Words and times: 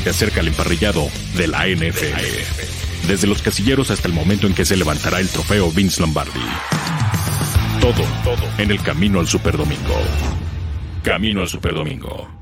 te 0.00 0.10
acerca 0.10 0.40
el 0.40 0.48
emparrillado 0.48 1.10
de 1.36 1.48
la 1.48 1.66
NFL. 1.66 3.06
Desde 3.06 3.26
los 3.26 3.42
casilleros 3.42 3.90
hasta 3.90 4.08
el 4.08 4.14
momento 4.14 4.46
en 4.46 4.54
que 4.54 4.64
se 4.64 4.76
levantará 4.76 5.20
el 5.20 5.28
trofeo 5.28 5.70
Vince 5.70 6.00
Lombardi. 6.00 6.40
Todo, 7.80 8.02
todo 8.24 8.48
en 8.58 8.70
el 8.70 8.80
camino 8.80 9.20
al 9.20 9.26
Superdomingo. 9.26 10.00
Camino 11.02 11.42
al 11.42 11.48
Superdomingo. 11.48 12.41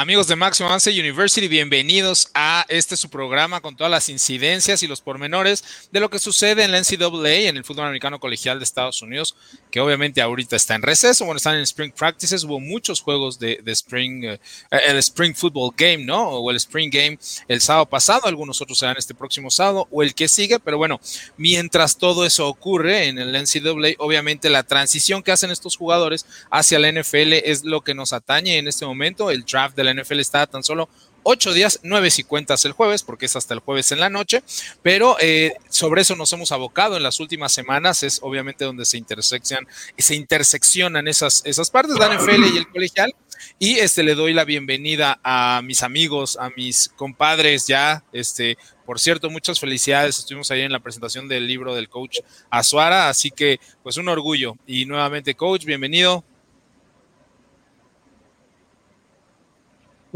Amigos 0.00 0.28
de 0.28 0.36
Máximo 0.36 0.68
Avance 0.68 0.92
University, 0.92 1.48
bienvenidos 1.48 2.30
a 2.32 2.64
este 2.68 2.96
su 2.96 3.10
programa 3.10 3.60
con 3.60 3.74
todas 3.74 3.90
las 3.90 4.08
incidencias 4.08 4.84
y 4.84 4.86
los 4.86 5.00
pormenores 5.00 5.88
de 5.90 5.98
lo 5.98 6.08
que 6.08 6.20
sucede 6.20 6.62
en 6.62 6.70
la 6.70 6.78
NCAA, 6.78 7.48
en 7.48 7.56
el 7.56 7.64
fútbol 7.64 7.86
americano 7.86 8.20
colegial 8.20 8.60
de 8.60 8.64
Estados 8.64 9.02
Unidos, 9.02 9.34
que 9.72 9.80
obviamente 9.80 10.22
ahorita 10.22 10.54
está 10.54 10.76
en 10.76 10.82
receso, 10.82 11.24
bueno, 11.24 11.38
están 11.38 11.56
en 11.56 11.62
Spring 11.62 11.90
Practices, 11.90 12.44
hubo 12.44 12.60
muchos 12.60 13.00
juegos 13.00 13.40
de, 13.40 13.60
Spring, 13.66 14.22
eh, 14.22 14.40
el 14.70 14.98
Spring 14.98 15.34
Football 15.34 15.74
Game, 15.76 16.04
¿no? 16.04 16.28
O 16.28 16.48
el 16.52 16.58
Spring 16.58 16.90
Game 16.92 17.18
el 17.48 17.60
sábado 17.60 17.86
pasado, 17.86 18.28
algunos 18.28 18.60
otros 18.60 18.78
serán 18.78 18.98
este 18.98 19.16
próximo 19.16 19.50
sábado 19.50 19.88
o 19.90 20.04
el 20.04 20.14
que 20.14 20.28
sigue, 20.28 20.60
pero 20.60 20.78
bueno, 20.78 21.00
mientras 21.36 21.98
todo 21.98 22.24
eso 22.24 22.46
ocurre 22.46 23.08
en 23.08 23.18
el 23.18 23.32
NCAA, 23.32 23.94
obviamente 23.98 24.48
la 24.48 24.62
transición 24.62 25.24
que 25.24 25.32
hacen 25.32 25.50
estos 25.50 25.76
jugadores 25.76 26.24
hacia 26.52 26.78
la 26.78 26.92
NFL 26.92 27.32
es 27.32 27.64
lo 27.64 27.80
que 27.80 27.94
nos 27.94 28.12
atañe 28.12 28.58
en 28.58 28.68
este 28.68 28.86
momento, 28.86 29.32
el 29.32 29.44
draft 29.44 29.74
de 29.74 29.87
NFL 29.94 30.20
está 30.20 30.46
tan 30.46 30.62
solo 30.62 30.88
ocho 31.22 31.52
días, 31.52 31.80
nueve 31.82 32.08
y 32.16 32.22
cuentas 32.22 32.64
el 32.64 32.72
jueves, 32.72 33.02
porque 33.02 33.26
es 33.26 33.36
hasta 33.36 33.52
el 33.52 33.60
jueves 33.60 33.92
en 33.92 34.00
la 34.00 34.08
noche, 34.08 34.42
pero 34.82 35.16
eh, 35.20 35.54
sobre 35.68 36.02
eso 36.02 36.16
nos 36.16 36.32
hemos 36.32 36.52
abocado 36.52 36.96
en 36.96 37.02
las 37.02 37.20
últimas 37.20 37.52
semanas, 37.52 38.02
es 38.02 38.20
obviamente 38.22 38.64
donde 38.64 38.86
se 38.86 38.96
interseccionan, 38.96 39.66
se 39.96 40.14
interseccionan 40.14 41.06
esas, 41.06 41.42
esas 41.44 41.70
partes, 41.70 41.98
la 41.98 42.14
NFL 42.14 42.44
y 42.54 42.56
el 42.56 42.68
colegial, 42.68 43.14
y 43.58 43.78
este 43.78 44.02
le 44.02 44.14
doy 44.14 44.32
la 44.32 44.44
bienvenida 44.44 45.20
a 45.22 45.60
mis 45.62 45.82
amigos, 45.82 46.38
a 46.40 46.50
mis 46.56 46.88
compadres 46.96 47.66
ya, 47.66 48.04
este, 48.12 48.56
por 48.86 48.98
cierto, 48.98 49.28
muchas 49.28 49.60
felicidades, 49.60 50.18
estuvimos 50.18 50.50
ahí 50.50 50.62
en 50.62 50.72
la 50.72 50.80
presentación 50.80 51.28
del 51.28 51.46
libro 51.46 51.74
del 51.74 51.90
coach 51.90 52.20
Azuara, 52.48 53.08
así 53.10 53.30
que 53.30 53.60
pues 53.82 53.98
un 53.98 54.08
orgullo, 54.08 54.56
y 54.66 54.86
nuevamente 54.86 55.34
coach, 55.34 55.64
bienvenido. 55.64 56.24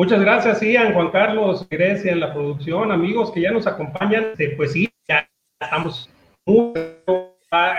Muchas 0.02 0.20
gracias, 0.20 0.60
Ian, 0.60 0.94
Juan 0.94 1.12
Carlos, 1.12 1.64
Grecia 1.70 2.10
en 2.10 2.18
la 2.18 2.32
producción, 2.32 2.90
amigos 2.90 3.30
que 3.30 3.40
ya 3.40 3.52
nos 3.52 3.68
acompañan. 3.68 4.32
Eh, 4.36 4.52
pues 4.56 4.72
sí, 4.72 4.88
ya 5.08 5.28
estamos 5.60 6.10
muy 6.44 6.72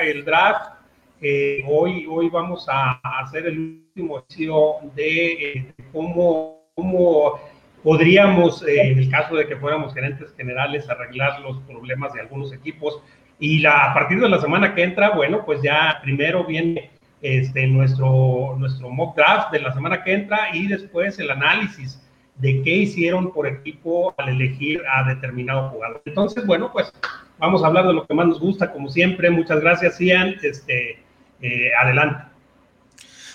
el 0.02 0.24
draft. 0.24 0.72
Eh, 1.20 1.66
hoy, 1.68 2.08
hoy 2.10 2.30
vamos 2.30 2.66
a 2.70 3.02
hacer 3.20 3.48
el 3.48 3.60
último 3.60 4.20
ejercicio 4.20 4.76
de 4.96 5.34
eh, 5.34 5.74
cómo, 5.92 6.62
cómo 6.76 7.42
podríamos, 7.84 8.66
en 8.66 9.00
el 9.00 9.10
caso 9.10 9.36
de 9.36 9.46
que 9.46 9.58
fuéramos 9.58 9.94
gerentes 9.94 10.34
generales, 10.38 10.90
arreglar 10.90 11.42
los 11.42 11.60
problemas 11.64 12.14
de 12.14 12.22
algunos 12.22 12.54
equipos. 12.54 13.02
Y 13.38 13.60
la, 13.60 13.92
a 13.92 13.94
partir 13.94 14.22
de 14.22 14.30
la 14.30 14.40
semana 14.40 14.74
que 14.74 14.84
entra, 14.84 15.10
bueno, 15.10 15.44
pues 15.44 15.62
ya 15.62 16.00
primero 16.02 16.46
viene 16.46 16.90
este, 17.22 17.68
nuestro, 17.68 18.56
nuestro 18.58 18.90
mock 18.90 19.18
draft 19.18 19.52
de 19.52 19.60
la 19.60 19.74
semana 19.74 20.06
que 20.06 20.14
entra 20.14 20.56
y 20.56 20.68
después 20.68 21.20
el 21.20 21.30
análisis 21.30 22.00
de 22.36 22.62
qué 22.64 22.72
hicieron 22.72 23.32
por 23.32 23.48
equipo 23.48 24.14
al 24.18 24.30
elegir 24.30 24.82
a 24.92 25.08
determinado 25.08 25.70
jugador. 25.70 26.02
Entonces, 26.06 26.46
bueno, 26.46 26.72
pues 26.72 26.92
vamos 27.38 27.64
a 27.64 27.68
hablar 27.68 27.88
de 27.88 27.94
lo 27.94 28.06
que 28.06 28.14
más 28.14 28.28
nos 28.28 28.40
gusta, 28.40 28.72
como 28.72 28.90
siempre. 28.90 29.30
Muchas 29.30 29.62
gracias, 29.62 30.00
Ian. 30.00 30.36
Este, 30.42 31.00
eh, 31.42 31.72
adelante. 31.80 32.24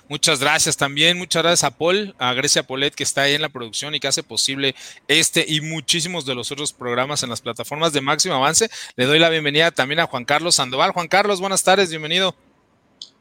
Muchas 0.08 0.41
gracias 0.41 0.74
también, 0.78 1.19
muchas 1.19 1.42
gracias 1.42 1.64
a 1.64 1.76
Paul, 1.76 2.14
a 2.19 2.32
Grecia 2.32 2.62
Polet 2.62 2.94
que 2.94 3.02
está 3.02 3.22
ahí 3.22 3.34
en 3.34 3.42
la 3.42 3.50
producción 3.50 3.94
y 3.94 4.00
que 4.00 4.08
hace 4.08 4.22
posible 4.22 4.74
este 5.06 5.44
y 5.46 5.60
muchísimos 5.60 6.24
de 6.24 6.34
los 6.34 6.50
otros 6.50 6.72
programas 6.72 7.22
en 7.22 7.28
las 7.28 7.42
plataformas 7.42 7.92
de 7.92 8.00
máximo 8.00 8.34
avance. 8.34 8.70
Le 8.96 9.04
doy 9.04 9.19
la 9.19 9.28
bienvenida 9.28 9.70
también 9.70 10.00
a 10.00 10.06
Juan 10.06 10.24
Carlos 10.24 10.54
Sandoval. 10.54 10.92
Juan 10.92 11.08
Carlos, 11.08 11.42
buenas 11.42 11.62
tardes, 11.62 11.91
bienvenido. 11.91 12.34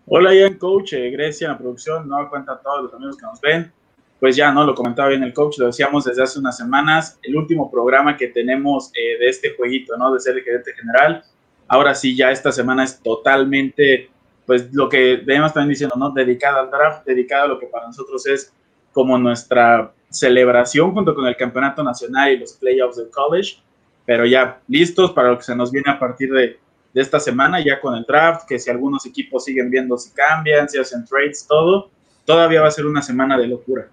Hola 0.05 0.33
Ian, 0.33 0.53
coach, 0.53 0.93
eh, 0.93 1.11
Grecia 1.11 1.47
en 1.47 1.51
la 1.51 1.57
producción, 1.57 2.07
no 2.07 2.29
cuenta 2.29 2.53
a 2.53 2.61
todos 2.61 2.83
los 2.83 2.93
amigos 2.93 3.17
que 3.17 3.25
nos 3.25 3.41
ven 3.41 3.73
pues 4.19 4.35
ya, 4.35 4.51
¿no? 4.51 4.66
Lo 4.66 4.73
comentaba 4.73 5.09
bien 5.09 5.23
el 5.23 5.33
coach, 5.33 5.59
lo 5.59 5.67
decíamos 5.67 6.05
desde 6.05 6.23
hace 6.23 6.39
unas 6.39 6.57
semanas, 6.57 7.19
el 7.22 7.35
último 7.35 7.69
programa 7.69 8.17
que 8.17 8.28
tenemos 8.28 8.91
eh, 8.95 9.19
de 9.19 9.28
este 9.28 9.55
jueguito, 9.55 9.95
¿no? 9.97 10.13
De 10.13 10.19
ser 10.19 10.38
el 10.38 10.44
gerente 10.44 10.73
general. 10.73 11.23
Ahora 11.67 11.94
sí, 11.94 12.16
ya 12.16 12.31
esta 12.31 12.51
semana 12.51 12.83
es 12.83 13.01
totalmente, 13.01 14.09
pues 14.45 14.73
lo 14.73 14.89
que 14.89 15.17
debemos 15.17 15.53
también 15.53 15.69
diciendo, 15.69 15.95
¿no? 15.97 16.11
Dedicada 16.11 16.61
al 16.61 16.72
draft, 16.72 17.05
dedicada 17.05 17.44
a 17.44 17.47
lo 17.47 17.59
que 17.59 17.67
para 17.67 17.88
nosotros 17.88 18.25
es 18.28 18.53
como 18.91 19.17
nuestra 19.17 19.91
celebración 20.09 20.94
junto 20.94 21.13
con 21.13 21.28
el 21.28 21.35
campeonato 21.35 21.84
nacional 21.84 22.31
y 22.31 22.38
los 22.38 22.53
playoffs 22.53 22.97
del 22.97 23.09
college, 23.11 23.57
pero 24.05 24.25
ya 24.25 24.61
listos 24.67 25.11
para 25.11 25.29
lo 25.29 25.38
que 25.38 25.44
se 25.44 25.55
nos 25.55 25.72
viene 25.72 25.91
a 25.91 25.99
partir 25.99 26.31
de, 26.31 26.57
de 26.94 27.01
esta 27.01 27.19
semana, 27.19 27.63
ya 27.63 27.79
con 27.79 27.94
el 27.94 28.05
draft, 28.05 28.47
que 28.47 28.57
si 28.57 28.72
algunos 28.72 29.05
equipos 29.05 29.44
siguen 29.44 29.69
viendo 29.69 29.97
si 29.97 30.11
cambian, 30.11 30.67
si 30.67 30.79
hacen 30.79 31.05
trades, 31.05 31.45
todo, 31.47 31.91
todavía 32.25 32.61
va 32.61 32.69
a 32.69 32.72
ser 32.72 32.85
una 32.85 33.01
semana 33.01 33.38
de 33.38 33.47
locura. 33.47 33.89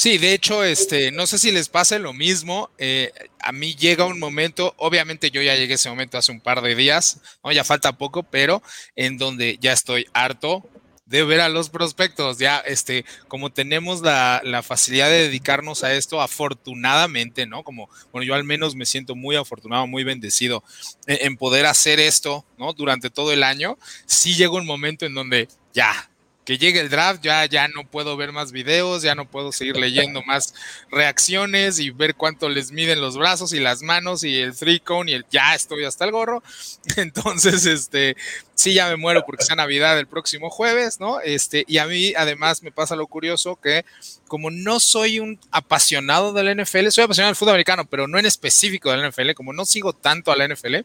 Sí, 0.00 0.16
de 0.16 0.32
hecho, 0.32 0.64
este, 0.64 1.12
no 1.12 1.26
sé 1.26 1.36
si 1.38 1.52
les 1.52 1.68
pase 1.68 1.98
lo 1.98 2.14
mismo. 2.14 2.70
Eh, 2.78 3.12
a 3.38 3.52
mí 3.52 3.74
llega 3.74 4.06
un 4.06 4.18
momento, 4.18 4.72
obviamente 4.78 5.30
yo 5.30 5.42
ya 5.42 5.54
llegué 5.56 5.74
a 5.74 5.76
ese 5.76 5.90
momento 5.90 6.16
hace 6.16 6.32
un 6.32 6.40
par 6.40 6.62
de 6.62 6.74
días, 6.74 7.20
¿no? 7.44 7.52
ya 7.52 7.64
falta 7.64 7.98
poco, 7.98 8.22
pero 8.22 8.62
en 8.96 9.18
donde 9.18 9.58
ya 9.60 9.74
estoy 9.74 10.06
harto 10.14 10.66
de 11.04 11.22
ver 11.22 11.42
a 11.42 11.50
los 11.50 11.68
prospectos. 11.68 12.38
Ya, 12.38 12.60
este, 12.60 13.04
como 13.28 13.50
tenemos 13.52 14.00
la, 14.00 14.62
facilidad 14.66 15.10
de 15.10 15.24
dedicarnos 15.28 15.84
a 15.84 15.92
esto, 15.92 16.22
afortunadamente, 16.22 17.44
¿no? 17.44 17.62
Como, 17.62 17.90
bueno, 18.10 18.26
yo 18.26 18.34
al 18.34 18.44
menos 18.44 18.74
me 18.74 18.86
siento 18.86 19.14
muy 19.14 19.36
afortunado, 19.36 19.86
muy 19.86 20.02
bendecido 20.02 20.64
en, 21.06 21.18
en 21.26 21.36
poder 21.36 21.66
hacer 21.66 22.00
esto, 22.00 22.46
¿no? 22.56 22.72
Durante 22.72 23.10
todo 23.10 23.32
el 23.32 23.42
año. 23.42 23.76
Sí 24.06 24.34
llega 24.34 24.52
un 24.52 24.64
momento 24.64 25.04
en 25.04 25.12
donde 25.12 25.46
ya, 25.74 26.09
que 26.50 26.58
llegue 26.58 26.80
el 26.80 26.90
draft, 26.90 27.22
ya, 27.22 27.46
ya 27.46 27.68
no 27.68 27.86
puedo 27.86 28.16
ver 28.16 28.32
más 28.32 28.50
videos, 28.50 29.02
ya 29.02 29.14
no 29.14 29.24
puedo 29.24 29.52
seguir 29.52 29.76
leyendo 29.76 30.20
más 30.24 30.52
reacciones 30.90 31.78
y 31.78 31.90
ver 31.90 32.16
cuánto 32.16 32.48
les 32.48 32.72
miden 32.72 33.00
los 33.00 33.16
brazos 33.16 33.52
y 33.52 33.60
las 33.60 33.82
manos 33.82 34.24
y 34.24 34.36
el 34.40 34.56
three 34.56 34.80
cone 34.80 35.12
y 35.12 35.14
el 35.14 35.24
ya 35.30 35.54
estoy 35.54 35.84
hasta 35.84 36.06
el 36.06 36.10
gorro. 36.10 36.42
Entonces, 36.96 37.66
este, 37.66 38.16
sí, 38.56 38.74
ya 38.74 38.88
me 38.88 38.96
muero 38.96 39.24
porque 39.24 39.44
sea 39.44 39.54
Navidad 39.54 39.96
el 39.96 40.08
próximo 40.08 40.50
jueves, 40.50 40.98
¿no? 40.98 41.20
Este, 41.20 41.64
y 41.68 41.78
a 41.78 41.86
mí 41.86 42.14
además 42.16 42.64
me 42.64 42.72
pasa 42.72 42.96
lo 42.96 43.06
curioso 43.06 43.54
que 43.54 43.84
como 44.26 44.50
no 44.50 44.80
soy 44.80 45.20
un 45.20 45.38
apasionado 45.52 46.32
del 46.32 46.60
NFL, 46.60 46.88
soy 46.88 47.04
apasionado 47.04 47.28
del 47.28 47.36
fútbol 47.36 47.50
americano, 47.50 47.84
pero 47.88 48.08
no 48.08 48.18
en 48.18 48.26
específico 48.26 48.90
del 48.90 49.08
NFL, 49.08 49.34
como 49.34 49.52
no 49.52 49.64
sigo 49.64 49.92
tanto 49.92 50.32
a 50.32 50.36
la 50.36 50.48
NFL, 50.48 50.78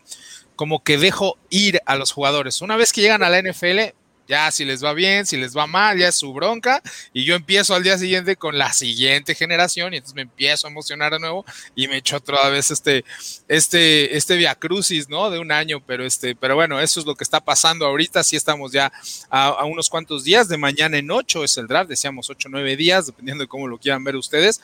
como 0.56 0.84
que 0.84 1.00
dejo 1.00 1.40
ir 1.50 1.82
a 1.88 1.96
los 1.96 2.12
jugadores. 2.12 2.62
Una 2.62 2.78
vez 2.78 2.94
que 2.94 3.02
llegan 3.02 3.24
a 3.24 3.32
la 3.32 3.42
NFL, 3.42 3.96
ya 4.28 4.52
si 4.52 4.66
les 4.66 4.84
va 4.84 4.94
bien, 4.94 5.26
si 5.26 5.38
les 5.38 5.56
va 5.56 5.68
mal, 5.68 5.98
ya 5.98 6.08
es 6.08 6.16
su 6.16 6.34
bronca. 6.34 6.82
Y 7.14 7.24
yo 7.26 7.36
empiezo 7.36 7.76
al 7.76 7.84
día 7.84 7.98
siguiente 7.98 8.36
con 8.36 8.58
la 8.58 8.74
siguiente 8.74 9.36
generación 9.36 9.94
y 9.94 9.98
entonces 9.98 10.16
me 10.16 10.24
empiezo 10.24 10.68
a 10.68 10.70
emocionar 10.70 11.14
de 11.14 11.20
nuevo 11.20 11.46
y 11.76 11.88
me 11.88 11.98
echo 11.98 12.18
otra 12.18 12.50
vez 12.50 12.72
este, 12.72 13.06
este, 13.48 14.16
este 14.16 14.36
via 14.36 14.56
crucis, 14.56 15.10
¿no? 15.10 15.30
De 15.30 15.40
un 15.40 15.52
año, 15.52 15.84
pero 15.86 16.06
este, 16.06 16.36
pero 16.36 16.56
bueno, 16.56 16.80
eso 16.80 17.00
es 17.00 17.06
lo 17.06 17.16
que 17.16 17.24
está 17.24 17.40
pasando 17.40 17.86
ahorita. 17.86 18.24
Sí 18.24 18.36
estamos 18.36 18.72
ya 18.72 18.92
a, 19.30 19.64
unos 19.66 19.90
cuantos 19.90 20.24
días, 20.24 20.48
de 20.48 20.58
mañana 20.58 20.98
en 20.98 21.12
ocho 21.12 21.44
es 21.44 21.58
el 21.58 21.68
draft, 21.68 21.90
decíamos 21.90 22.30
ocho, 22.30 22.50
nueve 22.50 22.76
días, 22.76 23.08
dependiendo 23.08 23.44
de 23.44 23.48
cómo 23.48 23.68
lo 23.68 23.78
quieran 23.78 24.04
ver 24.04 24.16
ustedes. 24.16 24.62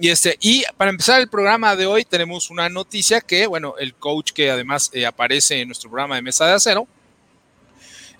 Y 0.00 0.08
este, 0.08 0.36
y 0.40 0.64
para 0.76 0.90
empezar 0.90 1.20
el 1.20 1.28
programa 1.28 1.76
de 1.76 1.86
hoy 1.86 2.04
tenemos 2.04 2.50
una 2.50 2.68
noticia 2.68 3.20
que, 3.20 3.46
bueno, 3.46 3.74
el 3.78 3.94
coach 3.94 4.32
que 4.32 4.50
además 4.50 4.90
eh, 4.92 5.06
aparece 5.06 5.60
en 5.60 5.68
nuestro 5.68 5.90
programa 5.90 6.16
de 6.16 6.22
Mesa 6.22 6.46
de 6.46 6.52
Acero, 6.52 6.86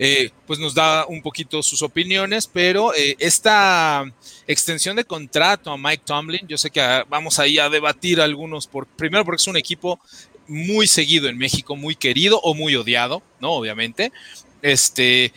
eh, 0.05 0.33
pues 0.49 0.59
nos 0.59 0.75
da 0.75 1.07
un 1.07 1.23
poquito 1.23 1.63
sus 1.63 1.81
opiniones, 1.81 2.49
pero 2.53 2.93
eh, 2.93 3.15
esta 3.21 4.05
extensión 4.49 4.97
de 4.97 5.05
contrato 5.05 5.71
a 5.71 5.79
Mike 5.79 6.03
Tomlin, 6.05 6.49
yo 6.49 6.59
sé 6.59 6.71
que 6.73 6.81
ah, 6.81 7.06
vamos 7.09 7.38
ahí 7.38 7.61
a 7.61 7.69
debatir 7.69 8.21
algunos, 8.21 8.67
por, 8.67 8.88
primero 8.88 9.25
porque 9.25 9.41
es 9.41 9.47
un 9.47 9.56
equipo 9.56 10.00
muy 10.49 10.88
seguido 10.88 11.29
en 11.29 11.38
México, 11.38 11.76
muy 11.76 11.94
querido 11.94 12.41
o 12.41 12.53
muy 12.53 12.75
odiado, 12.75 13.23
¿no? 13.38 13.53
Obviamente. 13.53 14.11
Este, 14.61 15.32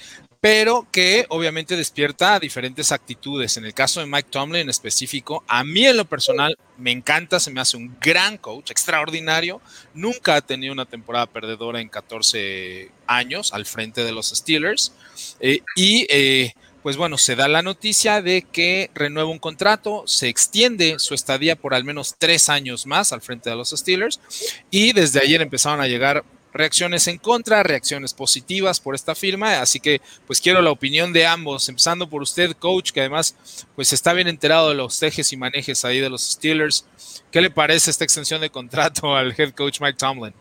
pero 0.46 0.86
que 0.92 1.26
obviamente 1.30 1.76
despierta 1.76 2.40
diferentes 2.40 2.92
actitudes. 2.92 3.58
En 3.58 3.66
el 3.66 3.74
caso 3.74 4.00
de 4.00 4.06
Mike 4.06 4.30
Tomlin 4.30 4.62
en 4.62 4.70
específico, 4.70 5.44
a 5.48 5.64
mí 5.64 5.88
en 5.88 5.98
lo 5.98 6.06
personal 6.06 6.56
me 6.78 6.92
encanta, 6.92 7.40
se 7.40 7.50
me 7.50 7.62
hace 7.62 7.78
un 7.78 7.98
gran 8.00 8.38
coach, 8.38 8.70
extraordinario. 8.70 9.60
Nunca 9.96 10.36
ha 10.36 10.42
tenido 10.42 10.72
una 10.72 10.86
temporada 10.86 11.26
perdedora 11.26 11.82
en 11.82 11.90
14 11.90 12.92
años 13.08 13.54
al 13.54 13.66
frente 13.66 14.04
de 14.04 14.12
los 14.12 14.28
Steelers. 14.28 14.94
Eh, 15.40 15.62
y 15.76 16.06
eh, 16.12 16.54
pues 16.84 16.96
bueno, 16.96 17.18
se 17.18 17.36
da 17.36 17.48
la 17.48 17.64
noticia 17.64 18.22
de 18.22 18.44
que 18.44 18.92
renueva 18.94 19.32
un 19.32 19.40
contrato, 19.40 20.04
se 20.06 20.28
extiende 20.28 21.00
su 21.00 21.16
estadía 21.16 21.56
por 21.56 21.74
al 21.74 21.84
menos 21.84 22.14
tres 22.20 22.50
años 22.50 22.86
más 22.86 23.12
al 23.12 23.22
frente 23.22 23.50
de 23.50 23.56
los 23.56 23.72
Steelers 23.72 24.22
y 24.70 24.94
desde 24.94 25.22
ayer 25.22 25.42
empezaron 25.42 25.82
a 25.82 25.88
llegar 25.88 26.24
reacciones 26.56 27.08
en 27.08 27.18
contra, 27.18 27.64
reacciones 27.64 28.14
positivas 28.14 28.80
por 28.80 28.96
esta 28.96 29.14
firma, 29.14 29.62
así 29.62 29.80
que 29.80 30.00
pues 30.26 30.40
quiero 30.40 30.62
la 30.62 30.72
opinión 30.72 31.12
de 31.12 31.28
ambos, 31.28 31.68
empezando 31.68 32.10
por 32.10 32.22
usted, 32.22 32.54
coach, 32.54 32.92
que 32.92 33.02
además 33.02 33.36
pues 33.76 33.92
está 33.92 34.14
bien 34.14 34.30
enterado 34.30 34.70
de 34.70 34.76
los 34.76 34.98
tejes 34.98 35.32
y 35.34 35.38
manejes 35.38 35.84
ahí 35.84 36.00
de 36.00 36.10
los 36.10 36.24
Steelers. 36.24 36.88
¿Qué 37.30 37.42
le 37.42 37.50
parece 37.50 37.92
esta 37.92 38.06
extensión 38.06 38.40
de 38.40 38.50
contrato 38.50 39.16
al 39.16 39.34
head 39.38 39.52
coach 39.52 39.82
Mike 39.82 39.98
Tomlin? 39.98 40.34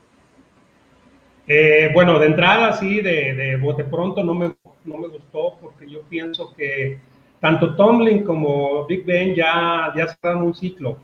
Eh, 1.46 1.90
bueno, 1.92 2.18
de 2.18 2.26
entrada, 2.26 2.72
sí, 2.78 3.00
de, 3.02 3.34
de 3.34 3.56
bote 3.56 3.84
pronto 3.84 4.22
no 4.24 4.34
me, 4.34 4.54
no 4.84 4.96
me 4.96 5.08
gustó 5.08 5.58
porque 5.60 5.90
yo 5.90 6.02
pienso 6.02 6.54
que 6.54 6.98
tanto 7.40 7.74
Tomlin 7.74 8.24
como 8.24 8.86
Big 8.86 9.04
Ben 9.04 9.34
ya, 9.34 9.92
ya 9.94 10.06
cerraron 10.06 10.44
un 10.44 10.54
ciclo. 10.54 10.96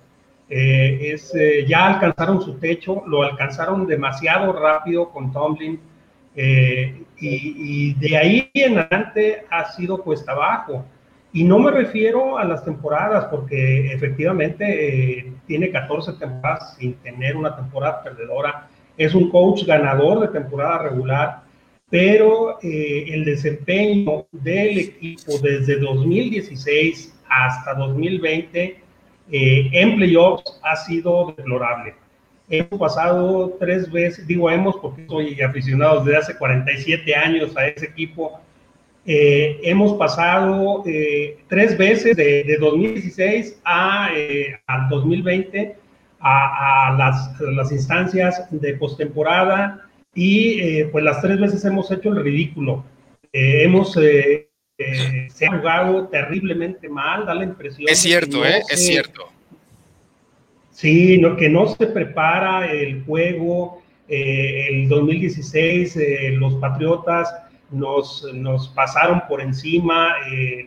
Eh, 0.51 1.13
es, 1.15 1.33
eh, 1.35 1.65
ya 1.67 1.95
alcanzaron 1.95 2.43
su 2.43 2.59
techo, 2.59 3.05
lo 3.07 3.23
alcanzaron 3.23 3.87
demasiado 3.87 4.53
rápido 4.53 5.09
con 5.11 5.33
Tomlin 5.33 5.81
y, 6.35 7.05
y, 7.21 7.95
de 7.95 8.17
ahí 8.17 8.51
en 8.55 8.79
adelante 8.79 9.45
ha 9.51 9.73
sido 9.73 10.03
cuesta 10.03 10.33
abajo. 10.33 10.85
Y 11.33 11.45
no 11.45 11.59
me 11.61 11.71
refiero 11.71 12.39
a 12.39 12.45
las 12.45 12.65
temporadas, 12.65 13.27
porque 13.27 13.93
efectivamente 13.93 15.33
tiene 15.47 15.71
14 15.71 16.15
temporadas 16.15 16.77
sin 16.77 16.95
tener 16.95 17.37
una 17.37 17.55
temporada 17.55 18.03
perdedora 18.03 18.69
es 19.01 19.15
un 19.15 19.31
coach 19.31 19.65
ganador 19.65 20.21
de 20.21 20.29
temporada 20.29 20.83
regular, 20.83 21.43
pero 21.89 22.59
eh, 22.63 23.07
el 23.09 23.25
desempeño 23.25 24.27
del 24.31 24.79
equipo 24.79 25.39
desde 25.43 25.79
2016 25.79 27.19
hasta 27.27 27.73
2020 27.75 28.77
eh, 29.33 29.69
en 29.73 29.97
playoffs 29.97 30.61
ha 30.63 30.77
sido 30.77 31.35
deplorable. 31.37 31.95
Hemos 32.49 32.81
pasado 32.81 33.57
tres 33.61 33.91
veces, 33.91 34.27
digo 34.27 34.51
hemos 34.51 34.77
porque 34.77 35.07
soy 35.07 35.41
aficionado 35.41 36.05
desde 36.05 36.19
hace 36.19 36.37
47 36.37 37.15
años 37.15 37.57
a 37.57 37.69
ese 37.69 37.87
equipo, 37.87 38.41
eh, 39.07 39.61
hemos 39.63 39.97
pasado 39.97 40.83
tres 41.49 41.79
veces 41.79 42.17
de, 42.17 42.57
2016 42.61 43.61
a, 43.65 44.11
al 44.67 44.89
2020 44.89 45.77
a, 46.21 46.95
las, 46.99 47.73
instancias 47.73 48.47
de 48.51 48.75
postemporada 48.75 49.87
y 50.15 50.61
eh, 50.61 50.89
pues 50.91 51.05
las 51.05 51.21
tres 51.23 51.41
veces 51.41 51.65
hemos 51.65 51.91
hecho 51.91 52.11
el 52.11 52.23
ridículo. 52.23 52.85
Eh, 53.33 53.63
hemos 53.65 53.97
eh, 54.81 55.29
se 55.31 55.47
ha 55.47 55.57
jugado 55.57 56.09
terriblemente 56.09 56.89
mal, 56.89 57.27
da 57.27 57.35
la 57.35 57.45
impresión. 57.45 57.89
Es 57.89 57.99
cierto, 57.99 58.45
¿eh? 58.45 58.63
es 58.69 58.87
cierto. 58.87 59.29
Sí, 60.71 61.19
no, 61.19 61.37
que 61.37 61.49
no 61.49 61.69
se 61.69 61.87
prepara 61.87 62.71
el 62.73 63.05
juego. 63.05 63.83
el 64.09 64.89
2016 64.89 65.97
los 66.33 66.55
Patriotas 66.57 67.33
nos, 67.71 68.27
nos, 68.35 68.69
pasaron 68.69 69.23
por 69.29 69.41
encima, 69.41 70.17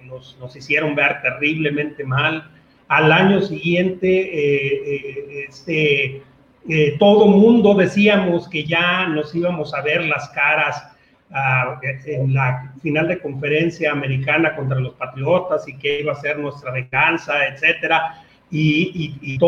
nos, 0.06 0.38
nos, 0.40 0.56
hicieron 0.56 0.96
ver 0.96 1.22
terriblemente 1.22 2.04
mal. 2.04 2.50
Al 2.88 3.12
año 3.12 3.42
siguiente, 3.42 4.08
eh, 4.08 4.84
eh, 4.86 5.46
este, 5.50 6.22
eh, 6.70 6.96
todo 7.00 7.28
mundo 7.28 7.74
decíamos 7.74 8.48
que 8.48 8.66
ya 8.66 9.08
nos 9.08 9.34
íbamos 9.34 9.74
a 9.74 9.82
ver 9.82 10.06
las 10.06 10.30
caras 10.30 10.93
ah, 11.34 11.80
en 12.06 12.34
la 12.34 12.74
final 12.82 13.08
de 13.08 13.20
conferencia 13.20 13.92
americana 13.92 14.56
contra 14.56 14.80
los 14.80 14.94
Patriotas 14.94 15.68
y 15.68 15.78
que 15.78 16.02
iba 16.02 16.14
a 16.14 16.16
ser 16.16 16.40
nuestra 16.40 16.72
venganza, 16.72 17.48
etcétera. 17.48 18.24
Y, 18.52 19.18
y, 19.22 19.40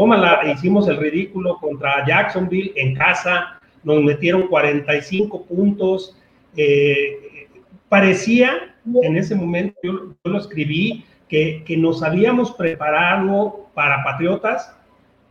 hicimos 0.51 0.87
el 0.87 0.97
ridículo 0.97 1.57
contra 1.57 2.05
Jacksonville 2.05 2.73
en 2.75 2.95
casa, 2.95 3.59
nos 3.83 4.03
metieron 4.03 4.47
45 4.47 5.45
puntos. 5.45 6.17
parecía 7.87 8.75
en 9.01 9.17
ese 9.17 9.35
momento, 9.35 9.79
yo 9.83 10.15
lo 10.23 10.39
escribí, 10.39 11.05
que, 11.27 11.63
nos 11.77 12.03
habíamos 12.03 12.51
preparado 12.51 13.67
para 13.73 14.03
Patriotas, 14.03 14.73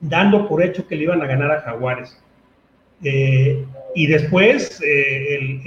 dando 0.01 0.49
por 0.49 0.63
hecho 0.63 0.87
que 0.87 0.97
le 0.97 1.05
iban 1.05 1.23
a 1.23 1.27
ganar 1.27 1.51
a 1.51 1.61
Jaguares. 1.63 2.21
Eh, 3.03 3.65
y 3.95 4.07
después 4.07 4.81
eh, 4.85 5.61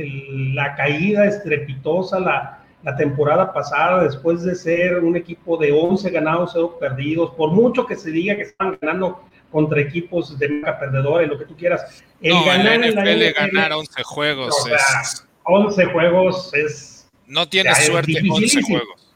la 0.54 0.76
caída 0.76 1.26
estrepitosa 1.26 2.20
la, 2.20 2.66
la, 2.84 2.96
temporada 2.96 3.54
pasada, 3.54 4.04
después 4.04 4.44
de 4.44 4.56
ser 4.56 5.00
un 5.00 5.16
equipo 5.16 5.58
de 5.58 5.72
11 5.72 6.10
ganados, 6.10 6.52
0 6.54 6.78
perdidos, 6.80 7.32
por 7.36 7.52
mucho 7.52 7.86
que 7.86 7.96
se 7.96 8.12
diga 8.12 8.36
que 8.36 8.44
estaban 8.44 8.78
ganando 8.82 9.24
contra 9.52 9.80
equipos 9.80 10.38
de 10.38 10.50
marca 10.50 10.80
perdedora 10.80 11.24
y 11.24 11.28
lo 11.28 11.38
que 11.38 11.46
tú 11.46 11.56
quieras. 11.56 12.04
El 12.22 12.34
ganar 12.44 12.84
en 12.84 12.96
la 12.96 13.32
ganar 13.32 13.74
11 13.74 14.04
juegos. 14.04 14.56
11 15.44 15.86
juegos 15.86 16.54
es. 16.54 17.10
No 17.26 17.48
tiene 17.48 17.74
suerte 17.76 18.22
11 18.30 18.62
juegos. 18.62 19.16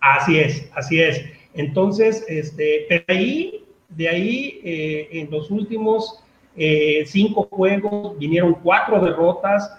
Así 0.00 0.38
es, 0.38 0.70
así 0.74 1.00
es. 1.00 1.24
Entonces, 1.54 2.24
este, 2.28 2.86
de 2.88 3.04
ahí, 3.08 3.64
de 3.88 4.08
ahí 4.08 4.60
eh, 4.62 5.08
en 5.12 5.30
los 5.30 5.50
últimos 5.50 6.22
eh, 6.56 7.04
cinco 7.06 7.48
juegos 7.50 8.18
vinieron 8.18 8.54
cuatro 8.62 9.00
derrotas. 9.04 9.78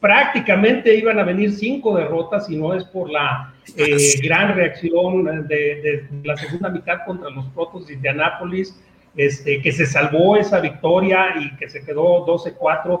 Prácticamente 0.00 0.94
iban 0.94 1.18
a 1.18 1.22
venir 1.22 1.52
cinco 1.52 1.96
derrotas, 1.96 2.46
si 2.46 2.56
no 2.56 2.74
es 2.74 2.84
por 2.84 3.10
la 3.10 3.54
eh, 3.76 4.20
gran 4.22 4.54
reacción 4.54 5.46
de, 5.48 6.06
la 6.22 6.36
segunda 6.36 6.68
mitad 6.68 7.04
contra 7.06 7.30
los 7.30 7.46
Protos 7.46 7.86
de 7.86 7.94
Indianápolis, 7.94 8.78
este, 9.16 9.62
que 9.62 9.72
se 9.72 9.86
salvó 9.86 10.36
esa 10.36 10.60
victoria 10.60 11.34
y 11.40 11.56
que 11.56 11.70
se 11.70 11.82
quedó 11.84 12.26
12-4, 12.26 13.00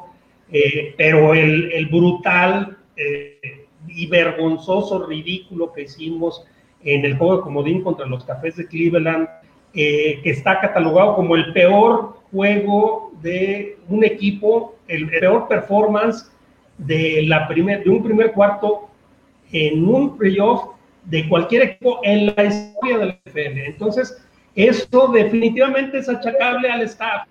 pero 0.96 1.34
el, 1.34 1.72
el 1.72 1.86
brutal 1.86 2.78
y 3.88 4.06
vergonzoso 4.06 5.06
ridículo 5.06 5.72
que 5.72 5.82
hicimos 5.82 6.44
en 6.84 7.04
el 7.04 7.16
juego 7.16 7.36
de 7.36 7.42
comodín 7.42 7.82
contra 7.82 8.06
los 8.06 8.24
Cafés 8.24 8.56
de 8.56 8.66
Cleveland, 8.66 9.28
eh, 9.74 10.20
que 10.22 10.30
está 10.30 10.60
catalogado 10.60 11.16
como 11.16 11.34
el 11.34 11.52
peor 11.52 12.18
juego 12.34 13.12
de 13.22 13.78
un 13.88 14.04
equipo, 14.04 14.74
el 14.88 15.08
peor 15.08 15.46
performance 15.46 16.30
de, 16.78 17.22
la 17.28 17.46
primer, 17.46 17.84
de 17.84 17.90
un 17.90 18.02
primer 18.02 18.32
cuarto 18.32 18.88
en 19.52 19.86
un 19.88 20.18
playoff 20.18 20.64
de 21.04 21.28
cualquier 21.28 21.62
equipo 21.62 22.00
en 22.02 22.26
la 22.26 22.44
historia 22.44 22.98
del 22.98 23.18
NFL. 23.24 23.58
Entonces, 23.66 24.20
esto 24.56 25.08
definitivamente 25.08 25.98
es 25.98 26.08
achacable 26.08 26.68
al 26.68 26.82
staff, 26.82 27.28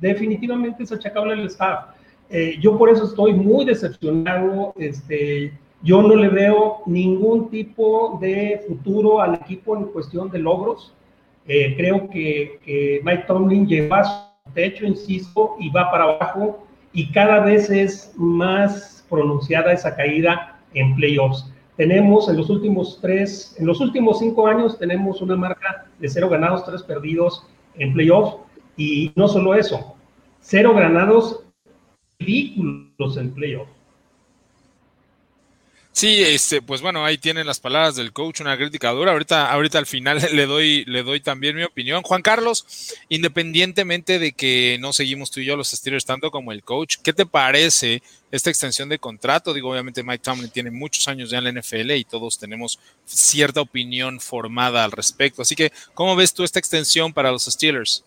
definitivamente 0.00 0.82
es 0.82 0.92
achacable 0.92 1.32
al 1.32 1.46
staff. 1.46 1.86
Eh, 2.28 2.56
yo 2.60 2.76
por 2.78 2.90
eso 2.90 3.04
estoy 3.04 3.32
muy 3.32 3.64
decepcionado. 3.64 4.74
Este, 4.76 5.52
yo 5.82 6.02
no 6.02 6.14
le 6.14 6.28
veo 6.28 6.82
ningún 6.86 7.50
tipo 7.50 8.18
de 8.20 8.62
futuro 8.66 9.20
al 9.20 9.34
equipo 9.34 9.76
en 9.76 9.84
cuestión 9.86 10.30
de 10.30 10.38
logros. 10.38 10.94
Eh, 11.46 11.74
creo 11.76 12.08
que, 12.08 13.00
Mike 13.02 13.24
Tomlin 13.26 13.66
lleva 13.66 14.31
su 14.52 14.54
techo, 14.54 14.84
insisto, 14.86 15.56
y 15.58 15.70
va 15.70 15.90
para 15.90 16.04
abajo 16.04 16.66
y 16.92 17.10
cada 17.10 17.40
vez 17.40 17.70
es 17.70 18.12
más 18.16 19.04
pronunciada 19.08 19.72
esa 19.72 19.94
caída 19.96 20.60
en 20.74 20.94
playoffs. 20.94 21.50
Tenemos 21.76 22.28
en 22.28 22.36
los 22.36 22.50
últimos 22.50 22.98
tres, 23.00 23.56
en 23.58 23.66
los 23.66 23.80
últimos 23.80 24.18
cinco 24.18 24.46
años 24.46 24.78
tenemos 24.78 25.22
una 25.22 25.36
marca 25.36 25.86
de 25.98 26.08
cero 26.08 26.28
ganados, 26.28 26.64
tres 26.64 26.82
perdidos 26.82 27.46
en 27.76 27.94
playoffs 27.94 28.36
y 28.76 29.10
no 29.16 29.26
solo 29.28 29.54
eso, 29.54 29.96
cero 30.40 30.74
ganados 30.74 31.44
ridículos 32.18 33.16
en 33.16 33.32
playoffs. 33.32 33.71
Sí, 35.94 36.22
este, 36.22 36.62
pues 36.62 36.80
bueno, 36.80 37.04
ahí 37.04 37.18
tienen 37.18 37.46
las 37.46 37.60
palabras 37.60 37.96
del 37.96 38.14
coach, 38.14 38.40
una 38.40 38.56
crítica 38.56 38.90
dura. 38.92 39.12
Ahorita, 39.12 39.52
ahorita 39.52 39.78
al 39.78 39.84
final 39.86 40.20
le 40.32 40.46
doy, 40.46 40.84
le 40.86 41.02
doy 41.02 41.20
también 41.20 41.54
mi 41.54 41.64
opinión. 41.64 42.02
Juan 42.02 42.22
Carlos, 42.22 42.66
independientemente 43.10 44.18
de 44.18 44.32
que 44.32 44.78
no 44.80 44.94
seguimos 44.94 45.30
tú 45.30 45.40
y 45.40 45.44
yo 45.44 45.54
los 45.54 45.70
Steelers 45.70 46.06
tanto 46.06 46.30
como 46.30 46.50
el 46.50 46.64
coach, 46.64 46.96
¿qué 47.02 47.12
te 47.12 47.26
parece 47.26 48.02
esta 48.30 48.48
extensión 48.48 48.88
de 48.88 48.98
contrato? 48.98 49.52
Digo, 49.52 49.70
obviamente 49.70 50.02
Mike 50.02 50.24
Tomlin 50.24 50.50
tiene 50.50 50.70
muchos 50.70 51.08
años 51.08 51.28
ya 51.28 51.38
en 51.38 51.44
la 51.44 51.52
NFL 51.52 51.90
y 51.92 52.04
todos 52.04 52.38
tenemos 52.38 52.78
cierta 53.04 53.60
opinión 53.60 54.18
formada 54.18 54.84
al 54.84 54.92
respecto. 54.92 55.42
Así 55.42 55.54
que, 55.54 55.72
¿cómo 55.92 56.16
ves 56.16 56.32
tú 56.32 56.42
esta 56.42 56.58
extensión 56.58 57.12
para 57.12 57.30
los 57.30 57.44
Steelers? 57.44 58.02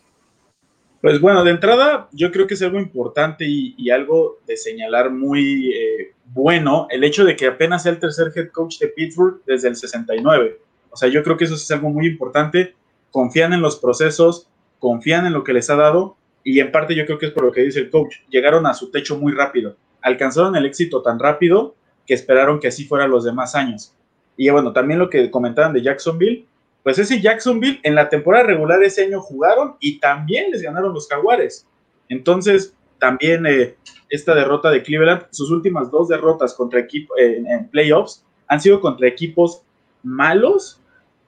Pues 1.05 1.21
bueno, 1.21 1.43
de 1.43 1.51
entrada 1.51 2.09
yo 2.13 2.31
creo 2.31 2.47
que 2.47 2.55
es 2.55 2.62
algo 2.63 2.79
importante 2.79 3.45
y, 3.47 3.91
algo 3.91 4.39
de 4.47 4.57
señalar 4.57 5.12
muy 5.12 5.71
eh, 5.71 6.15
bueno 6.33 6.88
el 6.89 7.03
hecho 7.03 7.24
de 7.24 7.35
que 7.35 7.45
apenas 7.45 7.83
sea 7.83 7.91
el 7.91 8.00
tercer 8.00 8.31
head 8.35 8.50
coach 8.50 8.79
de 8.79 8.88
Pittsburgh 8.88 9.39
desde 9.45 9.67
el 9.67 9.75
69. 9.75 10.59
O 10.89 10.97
sea, 10.97 11.07
yo 11.07 11.21
creo 11.21 11.38
que 11.38 11.43
eso 11.43 11.53
es 11.53 11.69
algo 11.69 11.91
muy 11.91 12.07
importante. 12.07 12.74
Confían 13.12 13.53
en 13.53 13.62
los 13.62 13.75
procesos, 13.75 14.50
confían 14.79 15.27
en 15.27 15.33
lo 15.33 15.43
que 15.43 15.53
les 15.53 15.69
ha 15.69 15.75
dado 15.75 16.17
y 16.43 16.59
en 16.59 16.71
parte 16.71 16.95
yo 16.95 17.05
creo 17.05 17.19
que 17.19 17.27
es 17.27 17.31
por 17.31 17.43
lo 17.43 17.51
que 17.51 17.62
dice 17.62 17.81
el 17.81 17.91
coach. 17.91 18.21
Llegaron 18.31 18.65
a 18.65 18.74
su 18.74 18.89
techo 18.89 19.15
muy 19.15 19.31
rápido, 19.31 19.77
alcanzaron 20.01 20.55
el 20.55 20.65
éxito 20.65 21.03
tan 21.03 21.19
rápido 21.19 21.75
que 22.07 22.15
esperaron 22.15 22.59
que 22.59 22.69
así 22.69 22.85
fueran 22.85 23.12
los 23.12 23.24
demás 23.24 23.53
años. 23.53 23.93
Y 24.38 24.50
bueno, 24.50 24.74
también 24.74 24.97
lo 24.97 25.12
que 25.12 25.29
comentaban 25.29 25.71
de 25.71 25.83
Jacksonville, 25.83 26.47
pues 26.85 26.99
ese 26.99 27.19
Jacksonville 27.19 27.79
en 27.81 27.95
la 27.95 28.09
temporada 28.09 28.43
regular 28.43 28.83
ese 28.83 29.05
año 29.05 29.19
jugaron 29.19 29.75
y 29.79 29.99
también 29.99 30.51
les 30.51 30.61
ganaron 30.61 30.93
los 30.93 31.07
Jaguares. 31.07 31.67
Entonces, 32.09 32.75
también 32.99 33.47
eh, 33.47 33.75
esta 34.07 34.35
derrota 34.35 34.69
de 34.69 34.83
Cleveland, 34.83 35.23
sus 35.31 35.49
últimas 35.49 35.89
dos 35.89 36.09
derrotas 36.09 36.53
contra 36.53 36.79
equipos 36.79 37.17
en 37.17 37.69
playoffs 37.69 38.23
han 38.47 38.61
sido 38.61 38.81
contra 38.81 39.07
equipos 39.07 39.63
malos 40.03 40.79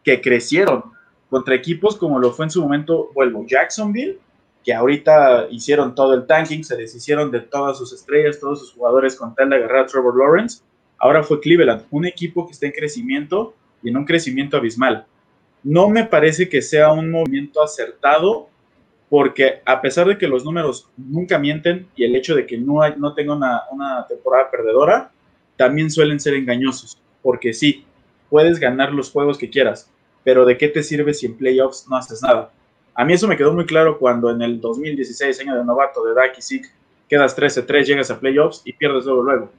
que 0.04 0.22
crecieron, 0.22 0.84
contra 1.28 1.56
equipos 1.56 1.98
como 1.98 2.20
lo 2.20 2.32
fue 2.34 2.46
en 2.46 2.52
su 2.52 2.62
momento, 2.62 3.10
vuelvo, 3.16 3.44
Jacksonville, 3.48 4.20
que 4.64 4.76
ahorita 4.76 5.48
hicieron 5.50 5.96
todo 5.96 6.14
el 6.14 6.28
tanking, 6.28 6.64
se 6.64 6.78
deshicieron 6.78 7.32
de 7.32 7.40
todas 7.40 7.80
sus 7.80 7.92
estrellas, 7.94 8.40
todos 8.40 8.60
sus 8.60 8.74
jugadores 8.74 9.16
con 9.16 9.34
tal 9.34 9.50
de 9.50 9.56
agarrar 9.56 9.88
Trevor 9.88 10.20
Lawrence. 10.20 10.62
Ahora 11.00 11.24
fue 11.24 11.40
Cleveland, 11.40 11.88
un 11.90 12.06
equipo 12.06 12.46
que 12.46 12.52
está 12.52 12.68
en 12.68 12.74
crecimiento 12.74 13.56
y 13.82 13.90
en 13.90 13.98
un 13.98 14.06
crecimiento 14.06 14.58
abismal. 14.58 15.08
No 15.64 15.90
me 15.90 16.06
parece 16.06 16.48
que 16.48 16.62
sea 16.62 16.92
un 16.92 17.12
movimiento 17.12 17.62
acertado 17.62 18.50
porque 19.10 19.62
a 19.66 19.82
pesar 19.82 20.08
de 20.08 20.18
que 20.18 20.28
los 20.28 20.44
números 20.44 20.90
nunca 20.98 21.40
mienten 21.40 21.88
y 21.96 22.04
el 22.04 22.16
hecho 22.16 22.36
de 22.36 22.46
que 22.46 22.58
no, 22.58 22.82
hay, 22.82 22.94
no 22.98 23.14
tenga 23.14 23.34
una, 23.34 24.06
temporada 24.08 24.52
perdedora, 24.52 25.12
también 25.56 25.90
suelen 25.90 26.20
ser 26.20 26.34
engañosos. 26.34 26.98
Porque 27.22 27.54
sí, 27.54 27.86
puedes 28.30 28.60
ganar 28.60 28.92
los 28.92 29.12
juegos 29.12 29.38
que 29.38 29.50
quieras, 29.50 29.90
pero 30.24 30.46
¿de 30.46 30.58
qué 30.58 30.68
te 30.68 30.84
sirve 30.84 31.14
si 31.14 31.26
en 31.26 31.38
playoffs 31.38 31.88
no 31.90 31.96
haces 31.96 32.22
nada? 32.22 32.52
A 32.94 33.06
mí 33.06 33.14
eso 33.14 33.28
me 33.28 33.38
quedó 33.38 33.54
muy 33.54 33.66
claro 33.66 33.98
cuando 33.98 34.30
en 34.30 34.42
el 34.42 34.60
2016, 34.60 35.40
año 35.42 35.56
de 35.56 35.64
novato 35.64 36.04
de 36.04 36.14
Dak 36.14 36.38
y 36.38 36.62
quedas 37.08 37.38
13-3, 37.38 37.86
llegas 37.86 38.12
a 38.12 38.20
playoffs 38.20 38.62
y 38.66 38.74
pierdes 38.74 39.06
luego 39.06 39.24
luego. 39.24 39.52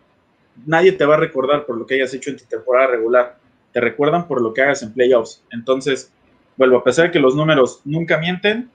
Nadie 0.67 0.93
te 0.93 1.07
va 1.07 1.15
a 1.15 1.19
recordar 1.19 1.65
por 1.65 1.79
lo 1.79 1.87
que 1.87 1.95
hayas 1.95 2.13
hecho 2.13 2.31
en 2.31 2.37
tu 2.37 2.45
temporada 2.45 2.89
regular. 2.89 3.39
Te 3.73 3.81
recuerdan 3.81 4.27
por 4.27 4.41
lo 4.41 4.53
que 4.53 4.63
hagas 4.63 4.83
en 4.83 4.93
playoffs. 4.93 5.43
Entonces, 5.51 6.13
vuelvo, 6.57 6.79
a 6.79 6.85
pesar 6.85 7.07
de 7.07 7.11
que 7.11 7.19
los 7.19 7.35
números 7.35 7.81
nunca 7.85 8.19
mienten, 8.19 8.71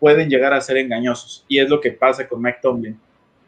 pueden 0.00 0.28
llegar 0.28 0.52
a 0.52 0.60
ser 0.60 0.76
engañosos. 0.78 1.44
Y 1.48 1.58
es 1.58 1.68
lo 1.68 1.80
que 1.80 1.92
pasa 1.92 2.28
con 2.28 2.42
Mike 2.42 2.58
Tomlin. 2.62 2.98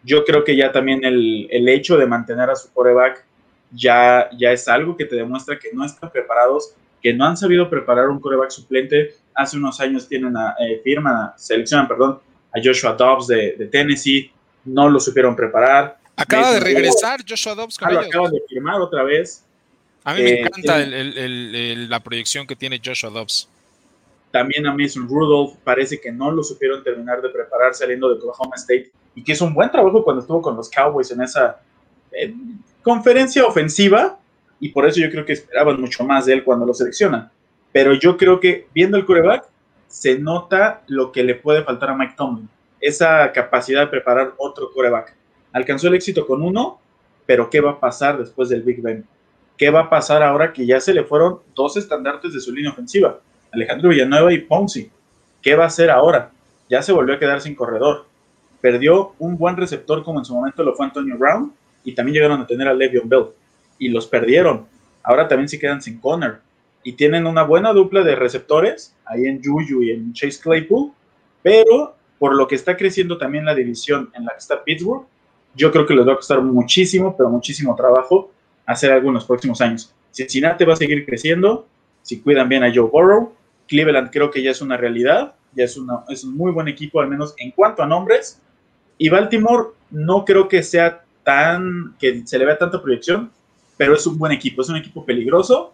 Yo 0.02 0.24
creo 0.24 0.44
que 0.44 0.56
ya 0.56 0.72
también 0.72 1.04
el, 1.04 1.46
el 1.50 1.68
hecho 1.68 1.96
de 1.96 2.06
mantener 2.06 2.50
a 2.50 2.56
su 2.56 2.72
coreback 2.72 3.24
ya, 3.72 4.28
ya 4.36 4.52
es 4.52 4.66
algo 4.68 4.96
que 4.96 5.04
te 5.04 5.16
demuestra 5.16 5.58
que 5.58 5.68
no 5.72 5.84
están 5.84 6.10
preparados, 6.10 6.74
que 7.02 7.12
no 7.12 7.24
han 7.24 7.36
sabido 7.36 7.68
preparar 7.70 8.08
un 8.08 8.20
coreback 8.20 8.50
suplente 8.50 9.14
hace 9.34 9.56
unos 9.56 9.80
años 9.80 10.08
tienen 10.08 10.34
eh, 10.58 10.80
firma, 10.82 11.34
seleccionan, 11.36 11.88
perdón, 11.88 12.20
a 12.52 12.60
Joshua 12.62 12.92
Dobbs 12.92 13.28
de, 13.28 13.68
Tennessee, 13.70 14.30
no 14.64 14.88
lo 14.88 15.00
supieron 15.00 15.34
preparar. 15.34 15.98
Acaba 16.16 16.52
de 16.52 16.60
regresar 16.60 17.20
Joshua 17.26 17.54
Dobbs 17.54 17.78
con 17.78 17.96
ah, 17.96 18.00
Acaba 18.00 18.28
de 18.28 18.42
firmar 18.48 18.80
otra 18.80 19.02
vez. 19.02 19.46
A 20.04 20.14
mí 20.14 20.22
me 20.22 20.30
eh, 20.30 20.40
encanta 20.40 20.78
la 20.78 22.00
proyección 22.00 22.46
que 22.46 22.56
tiene 22.56 22.80
Joshua 22.82 23.10
Dobbs. 23.10 23.48
También 24.30 24.66
a 24.66 24.74
Mason 24.74 25.08
Rudolph 25.08 25.56
parece 25.64 26.00
que 26.00 26.12
no 26.12 26.30
lo 26.30 26.42
supieron 26.42 26.82
terminar 26.84 27.20
de 27.20 27.28
preparar 27.30 27.74
saliendo 27.74 28.08
de 28.08 28.14
Oklahoma 28.14 28.54
State 28.56 28.92
y 29.14 29.24
que 29.24 29.32
es 29.32 29.40
un 29.40 29.52
buen 29.52 29.70
trabajo 29.70 30.04
cuando 30.04 30.22
estuvo 30.22 30.40
con 30.40 30.56
los 30.56 30.70
Cowboys 30.70 31.10
en 31.10 31.20
esa 31.20 31.60
eh, 32.12 32.32
conferencia 32.82 33.44
ofensiva 33.44 34.18
y 34.60 34.68
por 34.68 34.86
eso 34.86 35.00
yo 35.00 35.10
creo 35.10 35.24
que 35.24 35.32
esperaban 35.32 35.80
mucho 35.80 36.04
más 36.04 36.26
de 36.26 36.34
él 36.34 36.44
cuando 36.44 36.64
lo 36.64 36.74
seleccionan. 36.74 37.30
Pero 37.72 37.94
yo 37.94 38.16
creo 38.16 38.38
que 38.40 38.68
viendo 38.74 38.96
el 38.96 39.06
coreback, 39.06 39.44
se 39.88 40.18
nota 40.18 40.82
lo 40.86 41.10
que 41.10 41.24
le 41.24 41.34
puede 41.34 41.64
faltar 41.64 41.90
a 41.90 41.96
Mike 41.96 42.14
Tomlin. 42.16 42.48
Esa 42.80 43.32
capacidad 43.32 43.80
de 43.80 43.86
preparar 43.88 44.34
otro 44.38 44.70
coreback. 44.72 45.14
Alcanzó 45.52 45.88
el 45.88 45.94
éxito 45.94 46.26
con 46.26 46.42
uno, 46.42 46.78
pero 47.26 47.50
¿qué 47.50 47.60
va 47.60 47.72
a 47.72 47.80
pasar 47.80 48.18
después 48.18 48.48
del 48.48 48.62
Big 48.62 48.80
Ben? 48.80 49.04
¿Qué 49.60 49.68
va 49.68 49.80
a 49.80 49.90
pasar 49.90 50.22
ahora 50.22 50.54
que 50.54 50.64
ya 50.64 50.80
se 50.80 50.94
le 50.94 51.04
fueron 51.04 51.40
dos 51.54 51.76
estandartes 51.76 52.32
de 52.32 52.40
su 52.40 52.50
línea 52.50 52.70
ofensiva? 52.70 53.20
Alejandro 53.52 53.90
Villanueva 53.90 54.32
y 54.32 54.38
Ponzi. 54.38 54.90
¿Qué 55.42 55.54
va 55.54 55.64
a 55.64 55.66
hacer 55.66 55.90
ahora? 55.90 56.30
Ya 56.70 56.80
se 56.80 56.92
volvió 56.92 57.14
a 57.14 57.18
quedar 57.18 57.42
sin 57.42 57.54
corredor. 57.54 58.06
Perdió 58.62 59.12
un 59.18 59.36
buen 59.36 59.58
receptor 59.58 60.02
como 60.02 60.18
en 60.18 60.24
su 60.24 60.34
momento 60.34 60.62
lo 60.62 60.74
fue 60.74 60.86
Antonio 60.86 61.18
Brown 61.18 61.52
y 61.84 61.94
también 61.94 62.14
llegaron 62.14 62.40
a 62.40 62.46
tener 62.46 62.68
a 62.68 62.72
Le'Veon 62.72 63.06
Bell 63.06 63.26
y 63.78 63.90
los 63.90 64.06
perdieron. 64.06 64.64
Ahora 65.02 65.28
también 65.28 65.50
se 65.50 65.58
quedan 65.58 65.82
sin 65.82 66.00
Conner 66.00 66.38
y 66.82 66.94
tienen 66.94 67.26
una 67.26 67.42
buena 67.42 67.74
dupla 67.74 68.02
de 68.02 68.16
receptores 68.16 68.96
ahí 69.04 69.26
en 69.26 69.44
Juju 69.44 69.82
y 69.82 69.90
en 69.90 70.14
Chase 70.14 70.40
Claypool, 70.40 70.92
pero 71.42 71.96
por 72.18 72.34
lo 72.34 72.48
que 72.48 72.54
está 72.54 72.78
creciendo 72.78 73.18
también 73.18 73.44
la 73.44 73.54
división 73.54 74.10
en 74.14 74.24
la 74.24 74.32
que 74.32 74.38
está 74.38 74.64
Pittsburgh, 74.64 75.04
yo 75.54 75.70
creo 75.70 75.84
que 75.84 75.92
les 75.92 76.08
va 76.08 76.14
a 76.14 76.16
costar 76.16 76.40
muchísimo, 76.40 77.14
pero 77.14 77.28
muchísimo 77.28 77.76
trabajo 77.76 78.30
hacer 78.72 78.92
algo 78.92 79.08
en 79.08 79.14
los 79.14 79.24
próximos 79.24 79.60
años. 79.60 79.94
Cincinnati 80.12 80.64
va 80.64 80.74
a 80.74 80.76
seguir 80.76 81.04
creciendo, 81.06 81.66
si 82.02 82.20
cuidan 82.20 82.48
bien 82.48 82.64
a 82.64 82.72
Joe 82.74 82.88
Burrow, 82.90 83.34
Cleveland 83.68 84.10
creo 84.10 84.30
que 84.30 84.42
ya 84.42 84.50
es 84.50 84.60
una 84.60 84.76
realidad, 84.76 85.34
ya 85.54 85.64
es, 85.64 85.76
una, 85.76 86.04
es 86.08 86.24
un 86.24 86.36
muy 86.36 86.52
buen 86.52 86.68
equipo, 86.68 87.00
al 87.00 87.08
menos 87.08 87.34
en 87.38 87.52
cuanto 87.52 87.82
a 87.82 87.86
nombres, 87.86 88.40
y 88.98 89.08
Baltimore 89.08 89.68
no 89.90 90.24
creo 90.24 90.48
que 90.48 90.62
sea 90.62 91.02
tan, 91.22 91.94
que 91.98 92.26
se 92.26 92.38
le 92.38 92.44
vea 92.44 92.58
tanta 92.58 92.82
proyección, 92.82 93.30
pero 93.76 93.94
es 93.94 94.06
un 94.06 94.18
buen 94.18 94.32
equipo, 94.32 94.62
es 94.62 94.68
un 94.68 94.76
equipo 94.76 95.04
peligroso, 95.04 95.72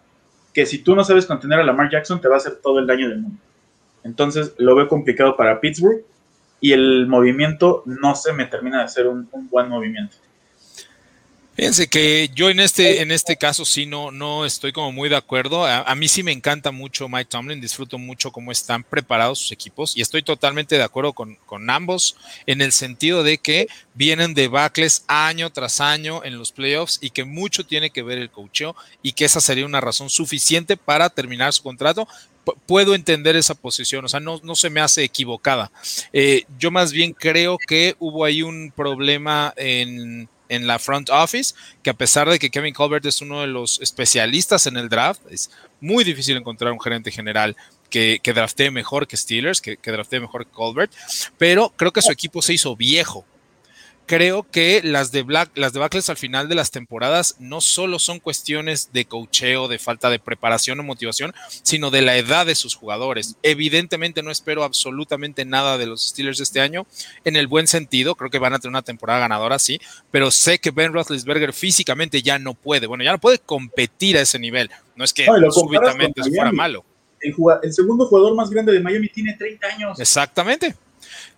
que 0.53 0.65
si 0.65 0.79
tú 0.79 0.95
no 0.95 1.03
sabes 1.03 1.25
contener 1.25 1.59
a 1.59 1.63
Lamar 1.63 1.89
Jackson, 1.91 2.21
te 2.21 2.27
va 2.27 2.35
a 2.35 2.37
hacer 2.37 2.55
todo 2.63 2.79
el 2.79 2.87
daño 2.87 3.09
del 3.09 3.19
mundo. 3.19 3.37
Entonces 4.03 4.53
lo 4.57 4.75
veo 4.75 4.87
complicado 4.87 5.35
para 5.35 5.59
Pittsburgh 5.59 6.03
y 6.61 6.71
el 6.71 7.07
movimiento 7.07 7.83
no 7.85 8.15
se 8.15 8.33
me 8.33 8.45
termina 8.45 8.81
de 8.81 8.87
ser 8.87 9.07
un, 9.07 9.29
buen 9.49 9.69
movimiento. 9.69 10.15
Fíjense 11.57 11.87
que 11.87 12.29
yo 12.35 12.51
en 12.51 12.59
este, 12.59 13.01
en 13.01 13.11
este 13.11 13.35
caso 13.35 13.65
sí 13.65 13.87
no, 13.87 14.11
no 14.11 14.45
estoy 14.45 14.71
como 14.71 14.91
muy 14.91 15.09
de 15.09 15.15
acuerdo. 15.15 15.65
A, 15.65 15.95
mí 15.95 16.07
sí 16.07 16.21
me 16.21 16.31
encanta 16.31 16.69
mucho 16.69 17.09
Mike 17.09 17.29
Tomlin, 17.31 17.59
disfruto 17.59 17.97
mucho 17.97 18.31
cómo 18.31 18.51
están 18.51 18.83
preparados 18.83 19.39
sus 19.39 19.51
equipos 19.51 19.97
y 19.97 20.01
estoy 20.01 20.21
totalmente 20.21 20.77
de 20.77 20.83
acuerdo 20.83 21.13
con, 21.13 21.33
con 21.47 21.67
ambos 21.71 22.15
en 22.45 22.61
el 22.61 22.71
sentido 22.71 23.23
de 23.23 23.39
que 23.39 23.67
vienen 23.95 24.35
de 24.35 24.49
bacles 24.49 25.03
año 25.07 25.49
tras 25.49 25.81
año 25.81 26.23
en 26.23 26.37
los 26.37 26.51
playoffs 26.51 26.99
y 27.01 27.09
que 27.09 27.23
mucho 27.23 27.65
tiene 27.65 27.89
que 27.89 28.03
ver 28.03 28.19
el 28.19 28.29
coacheo 28.29 28.75
y 29.01 29.13
que 29.13 29.25
esa 29.25 29.41
sería 29.41 29.65
una 29.65 29.81
razón 29.81 30.11
suficiente 30.11 30.77
para 30.77 31.09
terminar 31.09 31.53
su 31.53 31.63
contrato, 31.63 32.07
puedo 32.67 32.93
entender 32.93 33.35
esa 33.35 33.55
posición, 33.55 34.05
o 34.05 34.07
sea, 34.07 34.19
no, 34.19 34.39
no 34.43 34.53
se 34.53 34.69
me 34.69 34.79
hace 34.79 35.03
equivocada. 35.03 35.71
Eh, 36.13 36.43
yo 36.59 36.69
más 36.69 36.91
bien 36.91 37.13
creo 37.13 37.57
que 37.57 37.95
hubo 37.97 38.25
ahí 38.25 38.43
un 38.43 38.71
problema 38.75 39.55
en, 39.57 40.29
en 40.49 40.67
la 40.67 40.79
front 40.79 41.09
office, 41.09 41.53
que 41.83 41.89
a 41.89 41.93
pesar 41.93 42.29
de 42.29 42.39
que 42.39 42.49
Kevin 42.49 42.73
Colbert 42.73 43.05
es 43.05 43.21
uno 43.21 43.41
de 43.41 43.47
los 43.47 43.79
especialistas 43.81 44.67
en 44.67 44.77
el 44.77 44.89
draft, 44.89 45.21
es 45.29 45.51
muy 45.79 46.03
difícil 46.03 46.37
encontrar 46.37 46.71
un 46.71 46.81
gerente 46.81 47.11
general 47.11 47.55
que, 47.89 48.19
que 48.21 48.33
draftee 48.33 48.71
mejor 48.71 49.07
que 49.07 49.17
Steelers, 49.17 49.61
que, 49.61 49.77
que 49.77 49.91
draftee 49.91 50.19
mejor 50.19 50.45
que 50.45 50.51
Colbert, 50.51 50.91
pero 51.37 51.73
creo 51.75 51.91
que 51.91 52.01
su 52.01 52.11
equipo 52.11 52.41
se 52.41 52.53
hizo 52.53 52.75
viejo 52.75 53.25
creo 54.07 54.43
que 54.49 54.81
las 54.83 55.11
de 55.11 55.21
Black, 55.21 55.51
las 55.55 55.73
debacles 55.73 56.09
al 56.09 56.17
final 56.17 56.49
de 56.49 56.55
las 56.55 56.71
temporadas 56.71 57.35
no 57.39 57.61
solo 57.61 57.99
son 57.99 58.19
cuestiones 58.19 58.91
de 58.93 59.05
cocheo, 59.05 59.67
de 59.67 59.77
falta 59.77 60.09
de 60.09 60.17
preparación 60.17 60.79
o 60.79 60.83
motivación, 60.83 61.33
sino 61.61 61.91
de 61.91 62.01
la 62.01 62.17
edad 62.17 62.45
de 62.45 62.55
sus 62.55 62.73
jugadores. 62.73 63.35
Evidentemente 63.43 64.23
no 64.23 64.31
espero 64.31 64.63
absolutamente 64.63 65.45
nada 65.45 65.77
de 65.77 65.85
los 65.85 66.07
Steelers 66.07 66.39
este 66.39 66.61
año, 66.61 66.87
en 67.25 67.35
el 67.35 67.47
buen 67.47 67.67
sentido, 67.67 68.15
creo 68.15 68.31
que 68.31 68.39
van 68.39 68.53
a 68.53 68.59
tener 68.59 68.71
una 68.71 68.81
temporada 68.81 69.19
ganadora, 69.19 69.59
sí, 69.59 69.79
pero 70.09 70.31
sé 70.31 70.59
que 70.59 70.71
Ben 70.71 70.93
Roethlisberger 70.93 71.51
físicamente 71.53 72.21
ya 72.21 72.39
no 72.39 72.53
puede, 72.53 72.87
bueno, 72.87 73.03
ya 73.03 73.11
no 73.11 73.19
puede 73.19 73.39
competir 73.39 74.17
a 74.17 74.21
ese 74.21 74.39
nivel. 74.39 74.71
No 74.95 75.03
es 75.03 75.13
que 75.13 75.27
súbitamente 75.51 76.23
fuera 76.23 76.51
malo. 76.51 76.83
El, 77.19 77.35
el 77.61 77.73
segundo 77.73 78.05
jugador 78.05 78.35
más 78.35 78.49
grande 78.49 78.71
de 78.71 78.79
Miami 78.79 79.09
tiene 79.09 79.33
30 79.33 79.67
años. 79.67 79.99
Exactamente. 79.99 80.75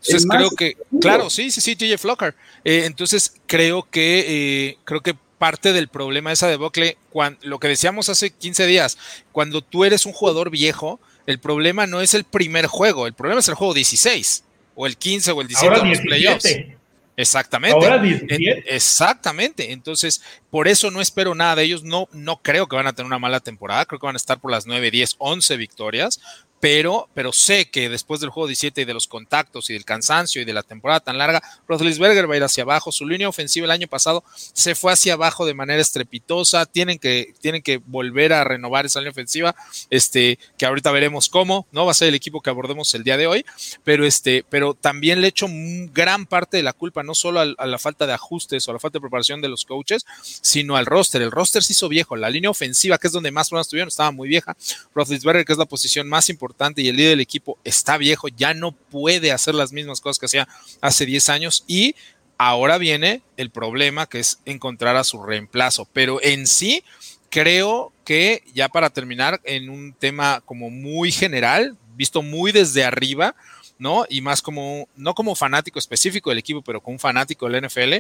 Entonces 0.06 0.28
creo 0.30 0.50
que, 0.52 0.78
claro, 1.02 1.30
sí, 1.30 1.52
sí, 1.52 1.62
sí, 1.62 1.76
TJ 1.76 1.98
Flocker. 1.98 2.36
Eh, 2.64 2.84
entonces 2.86 3.34
creo 3.48 3.88
que, 3.90 4.26
eh, 4.70 4.78
creo 4.86 5.02
que 5.02 5.16
parte 5.38 5.74
del 5.74 5.88
problema 5.88 6.30
de 6.30 6.36
esa 6.36 6.48
debacle, 6.48 6.98
cuando, 7.10 7.40
lo 7.44 7.60
que 7.60 7.68
decíamos 7.68 8.10
hace 8.10 8.30
15 8.30 8.66
días, 8.68 8.98
cuando 9.32 9.62
tú 9.62 9.86
eres 9.86 10.06
un 10.06 10.14
jugador 10.14 10.50
viejo, 10.50 11.00
el 11.26 11.40
problema 11.40 11.88
no 11.88 12.02
es 12.02 12.14
el 12.14 12.24
primer 12.24 12.68
juego, 12.68 13.08
el 13.08 13.14
problema 13.14 13.40
es 13.40 13.48
el 13.48 13.56
juego 13.56 13.74
16, 13.74 14.44
o 14.76 14.88
el 14.88 14.98
15, 14.98 15.32
o 15.32 15.42
el 15.42 15.48
17 15.48 15.80
de 15.80 15.86
los 15.86 16.00
playoffs. 16.00 16.46
Exactamente. 17.20 17.76
Ahora 17.76 18.02
Exactamente. 18.66 19.74
Entonces, 19.74 20.22
por 20.50 20.70
eso 20.70 20.90
no 20.90 21.02
espero 21.02 21.36
nada 21.36 21.58
de 21.58 21.64
ellos. 21.64 21.84
No, 21.84 22.08
no 22.14 22.42
creo 22.42 22.68
que 22.68 22.78
van 22.78 22.88
a 22.88 22.94
tener 22.94 23.08
una 23.08 23.20
mala 23.20 23.42
temporada. 23.42 23.86
Creo 23.86 24.00
que 24.00 24.06
van 24.06 24.16
a 24.16 24.18
estar 24.18 24.40
por 24.40 24.52
las 24.52 24.66
9, 24.66 24.90
10, 24.90 25.16
11 25.18 25.58
victorias 25.58 26.22
pero, 26.60 27.08
pero 27.14 27.32
sé 27.32 27.70
que 27.70 27.88
después 27.88 28.20
del 28.20 28.30
juego 28.32 28.48
17 28.48 28.82
y 28.82 28.86
de 28.86 28.94
los 28.94 29.08
contactos 29.08 29.70
y 29.70 29.74
del 29.74 29.86
cansancio 29.86 30.42
y 30.42 30.46
de 30.46 30.54
la 30.54 30.64
temporada 30.64 31.00
tan 31.00 31.18
larga, 31.18 31.42
Roethlisberger 31.68 32.30
va 32.30 32.34
a 32.34 32.38
ir 32.38 32.44
hacia 32.44 32.64
abajo. 32.64 32.92
Su 32.92 33.08
línea 33.08 33.30
ofensiva 33.30 33.66
el 33.66 33.72
año 33.72 33.88
pasado 33.88 34.24
se 34.36 34.76
fue 34.76 34.92
hacia 34.92 35.14
abajo 35.14 35.46
de 35.46 35.54
manera 35.54 35.82
estrepitosa. 35.82 36.66
Tienen 36.66 37.00
que, 37.00 37.34
tienen 37.40 37.62
que 37.62 37.78
volver 37.78 38.34
a 38.34 38.44
renovar 38.44 38.86
esa 38.86 39.00
línea 39.00 39.12
ofensiva, 39.12 39.56
este, 39.90 40.38
que 40.58 40.66
ahorita 40.66 40.92
veremos 40.92 41.30
cómo, 41.30 41.66
¿no? 41.72 41.86
Va 41.86 41.92
a 41.92 41.96
ser 41.96 42.10
el 42.10 42.16
equipo 42.16 42.42
que 42.42 42.50
abordemos 42.50 42.94
el 42.94 43.04
día 43.04 43.16
de 43.16 43.28
hoy, 43.28 43.46
pero 43.86 44.06
este, 44.06 44.44
pero 44.50 44.74
también 44.74 45.22
le 45.22 45.30
echo 45.30 45.48
gran 45.94 46.26
parte 46.26 46.58
de 46.58 46.64
la 46.64 46.74
culpa, 46.74 47.04
no 47.04 47.16
solo 47.16 47.40
a, 47.40 47.46
la 47.46 47.78
falta 47.78 48.06
de 48.06 48.14
ajustes 48.14 48.68
o 48.68 48.72
a 48.72 48.74
la 48.74 48.80
falta 48.80 48.98
de 48.98 49.02
preparación 49.02 49.40
de 49.42 49.48
los 49.48 49.64
coaches, 49.64 50.06
sino 50.42 50.76
al 50.76 50.86
roster. 50.86 51.22
El 51.22 51.32
roster 51.32 51.64
se 51.64 51.74
hizo 51.74 51.88
viejo. 51.88 52.18
La 52.18 52.30
línea 52.30 52.50
ofensiva, 52.50 52.98
que 52.98 53.08
es 53.08 53.14
donde 53.14 53.32
más 53.32 53.50
problemas 53.50 53.70
tuvieron, 53.70 53.88
estaba 53.88 54.12
muy 54.12 54.28
vieja. 54.28 54.58
Roethlisberger, 54.94 55.46
que 55.46 55.54
es 55.54 55.60
la 55.60 55.66
posición 55.66 56.10
más 56.10 56.30
importante 56.30 56.49
y 56.82 56.88
el 56.88 56.96
líder 56.96 57.12
del 57.12 57.20
equipo 57.22 57.58
está 57.64 57.98
viejo, 57.98 58.28
ya 58.28 58.54
no 58.54 58.72
puede 58.72 59.32
hacer 59.32 59.56
las 59.56 59.72
mismas 59.72 60.02
cosas 60.02 60.20
que 60.20 60.26
hacía 60.26 60.48
hace 60.82 61.06
10 61.06 61.30
años 61.30 61.64
y 61.68 61.96
Ahora 62.42 62.78
viene 62.78 63.22
el 63.36 63.50
problema 63.50 64.08
que 64.08 64.20
es 64.20 64.40
encontrar 64.46 64.96
a 64.96 65.04
su 65.04 65.22
reemplazo, 65.22 65.90
pero 65.92 66.22
en 66.24 66.48
sí 66.48 66.86
creo 67.30 67.92
que 68.06 68.44
ya 68.54 68.70
para 68.70 68.90
terminar 68.90 69.42
en 69.44 69.70
un 69.70 69.92
tema 69.92 70.42
como 70.46 70.70
muy 70.70 71.12
general, 71.12 71.76
visto 71.98 72.22
muy 72.22 72.54
desde 72.54 72.86
arriba, 72.86 73.36
¿no? 73.78 74.06
Y 74.08 74.22
más 74.22 74.42
como, 74.42 74.88
no 74.96 75.16
como 75.16 75.36
fanático 75.36 75.80
específico 75.80 76.30
del 76.30 76.40
equipo, 76.40 76.62
pero 76.62 76.80
como 76.80 76.96
un 76.96 77.00
fanático 77.00 77.50
del 77.50 77.68
NFL, 77.68 77.96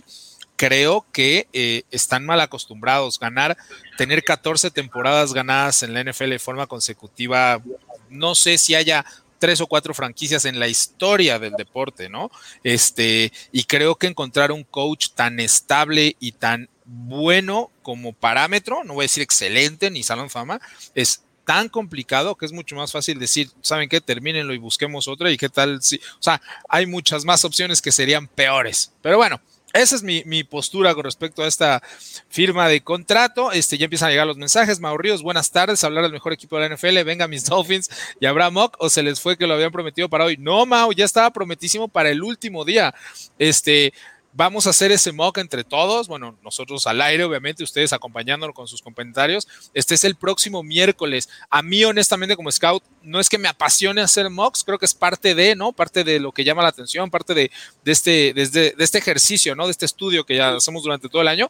creo 0.59 1.05
que 1.13 1.47
eh, 1.53 1.83
están 1.89 2.25
mal 2.25 2.41
acostumbrados. 2.41 3.17
Ganar, 3.17 3.57
tener 3.97 4.25
14 4.25 4.71
temporadas 4.71 5.33
ganadas 5.33 5.83
en 5.83 5.93
la 5.93 6.03
NFL 6.03 6.31
de 6.31 6.37
forma 6.37 6.67
consecutiva, 6.67 7.61
no 8.09 8.35
sé 8.35 8.57
si 8.57 8.75
haya 8.75 9.05
tres 9.39 9.61
o 9.61 9.67
cuatro 9.67 9.93
franquicias 9.93 10.43
en 10.43 10.59
la 10.59 10.67
historia 10.67 11.39
del 11.39 11.53
deporte, 11.53 12.09
¿no? 12.09 12.29
Este, 12.61 13.31
y 13.53 13.63
creo 13.63 13.95
que 13.95 14.07
encontrar 14.07 14.51
un 14.51 14.65
coach 14.65 15.11
tan 15.15 15.39
estable 15.39 16.17
y 16.19 16.33
tan 16.33 16.67
bueno 16.83 17.71
como 17.81 18.11
parámetro, 18.11 18.83
no 18.83 18.95
voy 18.95 19.03
a 19.03 19.05
decir 19.05 19.23
excelente 19.23 19.89
ni 19.89 20.03
salón 20.03 20.29
fama, 20.29 20.59
es 20.93 21.23
tan 21.45 21.69
complicado 21.69 22.35
que 22.35 22.45
es 22.45 22.51
mucho 22.51 22.75
más 22.75 22.91
fácil 22.91 23.17
decir, 23.17 23.49
¿saben 23.61 23.87
qué? 23.87 24.01
Termínenlo 24.01 24.53
y 24.53 24.57
busquemos 24.57 25.07
otra 25.07 25.31
y 25.31 25.37
qué 25.37 25.47
tal 25.47 25.81
si, 25.81 25.95
o 25.95 26.21
sea, 26.21 26.41
hay 26.67 26.85
muchas 26.85 27.23
más 27.23 27.45
opciones 27.45 27.81
que 27.81 27.93
serían 27.93 28.27
peores. 28.27 28.91
Pero 29.01 29.15
bueno, 29.15 29.39
esa 29.73 29.95
es 29.95 30.03
mi, 30.03 30.43
postura 30.43 30.95
con 30.95 31.03
respecto 31.03 31.43
a 31.43 31.47
esta 31.47 31.81
firma 32.27 32.67
de 32.67 32.81
contrato. 32.81 33.51
Este, 33.51 33.77
ya 33.77 33.85
empiezan 33.85 34.07
a 34.07 34.11
llegar 34.11 34.27
los 34.27 34.37
mensajes. 34.37 34.79
Ríos, 34.97 35.21
buenas 35.21 35.51
tardes. 35.51 35.83
Hablar 35.83 36.03
del 36.03 36.11
mejor 36.11 36.33
equipo 36.33 36.57
de 36.57 36.67
la 36.67 36.75
NFL. 36.75 37.03
Venga, 37.03 37.27
mis 37.27 37.45
Dolphins. 37.49 37.89
¿Y 38.19 38.25
habrá 38.25 38.49
mock 38.49 38.75
o 38.79 38.89
se 38.89 39.03
les 39.03 39.21
fue 39.21 39.37
que 39.37 39.47
lo 39.47 39.53
habían 39.53 39.71
prometido 39.71 40.09
para 40.09 40.25
hoy? 40.25 40.37
No, 40.37 40.65
Mau, 40.65 40.91
ya 40.91 41.05
estaba 41.05 41.31
prometísimo 41.31 41.87
para 41.87 42.09
el 42.09 42.23
último 42.23 42.65
día. 42.65 42.93
Este, 43.37 43.93
Vamos 44.31 44.67
a 44.67 44.69
hacer 44.69 44.91
ese 44.91 45.11
mock 45.11 45.39
entre 45.39 45.63
todos. 45.63 46.07
Bueno, 46.07 46.37
nosotros 46.43 46.85
al 46.85 47.01
aire, 47.01 47.23
obviamente, 47.23 47.63
ustedes 47.63 47.93
acompañándonos 47.93 48.55
con 48.55 48.67
sus 48.67 48.81
comentarios. 48.81 49.47
Este 49.73 49.95
es 49.95 50.03
el 50.03 50.15
próximo 50.15 50.61
miércoles. 50.61 51.29
A 51.49 51.63
mí, 51.63 51.83
honestamente, 51.83 52.35
como 52.35 52.51
scout, 52.51 52.83
no 53.01 53.19
es 53.19 53.27
que 53.27 53.39
me 53.39 53.47
apasione 53.47 54.01
hacer 54.01 54.29
mocks, 54.29 54.63
creo 54.63 54.77
que 54.77 54.85
es 54.85 54.93
parte 54.93 55.33
de, 55.33 55.55
¿no? 55.55 55.71
Parte 55.71 56.03
de 56.03 56.19
lo 56.19 56.31
que 56.31 56.43
llama 56.43 56.61
la 56.61 56.69
atención, 56.69 57.09
parte 57.09 57.33
de, 57.33 57.51
este, 57.85 58.33
de 58.33 58.75
este 58.77 58.97
ejercicio, 58.99 59.55
¿no? 59.55 59.65
De 59.65 59.71
este 59.71 59.85
estudio 59.85 60.23
que 60.25 60.35
ya 60.35 60.55
hacemos 60.55 60.83
durante 60.83 61.09
todo 61.09 61.23
el 61.23 61.27
año. 61.27 61.49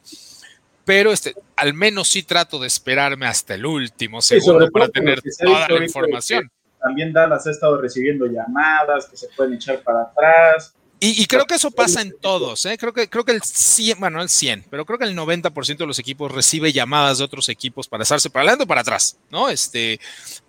Pero 0.85 1.11
este, 1.11 1.35
al 1.57 1.73
menos 1.73 2.07
sí 2.07 2.23
trato 2.23 2.59
de 2.59 2.67
esperarme 2.67 3.27
hasta 3.27 3.55
el 3.55 3.65
último 3.65 4.21
segundo 4.21 4.71
para 4.71 4.87
tener 4.87 5.21
toda 5.37 5.67
la 5.67 5.83
información. 5.83 6.49
También 6.81 7.11
Dallas 7.11 7.45
ha 7.45 7.51
estado 7.51 7.79
recibiendo 7.79 8.25
llamadas 8.25 9.07
que 9.07 9.17
se 9.17 9.27
pueden 9.35 9.55
echar 9.55 9.83
para 9.83 10.03
atrás 10.03 10.73
y, 11.01 11.25
creo 11.27 11.45
que 11.45 11.55
eso 11.55 11.71
pasa 11.71 12.01
en 12.01 12.13
todos, 12.19 12.65
¿eh? 12.65 12.77
creo, 12.77 12.91
que, 12.93 13.09
creo 13.09 13.23
que 13.23 13.31
el 13.31 13.41
100, 13.41 13.99
bueno, 13.99 14.21
el 14.21 14.27
100, 14.27 14.65
pero 14.69 14.85
creo 14.85 14.99
que 14.99 15.05
el 15.05 15.15
90% 15.15 15.77
de 15.77 15.85
los 15.85 15.97
equipos 15.99 16.31
recibe 16.31 16.73
llamadas 16.73 17.19
de 17.19 17.23
otros 17.23 17.47
equipos 17.47 17.87
para 17.87 18.03
estarse 18.03 18.29
para 18.29 18.41
adelante 18.43 18.65
o 18.65 18.67
para 18.67 18.81
atrás, 18.81 19.17
¿no? 19.29 19.49
Este, 19.49 19.99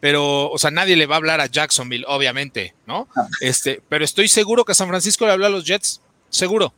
pero, 0.00 0.50
o 0.50 0.58
sea, 0.58 0.70
nadie 0.70 0.96
le 0.96 1.06
va 1.06 1.14
a 1.14 1.18
hablar 1.18 1.40
a 1.40 1.46
Jacksonville, 1.46 2.04
obviamente, 2.08 2.74
¿no? 2.86 3.06
Ah. 3.16 3.28
Este, 3.40 3.80
pero 3.88 4.04
estoy 4.04 4.28
seguro 4.28 4.64
que 4.64 4.74
San 4.74 4.88
Francisco 4.88 5.24
le 5.24 5.32
habla 5.32 5.46
a 5.46 5.50
los 5.50 5.64
Jets, 5.64 6.00
seguro, 6.30 6.74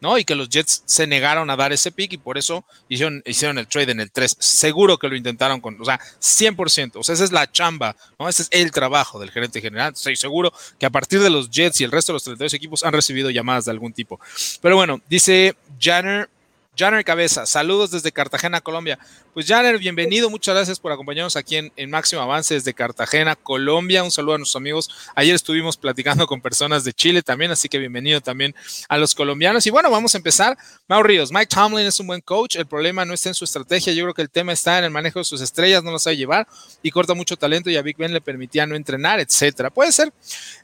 ¿no? 0.00 0.18
Y 0.18 0.24
que 0.24 0.34
los 0.34 0.48
Jets 0.48 0.82
se 0.86 1.06
negaron 1.06 1.50
a 1.50 1.56
dar 1.56 1.72
ese 1.72 1.90
pick 1.90 2.12
y 2.12 2.18
por 2.18 2.38
eso 2.38 2.64
hicieron, 2.88 3.22
hicieron 3.24 3.58
el 3.58 3.66
trade 3.66 3.92
en 3.92 4.00
el 4.00 4.10
3. 4.10 4.36
Seguro 4.38 4.98
que 4.98 5.08
lo 5.08 5.16
intentaron 5.16 5.60
con, 5.60 5.80
o 5.80 5.84
sea, 5.84 6.00
100%. 6.20 6.92
O 6.96 7.02
sea, 7.02 7.14
esa 7.14 7.24
es 7.24 7.32
la 7.32 7.50
chamba, 7.50 7.96
¿no? 8.18 8.28
Ese 8.28 8.42
es 8.42 8.48
el 8.50 8.70
trabajo 8.70 9.18
del 9.18 9.30
gerente 9.30 9.60
general. 9.60 9.92
Estoy 9.94 10.16
seguro 10.16 10.52
que 10.78 10.86
a 10.86 10.90
partir 10.90 11.20
de 11.20 11.30
los 11.30 11.50
Jets 11.50 11.80
y 11.80 11.84
el 11.84 11.92
resto 11.92 12.12
de 12.12 12.16
los 12.16 12.24
32 12.24 12.54
equipos 12.54 12.84
han 12.84 12.92
recibido 12.92 13.30
llamadas 13.30 13.64
de 13.64 13.70
algún 13.70 13.92
tipo. 13.92 14.20
Pero 14.60 14.76
bueno, 14.76 15.00
dice 15.08 15.56
Janner 15.80 16.28
Janner 16.76 17.04
Cabeza, 17.04 17.46
saludos 17.46 17.90
desde 17.90 18.12
Cartagena, 18.12 18.60
Colombia. 18.60 18.98
Pues 19.32 19.46
Janner, 19.46 19.78
bienvenido, 19.78 20.28
muchas 20.28 20.54
gracias 20.54 20.78
por 20.78 20.92
acompañarnos 20.92 21.34
aquí 21.34 21.56
en, 21.56 21.90
Máximo 21.90 22.20
Avance 22.20 22.52
desde 22.52 22.74
Cartagena, 22.74 23.34
Colombia. 23.34 24.02
Un 24.02 24.10
saludo 24.10 24.34
a 24.34 24.38
nuestros 24.38 24.56
amigos. 24.56 24.90
Ayer 25.14 25.34
estuvimos 25.34 25.78
platicando 25.78 26.26
con 26.26 26.42
personas 26.42 26.84
de 26.84 26.92
Chile 26.92 27.22
también, 27.22 27.50
así 27.50 27.70
que 27.70 27.78
bienvenido 27.78 28.20
también 28.20 28.54
a 28.88 28.98
los 28.98 29.14
colombianos. 29.14 29.66
Y 29.66 29.70
bueno, 29.70 29.90
vamos 29.90 30.14
a 30.14 30.18
empezar. 30.18 30.58
Mau 30.86 31.02
Ríos, 31.02 31.32
Mike 31.32 31.46
Tomlin 31.46 31.86
es 31.86 31.98
un 31.98 32.08
buen 32.08 32.20
coach, 32.20 32.56
el 32.56 32.66
problema 32.66 33.06
no 33.06 33.14
está 33.14 33.30
en 33.30 33.34
su 33.34 33.44
estrategia, 33.44 33.94
yo 33.94 34.04
creo 34.04 34.14
que 34.14 34.22
el 34.22 34.30
tema 34.30 34.52
está 34.52 34.78
en 34.78 34.84
el 34.84 34.90
manejo 34.90 35.18
de 35.18 35.24
sus 35.24 35.40
estrellas, 35.40 35.82
no 35.82 35.92
lo 35.92 35.98
sabe 35.98 36.18
llevar 36.18 36.46
y 36.82 36.90
corta 36.90 37.14
mucho 37.14 37.38
talento 37.38 37.70
y 37.70 37.76
a 37.76 37.82
Big 37.82 37.96
Ben 37.96 38.12
le 38.12 38.20
permitía 38.20 38.66
no 38.66 38.76
entrenar, 38.76 39.18
etcétera. 39.18 39.70
Puede 39.70 39.92
ser, 39.92 40.12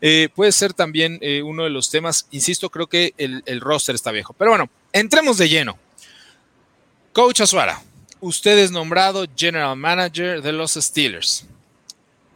eh, 0.03 0.29
puede 0.35 0.53
ser 0.53 0.75
también 0.75 1.19
eh, 1.23 1.43
uno 1.43 1.65
de 1.65 1.71
los 1.71 1.91
temas, 1.91 2.27
insisto, 2.33 2.69
creo 2.69 2.87
que 2.87 3.15
el, 3.17 3.43
el 3.47 3.63
roster 3.63 3.95
está 3.95 4.11
viejo. 4.11 4.35
Pero 4.35 4.51
bueno, 4.51 4.69
entremos 4.93 5.39
de 5.39 5.49
lleno. 5.49 5.79
Coach 7.13 7.43
Azuara, 7.43 7.83
usted 8.21 8.59
es 8.59 8.71
nombrado 8.71 9.27
General 9.37 9.77
Manager 9.77 10.41
de 10.41 10.53
los 10.53 10.73
Steelers. 10.75 11.45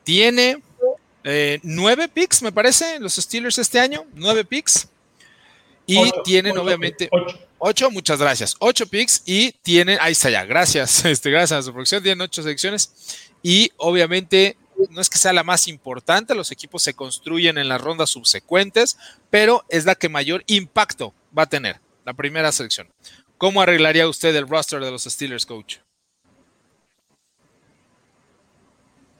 Tiene 0.04 0.62
eh, 1.24 1.58
nueve 1.62 2.08
picks, 2.08 2.42
me 2.42 2.52
parece, 2.52 2.98
los 3.00 3.14
Steelers 3.14 3.58
este 3.58 3.80
año, 3.80 4.04
nueve 4.14 4.44
picks. 4.44 4.88
Y 5.86 6.10
tienen 6.24 6.58
obviamente 6.58 7.08
ocho. 7.58 7.90
muchas 7.90 8.20
gracias. 8.20 8.56
Ocho 8.58 8.86
picks 8.86 9.22
y 9.24 9.52
tienen, 9.62 9.98
ahí 10.00 10.12
está 10.12 10.30
ya, 10.30 10.44
gracias, 10.44 11.04
este, 11.06 11.30
gracias 11.30 11.60
a 11.60 11.62
su 11.62 11.72
producción, 11.72 12.02
tienen 12.02 12.20
ocho 12.20 12.42
selecciones. 12.42 12.92
Y 13.42 13.72
obviamente 13.78 14.56
no 14.90 15.00
es 15.00 15.08
que 15.08 15.16
sea 15.16 15.32
la 15.32 15.42
más 15.42 15.68
importante, 15.68 16.34
los 16.34 16.52
equipos 16.52 16.82
se 16.82 16.92
construyen 16.92 17.56
en 17.56 17.68
las 17.68 17.80
rondas 17.80 18.10
subsecuentes, 18.10 18.98
pero 19.30 19.64
es 19.70 19.86
la 19.86 19.94
que 19.94 20.10
mayor 20.10 20.44
impacto 20.46 21.14
va 21.36 21.44
a 21.44 21.48
tener, 21.48 21.80
la 22.04 22.12
primera 22.12 22.52
selección. 22.52 22.88
¿Cómo 23.38 23.60
arreglaría 23.60 24.08
usted 24.08 24.34
el 24.34 24.48
roster 24.48 24.80
de 24.80 24.90
los 24.90 25.04
Steelers, 25.04 25.44
coach? 25.44 25.76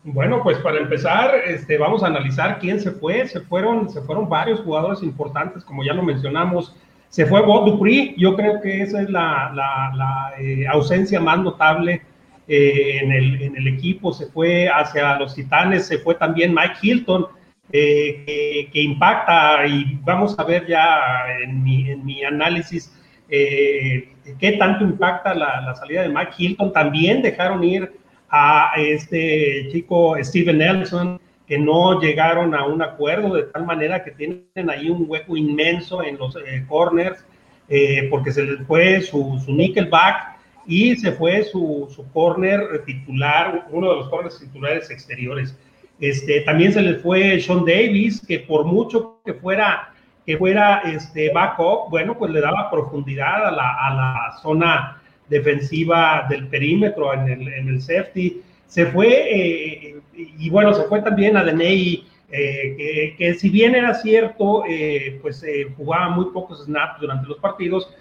Bueno, 0.04 0.40
pues 0.42 0.56
para 0.58 0.78
empezar, 0.78 1.34
este, 1.46 1.76
vamos 1.76 2.02
a 2.02 2.06
analizar 2.06 2.58
quién 2.58 2.80
se 2.80 2.92
fue. 2.92 3.26
Se 3.28 3.40
fueron, 3.40 3.90
se 3.90 4.00
fueron 4.02 4.28
varios 4.28 4.60
jugadores 4.60 5.02
importantes, 5.02 5.64
como 5.64 5.84
ya 5.84 5.92
lo 5.92 6.02
mencionamos. 6.02 6.74
Se 7.08 7.26
fue 7.26 7.42
Bob 7.42 7.66
Dupree, 7.66 8.14
yo 8.16 8.36
creo 8.36 8.60
que 8.62 8.82
esa 8.82 9.02
es 9.02 9.10
la, 9.10 10.32
eh, 10.38 10.66
ausencia 10.68 11.20
más 11.20 11.40
notable 11.40 12.02
eh, 12.48 13.00
en, 13.02 13.12
el, 13.12 13.68
equipo. 13.68 14.12
Se 14.12 14.26
fue 14.26 14.68
hacia 14.68 15.18
los 15.18 15.34
Titanes, 15.34 15.86
se 15.86 15.98
fue 15.98 16.14
también 16.14 16.54
Mike 16.54 16.78
Hilton, 16.80 17.26
eh, 17.72 18.70
que, 18.72 18.80
impacta, 18.80 19.66
y 19.66 19.98
vamos 20.04 20.38
a 20.38 20.44
ver 20.44 20.66
ya 20.66 21.00
en 21.42 21.62
mi, 21.62 21.90
en 21.90 22.04
mi 22.06 22.24
análisis 22.24 22.92
eh, 23.28 24.08
qué 24.38 24.52
tanto 24.52 24.84
impacta 24.84 25.34
la, 25.34 25.74
salida 25.74 26.02
de 26.02 26.08
Mike 26.08 26.32
Hilton. 26.36 26.72
También 26.72 27.22
dejaron 27.22 27.62
ir 27.64 27.92
a 28.28 28.72
este 28.76 29.68
chico 29.70 30.16
Steven 30.22 30.58
Nelson, 30.58 31.20
que 31.46 31.58
no 31.58 32.00
llegaron 32.00 32.54
a 32.54 32.66
un 32.66 32.82
acuerdo 32.82 33.34
de 33.34 33.44
tal 33.44 33.64
manera 33.64 34.02
que 34.02 34.10
tienen 34.10 34.70
ahí 34.70 34.90
un 34.90 35.04
hueco 35.08 35.36
inmenso 35.36 36.02
en 36.02 36.18
los 36.18 36.36
eh, 36.36 36.64
corners, 36.68 37.24
eh, 37.68 38.08
porque 38.10 38.32
se 38.32 38.44
les 38.44 38.66
fue 38.66 39.00
su, 39.00 39.40
su 39.44 39.52
nickelback 39.52 40.36
y 40.66 40.96
se 40.96 41.12
fue 41.12 41.44
su, 41.44 41.88
su 41.94 42.10
corner 42.12 42.82
titular, 42.84 43.66
uno 43.70 43.90
de 43.90 43.96
los 43.96 44.08
corners 44.08 44.38
titulares 44.40 44.90
exteriores. 44.90 45.56
Este, 46.00 46.40
también 46.42 46.72
se 46.72 46.82
les 46.82 47.00
fue 47.00 47.40
Sean 47.40 47.64
Davis, 47.64 48.20
que 48.26 48.40
por 48.40 48.64
mucho 48.64 49.18
que 49.24 49.34
fuera 49.34 49.94
que 50.26 50.36
fuera 50.36 50.82
este 50.84 51.30
backup, 51.30 51.88
bueno, 51.88 52.18
pues 52.18 52.32
le 52.32 52.40
daba 52.40 52.68
profundidad 52.68 53.46
a 53.46 53.50
la, 53.52 53.74
a 53.74 53.94
la 53.94 54.32
zona 54.42 55.00
defensiva 55.28 56.26
del 56.28 56.48
perímetro 56.48 57.14
en 57.14 57.28
el, 57.28 57.48
en 57.48 57.68
el 57.68 57.80
safety. 57.80 58.42
Se 58.66 58.86
fue, 58.86 59.08
eh, 59.08 59.96
y 60.14 60.50
bueno, 60.50 60.74
se 60.74 60.82
fue 60.84 61.00
también 61.00 61.36
a 61.36 61.44
Deney, 61.44 62.08
eh, 62.32 63.14
que, 63.16 63.34
si 63.34 63.48
bien 63.48 63.76
era 63.76 63.94
cierto, 63.94 64.64
eh, 64.68 65.20
pues 65.22 65.44
jugaba 65.76 66.08
muy 66.08 66.26
pocos 66.32 66.64
snaps 66.64 67.00
durante 67.00 67.28
los 67.28 67.38
partidos, 67.38 67.94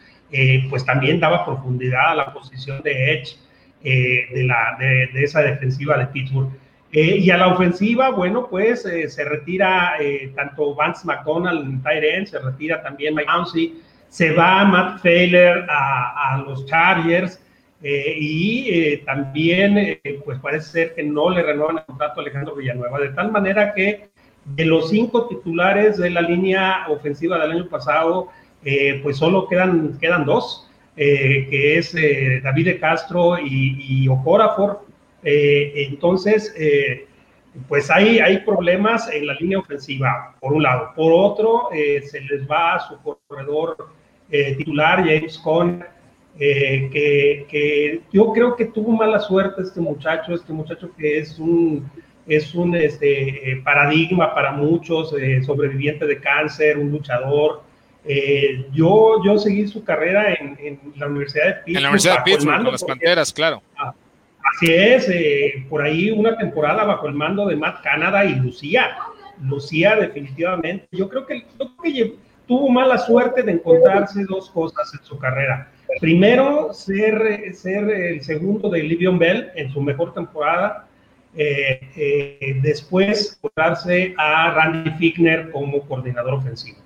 pues 0.70 0.84
también 0.84 1.20
daba 1.20 1.46
profundidad 1.46 2.12
a 2.12 2.16
la 2.16 2.34
posición 2.34 2.82
de 2.82 3.14
Edge 3.14 3.38
de, 3.82 4.44
la, 4.44 4.76
de, 4.80 5.08
de 5.14 5.24
esa 5.24 5.42
defensiva 5.42 5.98
de 5.98 6.08
Pittsburgh. 6.08 6.50
Eh, 6.92 7.18
y 7.18 7.30
a 7.30 7.38
la 7.38 7.50
ofensiva, 7.50 8.10
bueno, 8.12 8.48
pues 8.50 8.86
eh, 8.86 9.10
se 9.10 9.26
retira 9.26 9.96
eh, 10.00 10.32
tanto 10.36 10.76
Vance 10.76 11.06
McDonald 11.06 11.68
en 11.68 11.84
Tyrant, 11.84 12.28
se 12.28 12.40
retira 12.40 12.82
también 12.82 13.16
Mike 13.16 13.30
Bouncy, 13.30 13.82
se 14.08 14.32
va 14.32 14.64
Matt 14.64 15.02
Failer 15.02 15.66
a, 15.70 16.42
los 16.46 16.66
Chargers 16.66 17.42
y 17.82 18.98
también 19.00 20.00
pues 20.24 20.40
parece 20.40 20.70
ser 20.70 20.96
que 20.96 21.04
no 21.04 21.30
le 21.30 21.44
renuevan 21.44 21.80
el 21.80 21.86
contrato 21.86 22.20
a 22.20 22.24
Alejandro 22.24 22.56
Villanueva, 22.56 23.00
de 23.00 23.10
tal 23.10 23.32
manera 23.32 23.74
que 23.74 24.10
de 24.46 24.66
los 24.66 24.90
cinco 24.90 25.28
titulares 25.28 25.98
de 25.98 26.10
la 26.10 26.22
línea 26.22 26.86
ofensiva 26.88 27.38
del 27.38 27.52
año 27.52 27.68
pasado, 27.68 28.30
pues 29.04 29.18
solo 29.18 29.48
quedan, 29.50 29.98
quedan 30.00 30.26
dos, 30.26 30.72
que 30.96 31.78
es 31.78 31.94
David 32.42 32.80
Castro 32.80 33.38
y, 33.38 34.04
y 34.04 34.08
Ocorafor, 34.08 34.85
eh, 35.26 35.88
entonces, 35.90 36.54
eh, 36.56 37.08
pues 37.68 37.90
hay, 37.90 38.20
hay 38.20 38.40
problemas 38.40 39.12
en 39.12 39.26
la 39.26 39.34
línea 39.34 39.58
ofensiva, 39.58 40.36
por 40.40 40.54
un 40.54 40.62
lado. 40.64 40.92
Por 40.96 41.12
otro, 41.12 41.70
eh, 41.74 42.02
se 42.04 42.22
les 42.22 42.50
va 42.50 42.76
a 42.76 42.80
su 42.88 42.98
corredor 43.02 43.76
titular, 44.30 45.00
James 45.00 45.38
Conner, 45.40 45.88
eh, 46.38 46.90
que, 47.50 48.02
yo 48.12 48.34
creo 48.34 48.56
que 48.56 48.66
tuvo 48.66 48.92
mala 48.92 49.20
suerte 49.20 49.62
este 49.62 49.80
muchacho, 49.80 50.34
este 50.34 50.52
muchacho 50.52 50.90
que 50.98 51.20
es 51.20 51.40
un, 51.40 51.90
es 52.28 52.54
un 52.54 52.76
este, 52.76 53.62
paradigma 53.64 54.34
para 54.34 54.52
muchos, 54.52 55.16
sobreviviente 55.46 56.06
de 56.06 56.20
cáncer, 56.20 56.78
un 56.78 56.92
luchador. 56.92 57.64
yo, 58.74 59.24
yo 59.24 59.38
seguí 59.38 59.68
su 59.68 59.84
carrera 59.84 60.34
en, 60.34 60.80
la 60.98 61.08
Universidad 61.08 61.46
de 61.46 61.54
Pittsburgh. 61.54 61.78
En 61.78 61.84
la 61.84 61.90
Universidad 61.90 62.18
de 62.18 62.24
Pittsburgh, 62.24 62.64
con 62.64 62.72
las 62.72 62.84
Panteras, 62.84 63.34
claro. 63.34 63.62
Ah, 63.78 63.94
así 64.54 64.74
es, 64.74 65.08
por 65.70 65.82
ahí 65.82 66.12
una 66.12 66.38
temporada 66.38 66.84
bajo 66.84 67.08
el 67.08 67.14
mando 67.14 67.46
de 67.46 67.56
Matt 67.56 67.82
Canada 67.84 68.26
y 68.26 68.36
Lucía. 68.36 68.98
Lucía 69.42 69.96
definitivamente. 69.96 70.88
Yo 70.92 71.10
creo 71.10 71.26
que, 71.26 71.46
tuvo 72.48 72.70
mala 72.70 72.98
suerte 72.98 73.42
de 73.44 73.54
encontrarse 73.54 74.24
dos 74.26 74.50
cosas 74.50 74.94
en 74.94 75.04
su 75.04 75.18
carrera. 75.18 75.72
Primero, 76.00 76.74
ser, 76.74 77.54
ser 77.54 77.90
el 77.90 78.24
segundo 78.24 78.70
de 78.70 78.84
Livion 78.84 79.18
Bell 79.18 79.50
en 79.56 79.72
su 79.72 79.82
mejor 79.82 80.14
temporada. 80.14 80.88
Eh, 81.38 81.80
eh, 81.96 82.60
después, 82.62 83.38
encontrarse 83.38 84.14
a 84.18 84.52
Randy 84.52 84.92
Fickner 84.92 85.52
como 85.52 85.82
coordinador 85.88 86.36
ofensivo. 86.36 86.78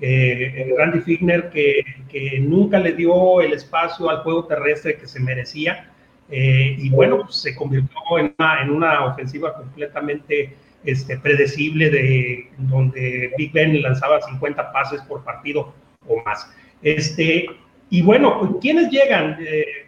Eh, 0.00 0.74
Randy 0.76 1.00
Fickner 1.00 1.48
que, 1.48 1.82
que, 2.10 2.38
nunca 2.38 2.78
le 2.78 2.92
dio 2.92 3.40
el 3.40 3.54
espacio 3.54 4.10
al 4.10 4.18
juego 4.18 4.44
terrestre 4.44 4.96
que 4.96 5.06
se 5.06 5.20
merecía. 5.20 5.90
Y 6.28 6.90
bueno, 6.90 7.22
pues, 7.24 7.36
se 7.36 7.54
convirtió 7.54 7.96
en 8.18 8.34
una, 8.38 8.62
en 8.62 8.70
una 8.70 9.04
ofensiva 9.06 9.54
completamente 9.54 10.56
este, 10.84 11.18
predecible 11.18 11.90
de 11.90 12.50
donde 12.58 13.32
Big 13.36 13.52
Ben 13.52 13.80
lanzaba 13.82 14.20
50 14.22 14.72
pases 14.72 15.00
por 15.02 15.24
partido 15.24 15.74
o 16.06 16.22
más. 16.24 16.50
Este, 16.82 17.46
y 17.90 18.02
bueno, 18.02 18.58
¿quiénes 18.60 18.90
llegan? 18.90 19.36
Eh, 19.40 19.86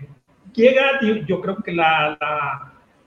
llega, 0.55 1.01
yo, 1.27 1.41
creo 1.41 1.57
que 1.57 1.73
la, 1.73 2.19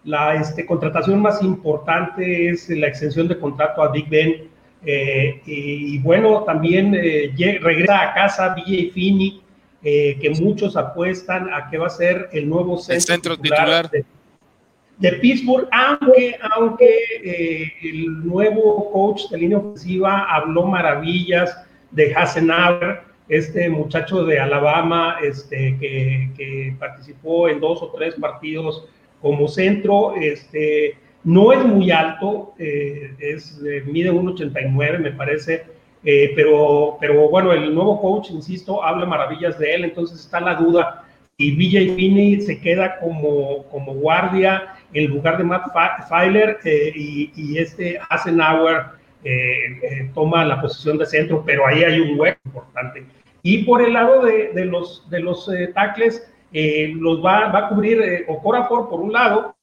la, 0.03 0.35
este, 0.35 0.65
contratación 0.65 1.21
más 1.21 1.41
importante 1.43 2.49
es 2.49 2.69
la 2.69 2.87
extensión 2.87 3.27
de 3.27 3.37
contrato 3.37 3.83
a 3.83 3.91
Big 3.91 4.09
Ben. 4.09 4.49
Eh, 4.83 5.41
y, 5.45 5.99
bueno, 5.99 6.43
también 6.43 6.95
eh, 6.95 7.31
regresa 7.61 8.01
a 8.01 8.13
casa 8.13 8.55
BJ 8.55 8.91
Finney, 8.93 9.40
que 9.81 10.31
muchos 10.39 10.75
apuestan 10.77 11.51
a 11.51 11.69
que 11.69 11.77
va 11.77 11.87
a 11.87 11.89
ser 11.89 12.29
el 12.33 12.47
nuevo 12.47 12.77
centro, 12.77 13.37
titular, 13.37 13.89
de 15.01 15.13
Pittsburgh, 15.13 15.67
aunque, 15.71 16.37
aunque 16.55 16.99
eh, 17.23 17.73
el 17.81 18.23
nuevo 18.23 18.91
coach 18.91 19.23
de 19.31 19.39
línea 19.39 19.57
ofensiva 19.57 20.25
habló 20.29 20.67
maravillas 20.67 21.57
de 21.89 22.13
Hassenauer, 22.13 23.01
este 23.27 23.67
muchacho 23.69 24.25
de 24.25 24.39
Alabama 24.39 25.17
este, 25.23 25.75
que, 25.79 26.75
participó 26.77 27.49
en 27.49 27.59
dos 27.59 27.81
o 27.81 27.91
tres 27.97 28.13
partidos 28.15 28.85
como 29.21 29.47
centro, 29.47 30.15
este, 30.15 30.97
no 31.23 31.51
es 31.51 31.65
muy 31.65 31.89
alto, 31.89 32.53
eh, 32.59 33.15
es, 33.19 33.59
eh, 33.65 33.83
mide 33.87 34.11
1,89 34.11 34.99
me 34.99 35.11
parece, 35.11 35.63
pero, 36.03 36.97
pero 36.99 37.29
bueno, 37.29 37.53
el 37.53 37.73
nuevo 37.73 38.01
coach, 38.01 38.31
insisto, 38.31 38.83
habla 38.83 39.05
maravillas 39.05 39.59
de 39.59 39.75
él, 39.75 39.83
entonces 39.83 40.19
está 40.19 40.39
la 40.39 40.55
duda 40.55 41.05
y 41.41 41.51
BJ 41.55 41.95
Finney 41.95 42.41
se 42.41 42.59
queda 42.59 42.99
como, 42.99 43.63
como 43.69 43.93
guardia 43.95 44.75
en 44.93 45.09
lugar 45.09 45.37
de 45.37 45.43
Matt 45.43 45.71
Filer 46.07 46.59
eh, 46.63 46.91
y, 46.95 47.57
este 47.57 47.99
Eisenhower 48.11 48.85
eh, 49.23 49.79
eh, 49.81 50.11
toma 50.13 50.45
la 50.45 50.61
posición 50.61 50.97
de 50.97 51.05
centro, 51.05 51.43
pero 51.45 51.65
ahí 51.65 51.83
hay 51.83 51.99
un 51.99 52.19
hueco 52.19 52.39
importante. 52.45 53.05
Y 53.41 53.63
por 53.63 53.81
el 53.81 53.93
lado 53.93 54.21
de, 54.23 54.51
de 54.53 54.65
los, 54.65 55.09
de 55.09 55.19
los 55.19 55.49
tackles, 55.73 56.31
los 56.51 57.25
va, 57.25 57.47
va, 57.47 57.59
a 57.59 57.69
cubrir 57.69 58.25
Okorafor 58.27 58.89
por 58.89 58.99
un 58.99 59.13
lado, 59.13 59.55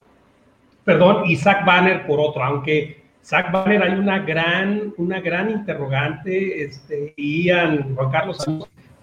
perdón, 0.84 1.24
y 1.26 1.36
Zach 1.36 1.64
Banner 1.64 2.06
por 2.06 2.18
otro, 2.18 2.42
aunque 2.42 3.04
Zach 3.22 3.52
Banner 3.52 3.82
hay 3.82 3.98
una 3.98 4.20
gran, 4.20 4.94
una 4.96 5.20
gran 5.20 5.50
interrogante, 5.50 6.64
este, 6.64 7.14
Ian, 7.16 7.94
Juan 7.94 8.10
Carlos, 8.10 8.38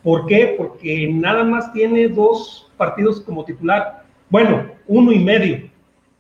¿por 0.04 0.25
qué? 0.25 0.56
Porque 0.58 1.08
nada 1.12 1.43
más 1.43 1.71
tiene 1.73 2.08
dos 2.08 2.71
partidos 2.78 3.21
como 3.21 3.45
titular, 3.45 4.04
bueno, 4.30 4.71
uno 4.88 5.12
y 5.12 5.19
medio, 5.19 5.69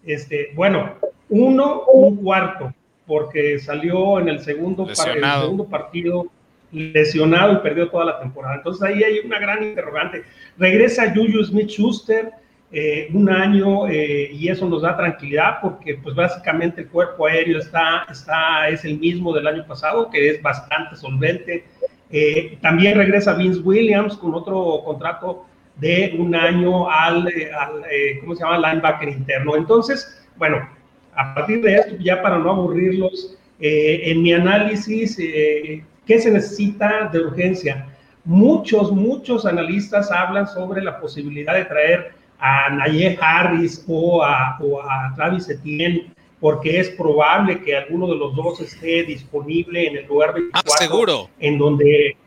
este, 0.05 0.51
bueno, 0.55 0.93
uno, 1.29 1.83
un 1.91 2.17
cuarto, 2.17 2.73
porque 3.07 3.59
salió 3.59 4.19
en 4.19 4.29
el 4.29 4.39
segundo, 4.39 4.87
segundo 4.93 5.67
partido 5.67 6.27
lesionado 6.71 7.53
y 7.53 7.57
perdió 7.57 7.89
toda 7.89 8.05
la 8.05 8.19
temporada. 8.19 8.55
Entonces 8.55 8.83
ahí 8.83 9.03
hay 9.03 9.19
una 9.19 9.39
gran 9.39 9.63
interrogante. 9.63 10.23
Regresa 10.57 11.13
Juju 11.13 11.43
Smith-Schuster 11.43 12.31
eh, 12.77 13.07
un 13.13 13.29
año 13.29 13.87
eh, 13.87 14.29
y 14.33 14.49
eso 14.49 14.67
nos 14.67 14.81
da 14.81 14.97
tranquilidad 14.97 15.59
porque 15.61 15.95
pues 15.95 16.13
básicamente 16.13 16.81
el 16.81 16.89
cuerpo 16.89 17.25
aéreo 17.25 17.59
está, 17.59 18.05
está, 18.11 18.67
es 18.67 18.83
el 18.83 18.99
mismo 18.99 19.33
del 19.33 19.47
año 19.47 19.65
pasado, 19.65 20.09
que 20.09 20.31
es 20.31 20.41
bastante 20.41 20.97
solvente. 20.97 21.63
Eh, 22.09 22.57
también 22.61 22.97
regresa 22.97 23.33
Vince 23.33 23.61
Williams 23.61 24.17
con 24.17 24.33
otro 24.33 24.81
contrato 24.83 25.45
de 25.77 26.17
un 26.19 26.35
año 26.35 26.91
al, 26.91 27.29
eh, 27.29 28.17
¿cómo 28.19 28.35
se 28.35 28.43
llama?, 28.43 28.69
linebacker 28.69 29.07
interno. 29.07 29.55
Entonces, 29.55 30.21
bueno, 30.35 30.67
a 31.15 31.33
partir 31.33 31.61
de 31.61 31.75
esto, 31.75 31.95
ya 32.01 32.21
para 32.21 32.37
no 32.39 32.51
aburrirlos, 32.51 33.37
en 33.57 34.21
mi 34.21 34.33
análisis, 34.33 35.15
¿qué 35.15 36.19
se 36.19 36.29
necesita 36.29 37.09
de 37.13 37.19
urgencia? 37.21 37.87
Muchos, 38.25 38.91
muchos 38.91 39.45
analistas 39.45 40.11
hablan 40.11 40.45
sobre 40.45 40.81
la 40.81 40.99
posibilidad 40.99 41.53
de 41.53 41.63
traer 41.63 42.24
a 42.39 42.69
Nayeh 42.69 43.17
Harris 43.19 43.83
o 43.87 44.23
a, 44.23 44.57
o 44.59 44.81
a 44.81 45.13
Travis 45.15 45.49
Etienne, 45.49 46.11
porque 46.39 46.79
es 46.79 46.89
probable 46.89 47.61
que 47.61 47.75
alguno 47.75 48.07
de 48.07 48.15
los 48.15 48.35
dos 48.35 48.61
esté 48.61 49.03
disponible 49.03 49.87
en 49.87 49.97
el 49.97 50.05
lugar 50.05 50.33
24. 50.33 50.71
Ah, 50.73 50.77
seguro. 50.77 51.29
En 51.39 51.57
donde, 51.57 52.17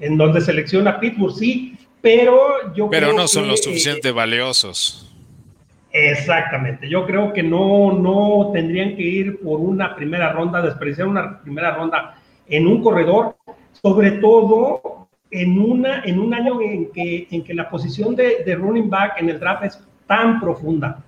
en 0.00 0.18
donde 0.18 0.40
selecciona 0.40 0.98
Pittsburgh, 0.98 1.34
sí, 1.34 1.78
pero 2.00 2.74
yo 2.74 2.90
pero 2.90 3.12
no 3.12 3.28
son 3.28 3.48
lo 3.48 3.56
suficientemente 3.56 4.10
valiosos. 4.10 5.08
Exactamente, 5.92 6.88
yo 6.88 7.06
creo 7.06 7.34
que 7.34 7.42
no, 7.42 7.92
no 7.92 8.50
tendrían 8.52 8.96
que 8.96 9.02
ir 9.02 9.40
por 9.40 9.60
una 9.60 9.94
primera 9.94 10.32
ronda, 10.32 10.62
desperdiciar 10.62 11.06
una 11.06 11.40
primera 11.42 11.74
ronda 11.74 12.16
en 12.46 12.66
un 12.66 12.82
corredor, 12.82 13.36
sobre 13.82 14.12
todo 14.12 15.01
en, 15.32 15.58
una, 15.58 16.02
en 16.04 16.20
un 16.20 16.34
año 16.34 16.60
en 16.60 16.92
que, 16.92 17.26
en 17.30 17.42
que 17.42 17.54
la 17.54 17.68
posición 17.68 18.14
de, 18.14 18.44
de 18.44 18.54
running 18.54 18.88
back 18.88 19.14
en 19.18 19.30
el 19.30 19.40
draft 19.40 19.64
es 19.64 19.80
tan 20.06 20.38
profunda. 20.40 21.02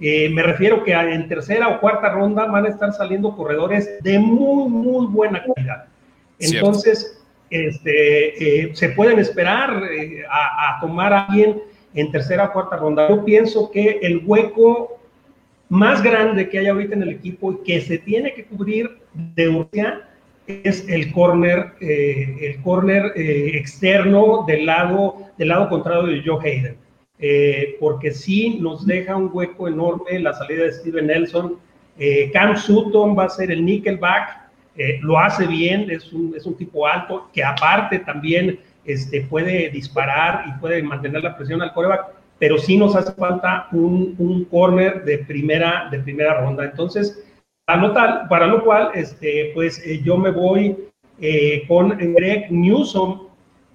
Eh, 0.00 0.28
me 0.30 0.42
refiero 0.42 0.82
que 0.82 0.92
en 0.92 1.28
tercera 1.28 1.68
o 1.68 1.80
cuarta 1.80 2.08
ronda 2.08 2.46
van 2.46 2.64
a 2.64 2.68
estar 2.68 2.92
saliendo 2.92 3.36
corredores 3.36 4.02
de 4.02 4.18
muy, 4.18 4.68
muy 4.68 5.06
buena 5.06 5.44
calidad. 5.44 5.84
Entonces, 6.38 7.22
este, 7.50 8.64
eh, 8.64 8.74
se 8.74 8.88
pueden 8.90 9.18
esperar 9.18 9.82
eh, 9.92 10.24
a, 10.28 10.78
tomar 10.80 11.12
a 11.12 11.24
alguien 11.26 11.62
en 11.94 12.10
tercera 12.10 12.46
o 12.46 12.52
cuarta 12.52 12.76
ronda. 12.76 13.08
Yo 13.08 13.24
pienso 13.24 13.70
que 13.70 13.98
el 14.02 14.22
hueco 14.24 14.98
más 15.68 16.02
grande 16.02 16.48
que 16.48 16.58
hay 16.58 16.66
ahorita 16.66 16.94
en 16.94 17.02
el 17.02 17.10
equipo 17.10 17.52
y 17.52 17.56
que 17.58 17.80
se 17.80 17.98
tiene 17.98 18.32
que 18.32 18.46
cubrir 18.46 18.98
de 19.12 19.48
urgencia 19.48 20.09
es 20.64 20.88
el 20.88 21.12
corner, 21.12 21.72
eh, 21.80 22.36
el 22.40 22.62
corner 22.62 23.12
externo 23.16 24.44
del 24.46 24.66
lado, 24.66 25.16
del 25.38 25.48
lado 25.48 25.68
contrario 25.68 26.04
de 26.04 26.22
Joe 26.24 26.38
Hayden. 26.44 26.76
porque 27.78 28.12
sí 28.12 28.58
nos 28.60 28.86
deja 28.86 29.16
un 29.16 29.30
hueco 29.32 29.68
enorme 29.68 30.18
la 30.18 30.32
salida 30.32 30.64
de 30.64 30.72
Steven 30.72 31.06
Nelson. 31.06 31.58
Cam 32.32 32.56
Sutton 32.56 33.16
va 33.18 33.24
a 33.24 33.28
ser 33.28 33.50
el 33.50 33.62
nickelback 33.64 34.40
eh, 34.76 34.98
lo 35.02 35.18
hace 35.18 35.46
bien, 35.46 35.90
es 35.90 36.12
un, 36.12 36.32
es 36.34 36.46
un 36.46 36.56
tipo 36.56 36.86
alto, 36.86 37.28
que 37.34 37.42
aparte 37.44 37.98
también 37.98 38.60
este, 38.84 39.20
puede 39.22 39.68
disparar 39.68 40.44
y 40.48 40.58
puede 40.60 40.82
mantener 40.82 41.22
la 41.22 41.36
presión 41.36 41.60
al 41.60 41.74
coreback, 41.74 42.06
pero 42.38 42.56
sí 42.56 42.78
nos 42.78 42.96
hace 42.96 43.12
falta 43.12 43.68
un, 43.72 44.14
un 44.16 44.44
corner 44.46 45.04
de 45.04 45.18
primera, 45.18 45.88
de 45.90 45.98
primera 45.98 46.40
ronda. 46.40 46.64
Entonces, 46.64 47.22
para, 48.28 48.46
lo 48.46 48.64
cual, 48.64 48.90
este, 48.94 49.50
pues 49.54 49.84
eh, 49.86 50.00
yo 50.02 50.16
me 50.16 50.30
voy 50.30 50.76
eh, 51.20 51.64
con 51.68 51.90
Greg 51.90 52.50
Newsom, 52.50 53.28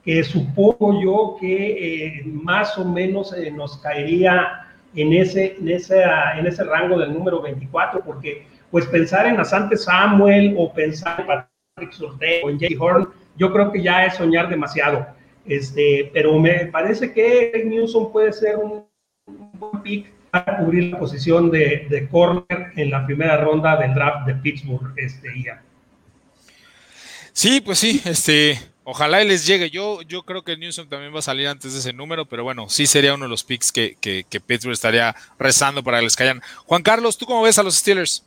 que 0.03 0.23
supongo 0.23 1.01
yo 1.01 1.37
que 1.39 2.21
más 2.25 2.77
o 2.77 2.85
menos 2.85 3.33
nos 3.53 3.77
caería 3.77 4.65
en 4.95 5.13
ese, 5.13 5.55
en, 5.59 5.69
ese, 5.69 6.03
en 6.37 6.47
ese 6.47 6.63
rango 6.63 6.97
del 6.99 7.13
número 7.13 7.41
24, 7.41 8.01
porque 8.01 8.45
pues 8.71 8.85
pensar 8.87 9.25
en 9.25 9.39
Asante 9.39 9.77
Samuel 9.77 10.55
o 10.57 10.73
pensar 10.73 11.19
en 11.21 11.27
Patrick 11.27 11.91
Surte 11.91 12.41
o 12.43 12.49
en 12.49 12.59
Jay 12.59 12.75
Horn, 12.79 13.07
yo 13.37 13.51
creo 13.51 13.71
que 13.71 13.81
ya 13.81 14.05
es 14.05 14.15
soñar 14.15 14.49
demasiado. 14.49 15.05
Este, 15.45 16.09
pero 16.13 16.37
me 16.39 16.65
parece 16.67 17.13
que 17.13 17.63
Newsom 17.65 18.11
puede 18.11 18.33
ser 18.33 18.57
un, 18.57 18.85
buen 19.53 19.81
pick 19.81 20.14
cubrir 20.43 20.91
la 20.91 20.99
posición 20.99 21.49
de, 21.51 21.87
de, 21.89 22.07
corner 22.09 22.71
en 22.75 22.89
la 22.89 23.05
primera 23.05 23.37
ronda 23.37 23.77
del 23.77 23.93
draft 23.93 24.27
de 24.27 24.35
Pittsburgh 24.35 24.93
este 24.97 25.29
día. 25.29 25.61
Sí, 27.31 27.61
pues 27.61 27.79
sí, 27.79 28.01
este, 28.05 28.59
Ojalá 28.87 29.23
y 29.23 29.27
les 29.27 29.47
llegue. 29.47 29.71
Yo, 29.71 30.03
yo 30.03 30.21
creo 30.21 30.43
que 30.43 30.55
Newsom 30.55 30.87
también 30.87 31.13
va 31.13 31.17
a 31.17 31.23
salir 31.23 31.47
antes 31.47 31.73
de 31.73 31.79
ese 31.79 31.91
número, 31.91 32.27
pero 32.27 32.43
bueno, 32.43 32.69
sí 32.69 32.85
sería 32.85 33.15
uno 33.15 33.25
de 33.25 33.29
los 33.29 33.43
picks 33.43 33.71
que, 33.71 33.97
que, 33.99 34.25
que 34.29 34.39
Pittsburgh 34.39 34.73
estaría 34.73 35.15
rezando 35.39 35.83
para 35.83 35.97
que 35.97 36.03
les 36.03 36.15
caigan. 36.15 36.39
Juan 36.67 36.83
Carlos, 36.83 37.17
¿tú 37.17 37.25
cómo 37.25 37.41
ves 37.41 37.57
a 37.57 37.63
los 37.63 37.75
Steelers? 37.77 38.23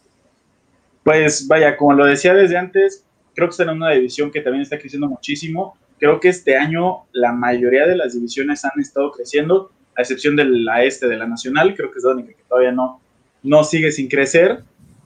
Pues 1.04 1.46
vaya, 1.46 1.76
como 1.76 1.92
lo 1.92 2.04
decía 2.04 2.34
desde 2.34 2.56
antes, 2.56 3.04
creo 3.36 3.46
que 3.46 3.52
están 3.52 3.68
en 3.68 3.76
una 3.76 3.92
división 3.92 4.32
que 4.32 4.40
también 4.40 4.62
está 4.62 4.80
creciendo 4.80 5.06
muchísimo. 5.06 5.78
Creo 5.96 6.18
que 6.18 6.28
este 6.28 6.56
año 6.56 7.04
la 7.12 7.30
mayoría 7.30 7.86
de 7.86 7.96
las 7.96 8.14
divisiones 8.14 8.64
han 8.64 8.80
estado 8.80 9.12
creciendo, 9.12 9.70
a 9.98 10.02
excepción 10.02 10.36
de 10.36 10.46
la 10.46 10.84
este 10.84 11.08
de 11.08 11.18
la 11.18 11.26
Nacional, 11.26 11.74
creo 11.74 11.90
que 11.90 11.98
es 11.98 12.04
la 12.04 12.12
única 12.12 12.28
que 12.28 12.44
todavía 12.48 12.72
no, 12.72 13.02
no 13.42 13.64
sigue 13.64 13.92
sin 13.92 14.08
crecer. 14.08 14.60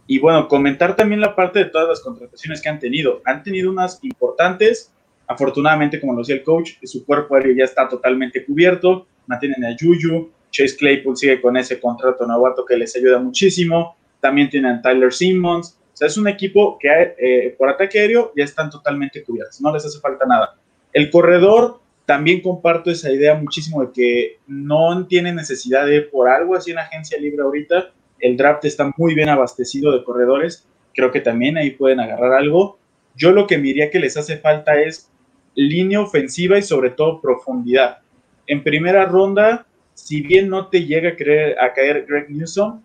Y 0.06 0.20
bueno, 0.20 0.46
comentar 0.46 0.94
también 0.94 1.20
la 1.20 1.34
parte 1.34 1.60
de 1.60 1.64
todas 1.64 1.88
las 1.88 2.00
contrataciones 2.00 2.62
que 2.62 2.68
han 2.68 2.78
tenido. 2.78 3.22
Han 3.24 3.42
tenido 3.42 3.70
unas 3.70 3.98
importantes, 4.04 4.92
Afortunadamente, 5.32 6.00
como 6.00 6.12
lo 6.12 6.18
decía 6.18 6.34
el 6.34 6.42
coach, 6.42 6.72
su 6.82 7.06
cuerpo 7.06 7.34
aéreo 7.34 7.54
ya 7.56 7.64
está 7.64 7.88
totalmente 7.88 8.44
cubierto, 8.44 9.06
mantienen 9.26 9.64
a 9.64 9.74
Juju, 9.78 10.30
Chase 10.50 10.76
Claypool 10.76 11.16
sigue 11.16 11.40
con 11.40 11.56
ese 11.56 11.80
contrato 11.80 12.26
novato 12.26 12.64
que 12.66 12.76
les 12.76 12.94
ayuda 12.96 13.18
muchísimo, 13.18 13.96
también 14.20 14.50
tienen 14.50 14.72
a 14.72 14.82
Tyler 14.82 15.12
Simmons, 15.12 15.78
o 15.92 15.96
sea, 15.96 16.08
es 16.08 16.16
un 16.16 16.28
equipo 16.28 16.78
que 16.78 17.14
eh, 17.18 17.54
por 17.56 17.68
ataque 17.68 18.00
aéreo 18.00 18.32
ya 18.36 18.44
están 18.44 18.68
totalmente 18.68 19.22
cubiertos, 19.22 19.60
no 19.60 19.72
les 19.72 19.84
hace 19.84 20.00
falta 20.00 20.26
nada. 20.26 20.56
El 20.92 21.10
corredor, 21.10 21.80
también 22.06 22.40
comparto 22.40 22.90
esa 22.90 23.10
idea 23.10 23.34
muchísimo 23.34 23.84
de 23.84 23.92
que 23.92 24.38
no 24.46 25.06
tiene 25.06 25.32
necesidad 25.32 25.86
de 25.86 26.02
por 26.02 26.28
algo 26.28 26.54
así 26.54 26.72
en 26.72 26.78
agencia 26.78 27.18
libre 27.18 27.42
ahorita, 27.42 27.92
el 28.18 28.36
draft 28.36 28.64
está 28.64 28.92
muy 28.96 29.14
bien 29.14 29.28
abastecido 29.28 29.92
de 29.92 30.04
corredores, 30.04 30.66
creo 30.94 31.10
que 31.10 31.20
también 31.20 31.56
ahí 31.56 31.70
pueden 31.70 32.00
agarrar 32.00 32.32
algo. 32.32 32.78
Yo 33.16 33.32
lo 33.32 33.46
que 33.46 33.58
me 33.58 33.64
diría 33.64 33.90
que 33.90 34.00
les 34.00 34.16
hace 34.16 34.38
falta 34.38 34.80
es 34.80 35.10
línea 35.54 36.00
ofensiva 36.00 36.58
y 36.58 36.62
sobre 36.62 36.90
todo 36.90 37.20
profundidad. 37.20 37.98
En 38.46 38.62
primera 38.62 39.04
ronda, 39.06 39.66
si 39.94 40.22
bien 40.22 40.48
no 40.48 40.68
te 40.68 40.84
llega 40.84 41.10
a, 41.10 41.72
caer 41.72 42.06
Greg 42.08 42.30
Newsom, 42.30 42.80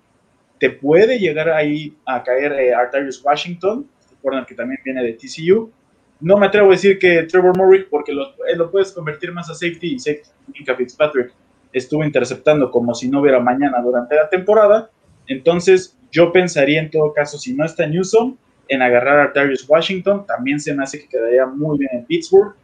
te 0.60 0.70
puede 0.70 1.20
llegar 1.20 1.50
ahí 1.50 1.96
a 2.06 2.24
caer 2.24 2.54
eh, 2.54 2.74
Artarius 2.74 3.24
Washington, 3.24 3.88
recuerdan 4.10 4.46
que 4.46 4.56
también 4.56 4.80
viene 4.84 5.04
de 5.04 5.14
TCU. 5.14 5.72
No 6.20 6.38
me 6.38 6.48
atrevo 6.48 6.70
a 6.70 6.72
decir 6.72 6.98
que 6.98 7.24
Trevor 7.24 7.56
Murray, 7.58 7.86
porque 7.90 8.12
lo, 8.12 8.24
eh, 8.30 8.58
puedes 8.72 8.92
convertir 8.92 9.32
más 9.32 9.50
a 9.50 9.54
safety 9.54 9.96
y 9.96 10.00
safety. 10.00 10.30
Fitzpatrick 10.78 11.34
estuvo 11.72 12.04
interceptando 12.04 12.72
como 12.72 12.96
si 12.96 13.10
no 13.10 13.22
hubiera 13.22 13.40
mañana 13.40 13.82
durante 13.82 14.16
la 14.16 14.30
temporada. 14.30 14.90
Entonces, 15.28 15.98
yo 16.12 16.32
pensaría 16.32 16.80
en 16.80 16.90
todo 16.90 17.14
caso, 17.14 17.38
si 17.38 17.54
no 17.54 17.66
está 17.66 17.86
Newsom, 17.86 18.36
en 18.68 18.82
agarrar 18.82 19.20
a 19.20 19.32
Darius 19.34 19.68
Washington. 19.68 20.26
También 20.26 20.60
se 20.60 20.74
me 20.74 20.84
hace 20.84 21.02
que 21.02 21.08
quedaría 21.08 21.46
muy 21.46 21.78
bien 21.78 21.92
en 21.94 22.06
Pittsburgh. 22.06 22.56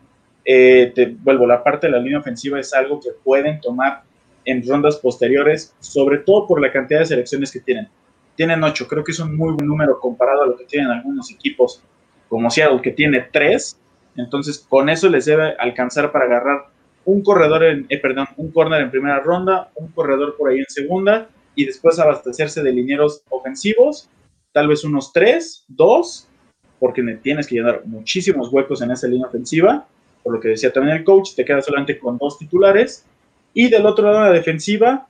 Eh, 0.45 0.91
te 0.93 1.07
vuelvo, 1.07 1.47
la 1.47 1.63
parte 1.63 1.87
de 1.87 1.93
la 1.93 1.99
línea 1.99 2.19
ofensiva 2.19 2.59
es 2.59 2.73
algo 2.73 2.99
que 2.99 3.09
pueden 3.23 3.61
tomar 3.61 4.03
en 4.45 4.67
rondas 4.67 4.97
posteriores, 4.97 5.73
sobre 5.79 6.17
todo 6.19 6.47
por 6.47 6.59
la 6.59 6.71
cantidad 6.71 6.99
de 6.99 7.05
selecciones 7.05 7.51
que 7.51 7.61
tienen. 7.61 7.87
Tienen 8.35 8.63
ocho, 8.63 8.87
creo 8.87 9.03
que 9.03 9.11
es 9.11 9.19
un 9.19 9.37
muy 9.37 9.53
buen 9.53 9.67
número 9.67 9.99
comparado 9.99 10.43
a 10.43 10.47
lo 10.47 10.57
que 10.57 10.65
tienen 10.65 10.89
algunos 10.89 11.31
equipos 11.31 11.81
como 12.29 12.49
Seattle, 12.49 12.81
que 12.81 12.91
tiene 12.91 13.27
tres. 13.31 13.79
Entonces, 14.15 14.65
con 14.67 14.89
eso 14.89 15.09
les 15.09 15.25
debe 15.25 15.55
alcanzar 15.57 16.11
para 16.11 16.25
agarrar 16.25 16.65
un 17.05 17.21
corredor 17.21 17.63
en, 17.63 17.85
eh, 17.89 17.99
perdón, 17.99 18.27
un 18.37 18.51
corner 18.51 18.81
en 18.81 18.91
primera 18.91 19.19
ronda, 19.19 19.71
un 19.75 19.89
corredor 19.89 20.35
por 20.37 20.49
ahí 20.49 20.59
en 20.59 20.69
segunda, 20.69 21.29
y 21.55 21.65
después 21.65 21.99
abastecerse 21.99 22.63
de 22.63 22.71
linieros 22.71 23.23
ofensivos 23.29 24.09
tal 24.53 24.67
vez 24.67 24.85
unos 24.85 25.11
tres, 25.11 25.65
dos, 25.67 26.27
porque 26.79 27.01
tienes 27.21 27.47
que 27.47 27.55
llenar 27.55 27.81
muchísimos 27.85 28.49
huecos 28.53 28.81
en 28.81 28.91
esa 28.91 29.07
línea 29.07 29.27
ofensiva, 29.27 29.85
por 30.21 30.33
lo 30.33 30.39
que 30.39 30.49
decía 30.49 30.71
también 30.71 30.97
el 30.97 31.03
coach, 31.03 31.35
te 31.35 31.43
quedas 31.43 31.65
solamente 31.65 31.99
con 31.99 32.17
dos 32.17 32.37
titulares. 32.37 33.05
Y 33.53 33.69
del 33.69 33.85
otro 33.85 34.05
lado 34.05 34.21
la 34.21 34.31
defensiva, 34.31 35.07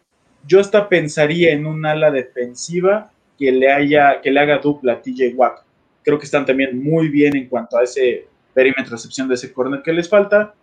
yo 0.48 0.60
hasta 0.60 0.90
pensaría 0.90 1.52
en 1.52 1.66
un 1.66 1.86
ala 1.86 2.10
defensiva 2.10 3.12
que 3.38 3.52
le, 3.52 3.72
haya, 3.72 4.22
que 4.22 4.32
le 4.32 4.40
haga 4.40 4.58
dupla 4.58 4.94
a 4.94 5.02
TJ 5.02 5.34
Watt. 5.36 5.60
Creo 6.04 6.20
que 6.20 6.26
están 6.26 6.46
también 6.46 6.82
muy 6.82 7.10
bien 7.10 7.36
en 7.36 7.48
cuanto 7.48 7.78
a 7.78 7.84
ese 7.84 8.28
perímetro 8.54 8.86
de 8.86 8.92
recepción 8.92 9.28
de 9.28 9.36
ese 9.36 9.52
corner 9.52 9.82
que 9.82 9.94
les 9.94 10.10
falta. 10.10 10.54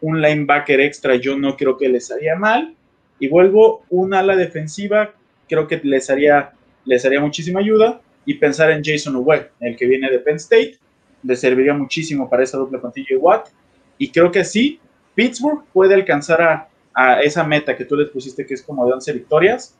Un 0.00 0.20
linebacker 0.20 0.80
extra 0.80 1.16
yo 1.16 1.36
no 1.36 1.56
creo 1.56 1.76
que 1.76 1.88
les 1.88 2.10
haría 2.10 2.36
mal. 2.36 2.74
Y 3.18 3.28
vuelvo, 3.28 3.84
un 3.88 4.14
ala 4.14 4.36
defensiva 4.36 5.14
creo 5.48 5.66
que 5.66 5.80
les 5.82 6.10
haría, 6.10 6.52
les 6.84 7.04
haría 7.04 7.20
muchísima 7.20 7.60
ayuda 7.60 8.00
y 8.24 8.34
pensar 8.34 8.70
en 8.70 8.82
Jason 8.84 9.16
Uwe, 9.16 9.50
el 9.60 9.76
que 9.76 9.86
viene 9.86 10.10
de 10.10 10.18
Penn 10.18 10.36
State, 10.36 10.78
le 11.22 11.34
serviría 11.34 11.74
muchísimo 11.74 12.28
para 12.28 12.42
esa 12.42 12.58
dupla 12.58 12.80
con 12.80 12.92
TJ 12.92 13.16
Watt. 13.18 13.48
Y 13.96 14.10
creo 14.10 14.30
que 14.30 14.44
sí, 14.44 14.78
Pittsburgh 15.14 15.64
puede 15.72 15.94
alcanzar 15.94 16.42
a, 16.42 16.68
a, 16.94 17.22
esa 17.22 17.42
meta 17.44 17.76
que 17.76 17.84
tú 17.84 17.96
les 17.96 18.10
pusiste, 18.10 18.46
que 18.46 18.54
es 18.54 18.62
como 18.62 18.86
de 18.86 18.92
11 18.92 19.12
victorias, 19.14 19.76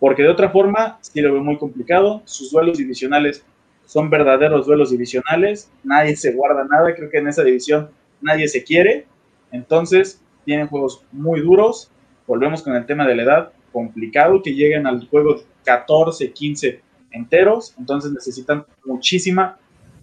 porque 0.00 0.22
de 0.22 0.28
otra 0.28 0.50
forma 0.50 0.98
sí 1.00 1.20
lo 1.20 1.32
veo 1.32 1.44
muy 1.44 1.56
complicado. 1.56 2.22
Sus 2.24 2.50
duelos 2.50 2.76
divisionales 2.76 3.44
son 3.92 4.08
verdaderos 4.08 4.64
duelos 4.66 4.90
divisionales, 4.90 5.70
nadie 5.84 6.16
se 6.16 6.32
guarda 6.32 6.64
nada, 6.64 6.94
creo 6.94 7.10
que 7.10 7.18
en 7.18 7.28
esa 7.28 7.44
división 7.44 7.90
nadie 8.22 8.48
se 8.48 8.64
quiere. 8.64 9.04
Entonces, 9.50 10.18
tienen 10.46 10.66
juegos 10.68 11.04
muy 11.12 11.40
duros. 11.40 11.90
Volvemos 12.26 12.62
con 12.62 12.74
el 12.74 12.86
tema 12.86 13.06
de 13.06 13.14
la 13.16 13.22
edad, 13.22 13.52
complicado 13.70 14.42
que 14.42 14.54
lleguen 14.54 14.86
al 14.86 15.06
juego 15.08 15.42
14, 15.66 16.32
15 16.32 16.80
enteros, 17.10 17.74
entonces 17.78 18.12
necesitan 18.12 18.64
muchísima 18.86 19.58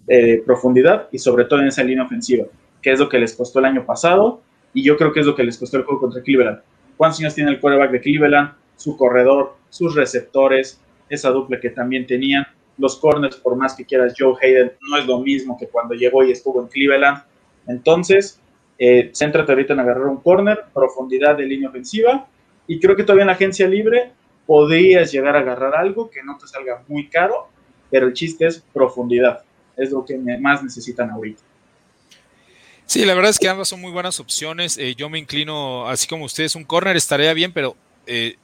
eh, 0.08 0.43
profundidad 0.45 1.08
y 1.12 1.17
sobre 1.17 1.45
todo 1.45 1.62
en 1.62 1.69
esa 1.69 1.82
línea 1.82 2.04
ofensiva, 2.04 2.45
que 2.84 2.91
es 2.91 2.99
lo 2.99 3.10
que 3.10 3.17
les 3.17 3.36
costó 3.36 3.58
el 3.58 3.65
año 3.65 3.88
pasado 3.88 4.43
y 4.71 4.84
yo 4.84 4.97
creo 4.97 5.12
que 5.12 5.21
es 5.21 5.25
lo 5.25 5.36
que 5.36 5.43
les 5.43 5.58
costó 5.58 5.78
el 5.78 5.84
juego 5.84 5.99
contra 5.99 6.21
Cleveland. 6.21 6.60
¿Cuántos 6.95 7.21
años 7.21 7.34
tiene 7.34 7.49
el 7.49 7.60
quarterback 7.60 7.89
de 7.89 8.02
Cleveland? 8.02 8.52
Su 8.75 8.95
corredor, 8.95 9.56
sus 9.71 9.95
receptores, 9.95 10.80
esa 11.10 11.32
dupla 11.32 11.60
que 11.60 11.71
también 11.71 12.06
tenían. 12.06 12.45
Los 12.80 12.98
corners, 12.98 13.36
por 13.36 13.56
más 13.56 13.76
que 13.76 13.86
quieras, 13.86 14.15
Joe 14.18 14.34
Hayden 14.42 14.72
no 14.89 14.98
es 14.98 15.06
lo 15.06 15.20
mismo 15.20 15.58
que 15.58 15.68
cuando 15.68 15.94
llegó 15.94 16.24
y 16.24 16.32
estuvo 16.32 16.62
en 16.62 16.68
Cleveland. 16.68 17.22
Entonces, 17.68 18.39
eh, 18.80 19.12
céntrate 19.13 19.52
ahorita 19.52 19.74
en 19.74 19.82
agarrar 19.82 20.08
un 20.08 20.22
corner, 20.22 20.65
profundidad 20.74 21.38
de 21.38 21.46
línea 21.46 21.70
ofensiva 21.70 22.28
y 22.65 22.80
creo 22.80 22.96
que 22.96 23.04
todavía 23.04 23.24
en 23.24 23.28
la 23.28 23.34
agencia 23.34 23.68
libre 23.68 24.13
podrías 24.46 25.12
llegar 25.12 25.36
a 25.36 25.39
agarrar 25.39 25.76
algo 25.76 26.10
que 26.10 26.24
no 26.24 26.38
te 26.38 26.48
salga 26.48 26.84
muy 26.88 27.08
caro, 27.10 27.50
pero 27.92 28.08
el 28.08 28.13
chiste 28.13 28.48
es 28.48 28.63
profundidad, 28.74 29.44
es 29.76 29.92
lo 29.92 30.04
que 30.06 30.18
más 30.18 30.63
necesitan 30.63 31.10
ahorita. 31.12 31.44
Sí, 32.86 33.06
la 33.06 33.13
verdad 33.13 33.30
es 33.30 33.38
que 33.38 33.48
ambas 33.48 33.68
son 33.68 33.82
muy 33.82 33.92
buenas 33.92 34.20
opciones. 34.20 34.80
Eh, 34.80 34.96
yo 34.96 35.10
me 35.10 35.20
inclino, 35.20 35.88
así 35.88 36.08
como 36.08 36.26
ustedes, 36.26 36.56
un 36.56 36.63
corner 36.63 36.96
estaría 36.96 37.34
bien, 37.36 37.52
pero 37.54 37.76
eh, 38.08 38.38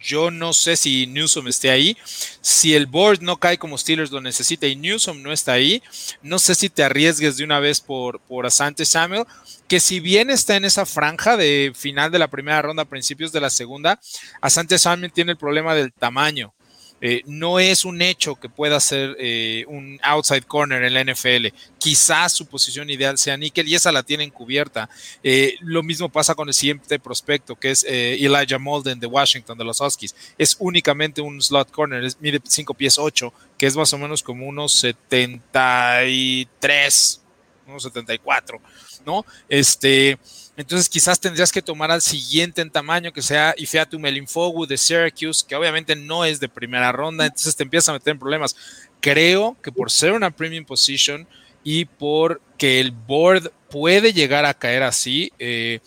yo 0.00 0.30
no 0.30 0.52
sé 0.52 0.76
si 0.76 1.06
Newsom 1.06 1.48
esté 1.48 1.70
ahí. 1.70 1.96
Si 2.40 2.74
el 2.74 2.86
board 2.86 3.20
no 3.20 3.36
cae 3.36 3.58
como 3.58 3.78
Steelers 3.78 4.10
lo 4.10 4.20
necesita 4.20 4.66
y 4.66 4.76
Newsom 4.76 5.22
no 5.22 5.32
está 5.32 5.52
ahí, 5.52 5.82
no 6.22 6.38
sé 6.38 6.54
si 6.54 6.68
te 6.70 6.82
arriesgues 6.82 7.36
de 7.36 7.44
una 7.44 7.60
vez 7.60 7.80
por, 7.80 8.20
por 8.20 8.46
Asante 8.46 8.84
Samuel 8.84 9.24
que 9.70 9.78
si 9.78 10.00
bien 10.00 10.30
está 10.30 10.56
en 10.56 10.64
esa 10.64 10.84
franja 10.84 11.36
de 11.36 11.70
final 11.76 12.10
de 12.10 12.18
la 12.18 12.26
primera 12.26 12.60
ronda, 12.60 12.84
principios 12.84 13.30
de 13.30 13.40
la 13.40 13.50
segunda, 13.50 14.00
Asante 14.40 14.80
Samuel 14.80 15.12
tiene 15.12 15.30
el 15.30 15.38
problema 15.38 15.76
del 15.76 15.92
tamaño. 15.92 16.52
Eh, 17.00 17.22
no 17.26 17.58
es 17.58 17.84
un 17.84 18.00
hecho 18.02 18.36
que 18.36 18.48
pueda 18.48 18.78
ser 18.80 19.16
eh, 19.18 19.64
un 19.68 19.98
outside 20.02 20.42
corner 20.42 20.84
en 20.84 20.94
la 20.94 21.04
NFL. 21.04 21.48
Quizás 21.78 22.32
su 22.32 22.46
posición 22.46 22.90
ideal 22.90 23.18
sea 23.18 23.36
níquel 23.36 23.68
y 23.68 23.74
esa 23.74 23.92
la 23.92 24.02
tienen 24.02 24.30
cubierta. 24.30 24.88
Eh, 25.22 25.56
lo 25.60 25.82
mismo 25.82 26.08
pasa 26.08 26.34
con 26.34 26.48
el 26.48 26.54
siguiente 26.54 26.98
prospecto, 26.98 27.56
que 27.56 27.70
es 27.70 27.84
Elijah 27.84 28.58
Molden 28.58 29.00
de 29.00 29.06
Washington, 29.06 29.56
de 29.56 29.64
los 29.64 29.80
Huskies. 29.80 30.14
Es 30.36 30.56
únicamente 30.58 31.20
un 31.20 31.40
slot 31.40 31.70
corner, 31.70 32.04
es, 32.04 32.20
mide 32.20 32.40
5 32.42 32.74
pies 32.74 32.98
8, 32.98 33.32
que 33.56 33.66
es 33.66 33.76
más 33.76 33.92
o 33.92 33.98
menos 33.98 34.22
como 34.22 34.46
unos 34.46 34.72
73, 34.74 37.20
unos 37.66 37.82
74. 37.82 38.60
¿no? 39.04 39.24
Este, 39.48 40.18
entonces 40.56 40.88
quizás 40.88 41.18
tendrías 41.18 41.52
que 41.52 41.62
tomar 41.62 41.90
al 41.90 42.02
siguiente 42.02 42.60
en 42.60 42.70
tamaño, 42.70 43.12
que 43.12 43.22
sea 43.22 43.54
Ifeatu 43.56 43.98
Melinfogu 43.98 44.66
de 44.66 44.76
Syracuse, 44.76 45.44
que 45.46 45.54
obviamente 45.54 45.96
no 45.96 46.24
es 46.24 46.40
de 46.40 46.48
primera 46.48 46.92
ronda, 46.92 47.24
entonces 47.24 47.56
te 47.56 47.62
empiezas 47.62 47.88
a 47.88 47.92
meter 47.94 48.12
en 48.12 48.18
problemas. 48.18 48.56
Creo 49.00 49.56
que 49.62 49.72
por 49.72 49.90
ser 49.90 50.12
una 50.12 50.30
premium 50.30 50.64
position 50.64 51.26
y 51.64 51.84
porque 51.84 52.80
el 52.80 52.90
board 52.90 53.50
puede 53.70 54.12
llegar 54.12 54.44
a 54.44 54.54
caer 54.54 54.82
así, 54.82 55.32
eh, 55.38 55.80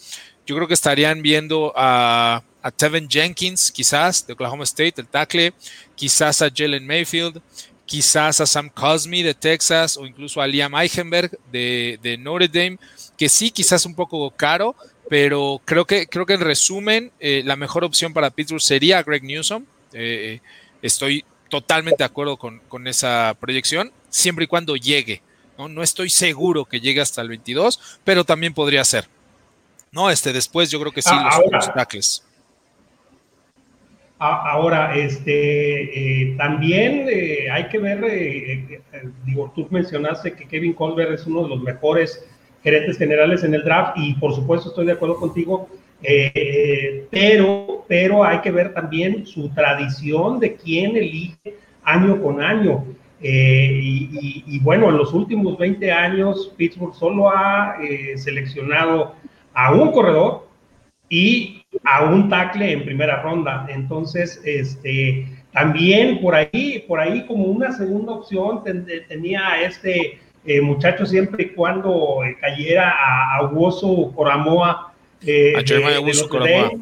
yo 0.46 0.56
creo 0.56 0.68
que 0.68 0.74
estarían 0.74 1.22
viendo 1.22 1.72
a, 1.76 2.44
a 2.62 2.72
Tevin 2.72 3.08
Jenkins, 3.10 3.72
quizás, 3.72 4.26
de 4.26 4.34
Oklahoma 4.34 4.64
State, 4.64 4.96
el 4.98 5.08
tackle, 5.08 5.54
quizás 5.96 6.42
a 6.42 6.50
Jalen 6.54 6.86
Mayfield, 6.86 7.42
quizás 7.86 8.42
a 8.42 8.46
Sam 8.46 8.70
Cosme 8.70 9.24
de 9.24 9.34
Texas 9.34 9.98
o 9.98 10.06
incluso 10.06 10.42
a 10.42 10.48
Liam 10.48 10.74
Eichenberg 10.76 11.38
de, 11.52 12.00
de 12.02 12.18
Notre 12.18 12.48
Dame 12.48 12.78
que 13.24 13.30
sí, 13.30 13.52
quizás 13.52 13.86
un 13.86 13.96
poco 13.96 14.30
caro, 14.32 14.76
pero 15.10 15.62
creo 15.64 15.86
que, 15.86 16.08
creo 16.08 16.26
que 16.26 16.34
en 16.34 16.42
resumen, 16.42 17.10
eh, 17.22 17.42
la 17.46 17.56
mejor 17.56 17.86
opción 17.86 18.12
para 18.12 18.30
Pittsburgh 18.32 18.62
sería 18.62 19.02
Greg 19.02 19.24
Newsom. 19.24 19.64
Eh, 19.94 20.42
estoy 20.82 21.24
totalmente 21.48 22.00
de 22.00 22.04
acuerdo 22.04 22.36
con, 22.36 22.86
esa 22.86 23.34
proyección, 23.40 23.94
siempre 24.10 24.44
y 24.44 24.48
cuando 24.48 24.76
llegue. 24.76 25.22
¿no? 25.58 25.70
no 25.70 25.84
estoy 25.84 26.10
seguro 26.10 26.66
que 26.66 26.82
llegue 26.82 27.00
hasta 27.00 27.22
el 27.22 27.30
22, 27.30 28.02
pero 28.04 28.26
también 28.26 28.54
podría 28.54 28.84
ser. 28.84 29.08
No, 29.94 30.10
este 30.10 30.34
después 30.34 30.70
yo 30.70 30.82
creo 30.82 30.92
que 30.92 31.02
sí, 31.02 31.12
Ah, 31.14 31.24
los, 31.24 31.36
ahora. 31.36 31.58
los 31.60 31.74
tackles. 31.74 32.24
Ahora, 34.26 34.96
este, 34.96 36.22
eh, 36.24 36.36
también 36.38 37.08
eh, 37.10 37.50
hay 37.52 37.68
que 37.68 37.78
ver, 37.78 38.02
eh, 38.06 38.54
eh, 38.54 38.82
eh, 38.94 39.10
digo, 39.26 39.52
tú 39.54 39.68
mencionaste 39.70 40.34
que 40.34 40.48
Kevin 40.48 40.74
Colbert 40.74 41.12
es 41.12 41.26
uno 41.26 41.44
de 41.44 41.50
los 41.50 41.62
mejores 41.62 42.26
gerentes 42.64 42.98
generales 42.98 43.44
en 43.44 43.54
el 43.54 43.64
draft 43.64 43.98
y 43.98 44.14
por 44.16 44.34
supuesto 44.34 44.70
estoy 44.70 44.86
de 44.86 44.94
acuerdo 44.94 45.18
contigo, 45.18 45.68
eh, 46.02 47.06
pero, 47.12 47.86
pero 47.88 48.24
hay 48.24 48.40
que 48.40 48.52
ver 48.52 48.74
también 48.74 49.26
su 49.26 49.50
tradición 49.50 50.40
de 50.40 50.56
quién 50.56 50.96
elige 50.98 51.58
año 51.84 52.22
con 52.22 52.42
año. 52.42 52.86
Eh, 53.26 53.80
y, 53.82 54.60
bueno, 54.60 54.90
en 54.90 54.98
los 54.98 55.14
últimos 55.14 55.58
20 55.58 55.90
años, 55.92 56.54
Pittsburgh 56.58 56.94
solo 56.94 57.30
ha 57.30 57.78
eh, 57.82 58.18
seleccionado 58.18 59.16
a 59.54 59.72
un 59.74 59.92
corredor 59.94 60.48
y 61.10 61.64
a 61.86 62.04
un 62.04 62.28
tackle 62.30 62.72
en 62.74 62.84
primera 62.84 63.22
ronda. 63.22 63.66
Entonces, 63.70 64.42
este, 64.44 65.26
también 65.54 66.20
por 66.20 66.36
ahí, 66.36 66.84
por 66.86 67.00
ahí 67.00 67.26
como 67.26 67.46
una 67.46 67.72
segunda 67.72 68.12
opción 68.14 68.62
ten- 68.64 68.86
tenía 69.08 69.62
este 69.62 70.20
eh, 70.46 70.62
muchacho 70.62 71.06
siempre 71.06 71.44
y 71.44 71.50
cuando 71.50 72.24
eh, 72.24 72.38
cayera 72.40 72.90
a, 72.92 73.38
a 73.38 73.44
Woso 73.48 74.12
Coramoa. 74.16 74.94
eh, 75.26 75.54
A 75.96 76.00
de- 76.24 76.28
de. 76.72 76.82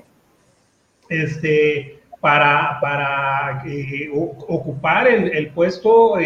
Este, 1.10 2.00
para, 2.20 2.80
para 2.80 3.64
eh, 3.68 4.10
ocupar 4.14 5.08
el, 5.08 5.30
el 5.36 5.48
puesto 5.50 6.18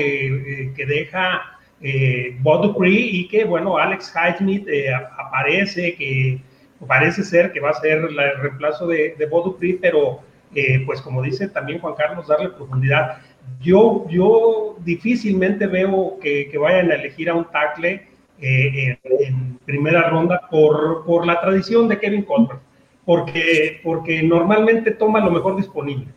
que 0.76 0.86
deja 0.86 1.42
eh, 1.82 2.36
Bud 2.40 2.62
Dupree 2.62 2.92
y 3.00 3.28
que, 3.28 3.44
bueno, 3.46 3.78
Alex 3.78 4.14
Highsmith 4.16 4.68
eh, 4.68 4.94
aparece, 4.94 5.96
que 5.96 6.40
parece 6.88 7.24
ser 7.24 7.52
que 7.52 7.60
va 7.60 7.72
a 7.72 7.74
ser 7.74 8.12
la- 8.12 8.30
el 8.32 8.40
reemplazo 8.42 8.88
de, 8.88 9.16
de 9.18 9.26
Bud 9.26 9.46
Dupree, 9.46 9.78
pero 9.82 10.20
eh, 10.54 10.84
pues 10.86 11.02
como 11.02 11.22
dice 11.22 11.48
también 11.50 11.80
Juan 11.80 11.96
Carlos, 11.96 12.28
darle 12.28 12.50
profundidad. 12.50 13.18
Yo, 13.62 14.06
yo 14.10 14.78
difícilmente 14.84 15.68
veo 15.68 16.18
que, 16.22 16.52
vayan 16.58 16.92
a 16.92 16.96
elegir 16.96 17.30
a 17.30 17.34
un 17.34 17.46
tackle 17.46 18.08
eh, 18.40 18.98
en, 19.04 19.58
primera 19.66 20.10
ronda 20.10 20.42
por, 20.52 21.04
por 21.06 21.26
la 21.26 21.42
tradición 21.42 21.88
de 21.88 22.00
Kevin 22.00 22.22
Colbert, 22.24 22.62
porque, 23.04 23.80
porque 23.84 24.22
normalmente 24.22 24.92
toma 24.92 25.20
lo 25.20 25.32
mejor 25.32 25.56
disponible. 25.56 26.08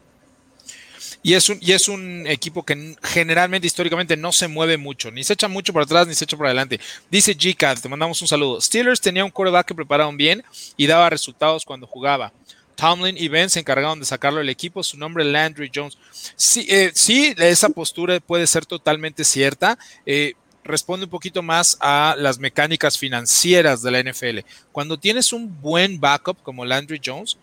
Y 1.23 1.35
es, 1.35 1.49
un, 1.49 1.59
y 1.61 1.73
es 1.73 1.89
un 1.89 2.27
equipo 2.27 2.65
que 2.65 2.97
generalmente, 3.03 3.67
históricamente, 3.67 4.17
no 4.17 4.31
se 4.31 4.47
mueve 4.47 4.77
mucho, 4.77 5.11
ni 5.11 5.25
se 5.25 5.33
echa 5.33 5.49
mucho 5.49 5.73
para 5.73 5.85
atrás, 5.85 6.07
ni 6.07 6.15
se 6.15 6.25
echa 6.25 6.37
para 6.37 6.51
adelante. 6.51 6.81
Dice 7.11 7.35
GCAD, 7.35 7.81
te 7.81 7.89
mandamos 7.89 8.23
un 8.23 8.29
saludo. 8.29 8.61
Steelers 8.61 9.01
tenía 9.01 9.25
un 9.25 9.31
quarterback 9.31 9.67
que 9.67 9.75
prepararon 9.75 10.17
bien 10.17 10.45
y 10.77 10.87
daba 10.87 11.11
resultados 11.11 11.65
cuando 11.65 11.87
jugaba. 11.87 12.33
Tomlin 12.79 13.17
y 13.19 13.27
Ben 13.27 13.51
se 13.51 13.59
encargaron 13.59 13.99
de 13.99 14.07
sacarlo 14.07 14.39
del 14.39 14.49
equipo, 14.51 14.85
su 14.85 14.97
nombre 14.97 15.25
Landry 15.25 15.71
Jones. 15.75 15.99
Sí, 16.37 16.65
eh, 16.69 16.93
sí 16.95 17.35
esa 17.37 17.69
postura 17.71 18.21
puede 18.21 18.47
ser 18.47 18.67
totalmente 18.67 19.25
cierta. 19.25 19.77
Eh, 20.07 20.35
responde 20.63 21.05
un 21.07 21.11
poquito 21.11 21.43
más 21.43 21.77
a 21.81 22.15
las 22.17 22.39
mecánicas 22.39 22.97
financieras 22.97 23.83
de 23.83 23.91
la 23.91 23.99
NFL. 23.99 24.41
Cuando 24.71 24.97
tienes 24.97 25.33
un 25.33 25.61
buen 25.61 25.99
backup 25.99 26.41
como 26.45 26.65
Landry 26.65 27.01
Jones, 27.05 27.37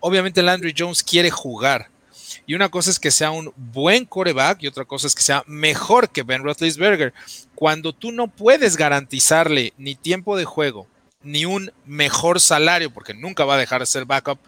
obviamente 0.00 0.42
Landry 0.42 0.74
Jones 0.76 1.02
quiere 1.02 1.30
jugar. 1.30 1.88
Y 2.46 2.54
una 2.54 2.68
cosa 2.68 2.90
es 2.90 3.00
que 3.00 3.10
sea 3.10 3.30
un 3.30 3.54
buen 3.56 4.04
coreback 4.04 4.64
y 4.64 4.66
otra 4.66 4.84
cosa 4.84 5.06
es 5.06 5.14
que 5.14 5.22
sea 5.22 5.44
mejor 5.46 6.10
que 6.10 6.24
Ben 6.24 6.42
Roethlisberger. 6.42 7.14
Cuando 7.54 7.94
tú 7.94 8.12
no 8.12 8.28
puedes 8.28 8.76
garantizarle 8.76 9.72
ni 9.78 9.94
tiempo 9.94 10.36
de 10.36 10.44
juego 10.44 10.86
ni 11.22 11.46
un 11.46 11.72
mejor 11.86 12.38
salario, 12.38 12.92
porque 12.92 13.14
nunca 13.14 13.46
va 13.46 13.54
a 13.54 13.58
dejar 13.58 13.80
de 13.80 13.86
ser 13.86 14.04
backup 14.04 14.38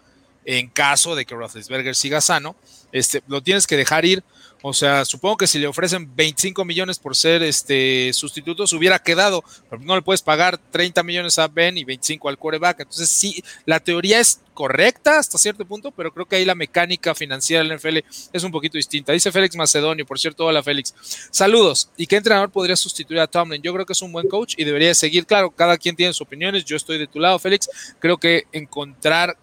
en 0.47 0.69
caso 0.69 1.13
de 1.13 1.25
que 1.25 1.35
Roethlisberger 1.35 1.93
siga 1.93 2.21
sano, 2.21 2.55
este, 2.93 3.21
lo 3.27 3.43
tienes 3.43 3.67
que 3.67 3.75
dejar 3.75 4.05
ir. 4.05 4.23
O 4.63 4.73
sea, 4.73 5.03
supongo 5.03 5.37
que 5.37 5.45
si 5.45 5.59
le 5.59 5.67
ofrecen 5.67 6.15
25 6.15 6.63
millones 6.63 6.97
por 6.99 7.15
ser 7.15 7.43
este 7.43 8.11
sustituto, 8.13 8.65
se 8.65 8.75
hubiera 8.75 8.97
quedado, 8.97 9.43
pero 9.69 9.81
no 9.83 9.95
le 9.95 10.01
puedes 10.01 10.21
pagar 10.21 10.57
30 10.57 11.03
millones 11.03 11.37
a 11.37 11.49
Ben 11.49 11.77
y 11.77 11.83
25 11.83 12.29
al 12.29 12.37
coreback. 12.39 12.79
Entonces, 12.79 13.09
sí, 13.09 13.43
la 13.65 13.81
teoría 13.81 14.19
es 14.21 14.39
correcta 14.53 15.19
hasta 15.19 15.37
cierto 15.37 15.65
punto, 15.65 15.91
pero 15.91 16.13
creo 16.13 16.25
que 16.25 16.37
ahí 16.37 16.45
la 16.45 16.55
mecánica 16.55 17.13
financiera 17.13 17.61
del 17.61 17.77
NFL 17.77 17.97
es 18.31 18.43
un 18.43 18.51
poquito 18.51 18.77
distinta. 18.77 19.11
Dice 19.11 19.33
Félix 19.33 19.55
Macedonio, 19.57 20.05
por 20.05 20.17
cierto, 20.17 20.45
hola 20.45 20.63
Félix. 20.63 20.95
Saludos. 21.29 21.91
¿Y 21.97 22.07
qué 22.07 22.15
entrenador 22.15 22.49
podría 22.49 22.77
sustituir 22.77 23.19
a 23.19 23.27
Tomlin? 23.27 23.61
Yo 23.61 23.73
creo 23.73 23.85
que 23.85 23.93
es 23.93 24.01
un 24.01 24.13
buen 24.13 24.29
coach 24.29 24.55
y 24.57 24.63
debería 24.63 24.95
seguir. 24.95 25.25
Claro, 25.25 25.51
cada 25.51 25.77
quien 25.77 25.95
tiene 25.97 26.13
sus 26.13 26.21
opiniones. 26.21 26.63
Yo 26.63 26.77
estoy 26.77 26.97
de 26.97 27.07
tu 27.07 27.19
lado, 27.19 27.37
Félix. 27.37 27.69
Creo 27.99 28.17
que 28.17 28.45
encontrar 28.53 29.37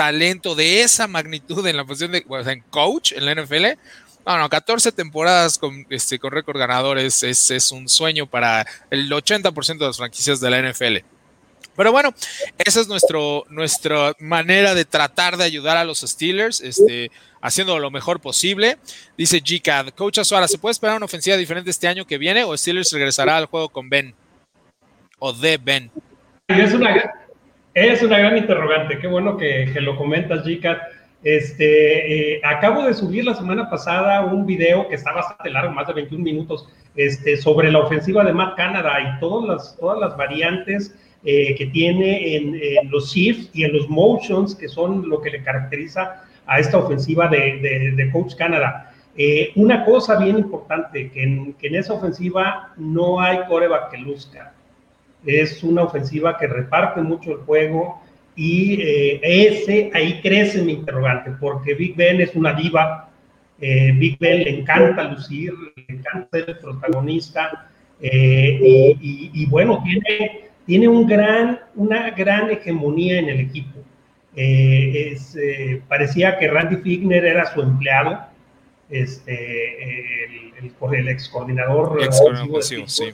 talento 0.00 0.54
de 0.54 0.80
esa 0.80 1.06
magnitud 1.06 1.66
en 1.66 1.76
la 1.76 1.84
posición 1.84 2.12
de 2.12 2.24
o 2.26 2.38
en 2.38 2.62
coach 2.70 3.12
en 3.12 3.26
la 3.26 3.34
NFL. 3.34 3.66
No, 4.24 4.38
no, 4.38 4.48
14 4.48 4.92
temporadas 4.92 5.58
con, 5.58 5.86
este, 5.90 6.18
con 6.18 6.32
récord 6.32 6.58
ganador 6.58 6.98
es, 6.98 7.22
es, 7.22 7.70
un 7.70 7.86
sueño 7.86 8.26
para 8.26 8.66
el 8.88 9.12
80% 9.12 9.76
de 9.76 9.86
las 9.86 9.98
franquicias 9.98 10.40
de 10.40 10.48
la 10.48 10.62
NFL. 10.62 11.04
Pero 11.76 11.92
bueno, 11.92 12.14
esa 12.56 12.80
es 12.80 12.88
nuestro, 12.88 13.44
nuestra 13.50 14.14
manera 14.20 14.74
de 14.74 14.86
tratar 14.86 15.36
de 15.36 15.44
ayudar 15.44 15.76
a 15.76 15.84
los 15.84 16.00
Steelers, 16.00 16.62
este, 16.62 17.10
haciendo 17.42 17.78
lo 17.78 17.90
mejor 17.90 18.20
posible. 18.20 18.78
Dice 19.18 19.42
GCAD, 19.44 19.90
Coach 19.90 20.20
Azuara, 20.20 20.48
¿se 20.48 20.56
puede 20.56 20.72
esperar 20.72 20.96
una 20.96 21.04
ofensiva 21.04 21.36
diferente 21.36 21.68
este 21.68 21.88
año 21.88 22.06
que 22.06 22.16
viene 22.16 22.42
o 22.44 22.56
Steelers 22.56 22.90
regresará 22.92 23.36
al 23.36 23.44
juego 23.44 23.68
con 23.68 23.90
Ben? 23.90 24.14
O 25.18 25.34
de 25.34 25.58
Ben. 25.58 25.90
Es 26.48 26.72
una, 26.72 27.19
es 27.88 28.02
una 28.02 28.18
gran 28.18 28.36
interrogante, 28.36 28.98
qué 28.98 29.06
bueno 29.06 29.36
que, 29.36 29.66
lo 29.80 29.96
comentas, 29.96 30.44
Jicat. 30.44 30.78
Este, 31.22 32.34
eh, 32.34 32.40
acabo 32.44 32.84
de 32.84 32.94
subir 32.94 33.24
la 33.24 33.34
semana 33.34 33.68
pasada 33.68 34.24
un 34.24 34.46
video 34.46 34.88
que 34.88 34.94
está 34.94 35.12
bastante 35.12 35.50
largo, 35.50 35.72
más 35.72 35.86
de 35.86 35.94
21 35.94 36.22
minutos, 36.22 36.68
este, 36.96 37.36
sobre 37.36 37.70
la 37.70 37.80
ofensiva 37.80 38.24
de 38.24 38.32
Matt 38.32 38.56
Canada 38.56 39.00
y 39.00 39.20
todas 39.20 39.48
las, 39.48 39.76
todas 39.78 39.98
las 39.98 40.16
variantes 40.16 40.94
eh, 41.24 41.54
que 41.56 41.66
tiene 41.66 42.36
en, 42.36 42.90
los 42.90 43.12
shifts 43.12 43.50
y 43.54 43.64
en 43.64 43.74
los 43.74 43.88
motions, 43.88 44.54
que 44.54 44.68
son 44.68 45.08
lo 45.08 45.20
que 45.20 45.30
le 45.30 45.42
caracteriza 45.42 46.24
a 46.46 46.58
esta 46.58 46.78
ofensiva 46.78 47.28
de, 47.28 48.10
Coach 48.12 48.34
Canada. 48.34 48.92
Eh, 49.16 49.52
una 49.56 49.84
cosa 49.84 50.16
bien 50.18 50.38
importante, 50.38 51.10
que 51.10 51.22
en, 51.22 51.54
en 51.60 51.74
esa 51.74 51.94
ofensiva 51.94 52.72
no 52.76 53.20
hay 53.20 53.40
coreback 53.48 53.90
que 53.90 53.98
luzca 53.98 54.52
es 55.24 55.62
una 55.62 55.82
ofensiva 55.82 56.38
que 56.38 56.46
reparte 56.46 57.00
mucho 57.02 57.32
el 57.32 57.38
juego 57.38 58.00
y 58.36 58.80
eh, 58.80 59.20
ese 59.22 59.90
ahí 59.92 60.20
crece 60.22 60.62
mi 60.62 60.72
interrogante 60.72 61.32
porque 61.40 61.74
Big 61.74 61.94
Ben 61.96 62.20
es 62.20 62.34
una 62.34 62.54
diva, 62.54 63.10
eh, 63.60 63.92
Big 63.96 64.18
Ben 64.18 64.44
le 64.44 64.60
encanta 64.60 65.04
lucir, 65.04 65.52
le 65.76 65.84
encanta 65.88 66.28
ser 66.38 66.50
el 66.50 66.58
protagonista 66.58 67.68
eh, 68.00 68.58
y, 68.62 68.90
y, 69.00 69.42
y, 69.42 69.46
bueno, 69.46 69.82
tiene, 69.84 70.48
tiene 70.64 70.88
un 70.88 71.06
gran, 71.06 71.60
una 71.74 72.10
gran 72.10 72.50
hegemonía 72.50 73.18
en 73.18 73.28
el 73.28 73.40
equipo. 73.40 73.78
Es, 74.34 75.36
parecía 75.88 76.38
que 76.38 76.48
Randy 76.48 76.76
Figner 76.76 77.26
era 77.26 77.52
su 77.52 77.60
empleado, 77.60 78.20
este, 78.88 80.24
el, 80.24 80.72
el, 80.72 80.94
el 80.94 81.08
ex 81.08 81.28
coordinador. 81.28 82.00
Ex 82.02 82.20
-coordinador 82.22 82.62
sí 82.86 83.12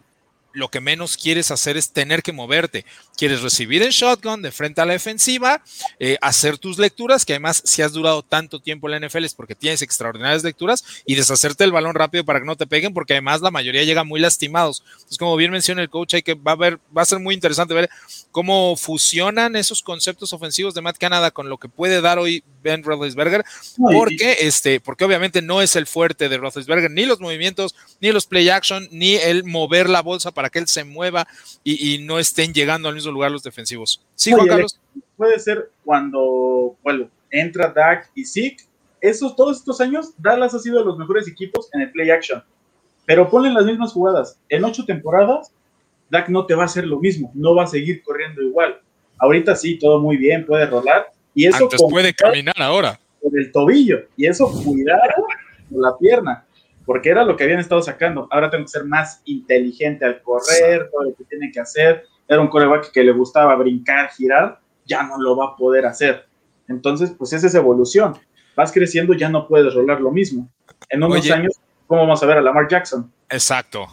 lo 0.54 0.70
que 0.70 0.82
menos 0.82 1.18
quieres 1.18 1.52
hacer 1.52 1.78
es 1.78 1.92
tener 1.92 2.24
que 2.24 2.32
moverte. 2.32 2.86
Quieres 3.18 3.42
recibir 3.42 3.84
el 3.84 3.92
shotgun 3.92 4.42
de 4.42 4.52
frente 4.52 4.82
a 4.82 4.86
la 4.86 4.94
defensiva, 4.94 5.64
eh, 6.00 6.18
hacer 6.22 6.58
tus 6.58 6.78
lecturas, 6.78 7.26
que 7.26 7.34
además 7.34 7.62
si 7.66 7.82
has 7.82 7.94
durado 7.94 8.24
tanto 8.24 8.60
tiempo 8.60 8.88
en 8.88 8.92
la 8.92 9.08
NFL 9.08 9.26
es 9.26 9.34
porque 9.34 9.56
tienes 9.56 9.82
extraordinarias 9.82 10.44
lecturas, 10.44 10.84
y 11.06 11.16
deshacerte 11.16 11.64
el 11.64 11.72
balón 11.72 11.96
rápido 11.96 12.26
para 12.26 12.40
que 12.40 12.46
no 12.46 12.56
te 12.56 12.68
peguen, 12.68 12.94
porque 12.94 13.14
además 13.14 13.42
la 13.42 13.52
mayoría 13.52 13.84
llega 13.84 14.04
muy 14.04 14.20
lastimados. 14.20 14.84
Entonces, 14.94 15.18
como 15.18 15.36
bien 15.36 15.52
menciona 15.52 15.82
el 15.82 15.90
coach, 15.90 16.16
hay 16.16 16.22
que, 16.22 16.34
va, 16.34 16.54
a 16.54 16.56
ver, 16.56 16.80
va 16.96 17.02
a 17.02 17.06
ser 17.06 17.20
muy 17.20 17.36
interesante 17.36 17.74
ver 17.74 17.90
cómo 18.32 18.76
fusionan 18.76 19.56
esos 19.56 19.82
conceptos 19.82 20.34
ofensivos 20.34 20.74
de 20.74 20.82
Matt 20.82 20.98
Canada 20.98 21.32
con 21.32 21.50
lo 21.50 21.58
que 21.58 21.70
puede 21.70 22.02
dar 22.02 22.20
hoy 22.20 22.44
Ben 22.62 22.84
Roethlisberger, 22.84 23.44
porque, 23.78 24.38
este, 24.42 24.80
porque 24.80 25.06
obviamente 25.06 25.42
no 25.42 25.62
es 25.62 25.76
el 25.76 25.88
fuerte 25.88 26.30
de 26.30 26.38
Roethlisberger, 26.38 26.92
ni 26.92 27.06
los 27.06 27.20
movimientos, 27.20 27.76
ni 28.00 28.12
los 28.12 28.26
play 28.26 28.50
action, 28.50 28.88
ni 28.92 29.16
el 29.16 29.44
mover 29.44 29.90
la 29.90 30.02
bolsa 30.02 30.32
para 30.32 30.50
que 30.50 30.60
él 30.60 30.68
se 30.68 30.84
mueva 30.84 31.28
y, 31.64 32.00
no 32.02 32.20
estén 32.20 32.54
llegando 32.54 32.90
al 32.90 32.96
mismo 32.96 33.12
lugar 33.12 33.32
los 33.32 33.44
defensivos. 33.44 34.02
Sí, 34.16 34.32
Juan 34.32 34.48
Carlos. 34.48 34.80
Puede 35.18 35.40
ser 35.40 35.70
cuando, 35.84 36.76
bueno, 36.84 37.10
entra 37.30 37.72
Dak 37.72 38.10
y 38.16 38.26
Zeke. 38.26 38.64
Esos, 39.00 39.36
todos 39.36 39.58
estos 39.58 39.82
años, 39.82 40.14
Dallas 40.18 40.54
ha 40.54 40.60
sido 40.60 40.80
de 40.80 40.86
los 40.86 40.98
mejores 40.98 41.28
equipos 41.28 41.70
en 41.74 41.82
el 41.82 41.92
play 41.92 42.12
action. 42.12 42.44
Pero 43.06 43.30
ponen 43.30 43.54
las 43.54 43.66
mismas 43.66 43.94
jugadas. 43.94 44.40
En 44.50 44.64
ocho 44.64 44.86
temporadas, 44.86 45.52
Dak 46.10 46.30
no 46.30 46.46
te 46.46 46.56
va 46.56 46.64
a 46.64 46.66
hacer 46.66 46.86
lo 46.86 47.00
mismo, 47.00 47.32
no 47.34 47.56
va 47.56 47.64
a 47.64 47.68
seguir 47.68 48.04
corriendo 48.04 48.42
igual. 48.42 48.80
Ahorita 49.18 49.56
sí, 49.56 49.78
todo 49.80 50.00
muy 50.00 50.18
bien, 50.18 50.46
puede 50.46 50.66
rolar. 50.66 51.12
Y 51.34 51.48
eso 51.48 51.64
Antes 51.64 51.82
puede 51.90 52.14
caminar 52.14 52.56
ahora. 52.60 53.00
Por 53.22 53.38
el 53.38 53.52
tobillo. 53.52 54.00
Y 54.18 54.28
eso 54.28 54.52
cuidado 54.64 55.26
con 55.70 55.82
la 55.82 55.98
pierna 55.98 56.46
porque 56.86 57.10
era 57.10 57.24
lo 57.24 57.36
que 57.38 57.44
habían 57.44 57.60
estado 57.60 57.82
sacando. 57.82 58.28
Ahora 58.32 58.50
tengo 58.50 58.66
que 58.66 58.70
ser 58.70 58.86
más 58.86 59.22
inteligente 59.26 60.06
al 60.06 60.22
correr, 60.22 60.90
todo 60.92 61.04
lo 61.04 61.16
que 61.16 61.24
tiene 61.26 61.52
que 61.52 61.60
hacer. 61.60 62.06
Era 62.28 62.42
un 62.42 62.48
coreback 62.48 62.92
que 62.92 63.04
le 63.04 63.12
gustaba 63.12 63.56
brincar, 63.56 64.10
girar, 64.12 64.60
ya 64.86 65.04
no 65.04 65.18
lo 65.18 65.36
va 65.36 65.46
a 65.46 65.56
poder 65.56 65.86
hacer. 65.86 66.26
Entonces, 66.68 67.14
pues 67.18 67.34
esa 67.34 67.48
es 67.48 67.56
evolución. 67.56 68.18
Vas 68.56 68.72
creciendo, 68.72 69.14
ya 69.14 69.30
no 69.30 69.48
puedes 69.48 69.74
rolar 69.74 70.02
lo 70.02 70.12
mismo. 70.12 70.50
En 70.90 71.04
unos 71.04 71.30
años, 71.32 71.54
¿cómo 71.88 72.02
vamos 72.02 72.22
a 72.22 72.26
ver 72.26 72.38
a 72.38 72.42
Lamar 72.42 72.68
Jackson? 72.68 73.12
Exacto. 73.30 73.88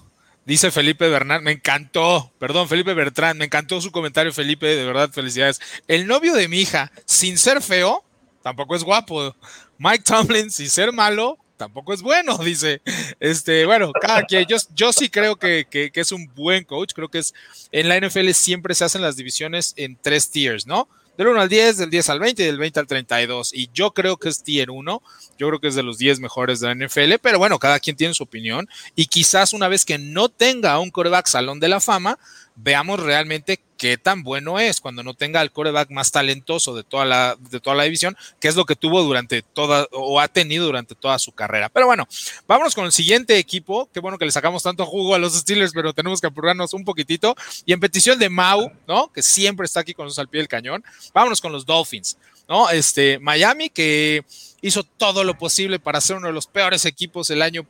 Dice 0.49 0.71
Felipe 0.71 1.07
Bernard, 1.11 1.43
me 1.43 1.53
encantó, 1.53 2.33
perdón, 2.39 2.71
Felipe 2.71 2.95
Bertrand, 2.95 3.39
me 3.39 3.45
encantó 3.45 3.83
su 3.83 3.93
comentario, 3.93 4.33
Felipe, 4.33 4.67
de 4.67 4.87
verdad, 4.87 5.11
felicidades. 5.13 5.61
El 5.87 6.07
novio 6.07 6.33
de 6.33 6.49
mi 6.49 6.61
hija, 6.61 6.91
sin 7.05 7.37
ser 7.37 7.61
feo, 7.61 8.03
tampoco 8.43 8.75
es 8.75 8.83
guapo. 8.83 9.37
Mike 9.77 10.05
Tomlin, 10.05 10.51
sin 10.51 10.71
ser 10.71 10.91
malo, 10.91 11.37
tampoco 11.59 11.93
es 11.93 12.01
bueno, 12.01 12.39
dice. 12.43 12.81
Este, 13.21 13.67
bueno, 13.67 13.93
cada 14.01 14.23
quien, 14.23 14.47
yo, 14.47 14.57
yo 14.75 14.91
sí 14.91 15.11
creo 15.11 15.37
que, 15.37 15.67
que, 15.71 15.91
es 15.93 16.13
un 16.13 16.27
buen 16.35 16.65
coach, 16.65 16.95
creo 16.95 17.11
que 17.11 17.19
es, 17.19 17.35
en 17.71 17.91
la 17.91 18.01
NFL 18.01 18.31
siempre 18.31 18.75
se 18.75 18.87
hacen 18.87 19.03
las 19.03 19.17
divisiones 19.17 19.75
en 19.77 19.99
tres 20.01 20.31
tiers, 20.31 20.67
¿no? 20.67 20.89
Del 21.19 21.27
1 21.27 21.41
al 21.41 21.49
10, 21.49 21.79
del 21.79 21.91
10 21.91 22.11
al 22.11 22.21
20 22.21 22.43
y 22.45 22.47
del 22.47 22.59
20 22.59 22.79
al 22.79 22.87
32. 22.87 23.53
Y 23.53 23.71
yo 23.75 23.91
creo 23.91 24.19
que 24.19 24.29
es 24.29 24.45
tier 24.45 24.71
1, 24.71 25.03
yo 25.37 25.49
creo 25.49 25.59
que 25.59 25.67
es 25.67 25.75
de 25.75 25.83
los 25.83 25.99
10 25.99 26.21
mejores 26.21 26.61
de 26.61 26.69
la 26.69 26.87
NFL, 26.87 27.15
pero 27.21 27.39
bueno, 27.39 27.59
cada 27.59 27.81
quien 27.81 27.97
tiene 27.97 28.15
su 28.15 28.23
opinión. 28.23 28.69
Y 28.95 29.07
quizás 29.07 29.53
una 29.53 29.67
vez 29.67 29.85
que 29.85 29.99
no 29.99 30.29
tenga 30.29 30.79
un 30.79 30.93
coreback 30.93 31.27
salón 31.27 31.59
de 31.59 31.67
la 31.67 31.81
fama, 31.81 32.21
veamos 32.61 33.01
realmente 33.01 33.61
qué 33.77 33.97
tan 33.97 34.25
bueno 34.25 34.59
es 34.59 34.81
cuando 34.81 35.05
no 35.05 35.15
tenga 35.15 35.41
el 35.41 35.53
coreback 35.53 35.91
más 35.91 36.11
talentoso 36.11 36.75
de 36.75 36.83
toda 36.83 37.05
la, 37.05 37.37
de 37.39 37.61
toda 37.61 37.77
la 37.77 37.85
división, 37.85 38.17
que 38.41 38.49
es 38.49 38.57
lo 38.57 38.65
que 38.65 38.75
tuvo 38.75 39.03
durante 39.03 39.43
toda 39.43 39.87
o 39.93 40.21
ha 40.21 40.27
tenido 40.27 40.67
durante 40.67 40.97
toda 40.97 41.19
su 41.19 41.33
carrera. 41.33 41.69
Pero 41.69 41.87
bueno, 41.87 42.09
vámonos 42.49 42.75
con 42.75 42.85
el 42.85 42.93
siguiente 42.93 43.39
equipo. 43.39 43.89
Qué 43.95 44.01
bueno 44.01 44.19
que 44.19 44.25
le 44.25 44.33
sacamos 44.33 44.65
tanto 44.65 44.85
jugo 44.85 45.15
a 45.15 45.19
los 45.19 45.35
Steelers, 45.35 45.73
pero 45.73 45.93
tenemos 45.93 46.21
que 46.21 46.27
apurarnos 46.27 46.75
un 46.75 46.85
poquitito. 46.85 47.37
Y 47.65 47.73
en 47.73 47.81
petición 47.81 48.19
de 48.19 48.29
Mau, 48.29 48.73
¿no? 48.89 49.13
Que 49.13 49.23
siempre 49.23 49.65
está 49.65 49.81
aquí 49.81 49.95
con 49.95 50.07
nosotros 50.07 50.25
al 50.25 50.29
pie 50.29 50.41
del 50.41 50.49
cañón, 50.49 50.85
vámonos 51.15 51.41
con 51.41 51.53
los 51.53 51.65
Dolphins, 51.65 52.19
¿no? 52.49 52.69
Este, 52.71 53.21
Miami 53.21 53.71
que 53.71 54.25
hizo 54.61 54.83
todo 54.83 55.23
lo 55.23 55.39
posible 55.39 55.79
para 55.79 56.01
ser 56.01 56.17
uno 56.17 56.27
de 56.27 56.33
los 56.33 56.49
peores 56.49 56.85
equipos 56.85 57.31
el 57.31 57.43
año 57.43 57.65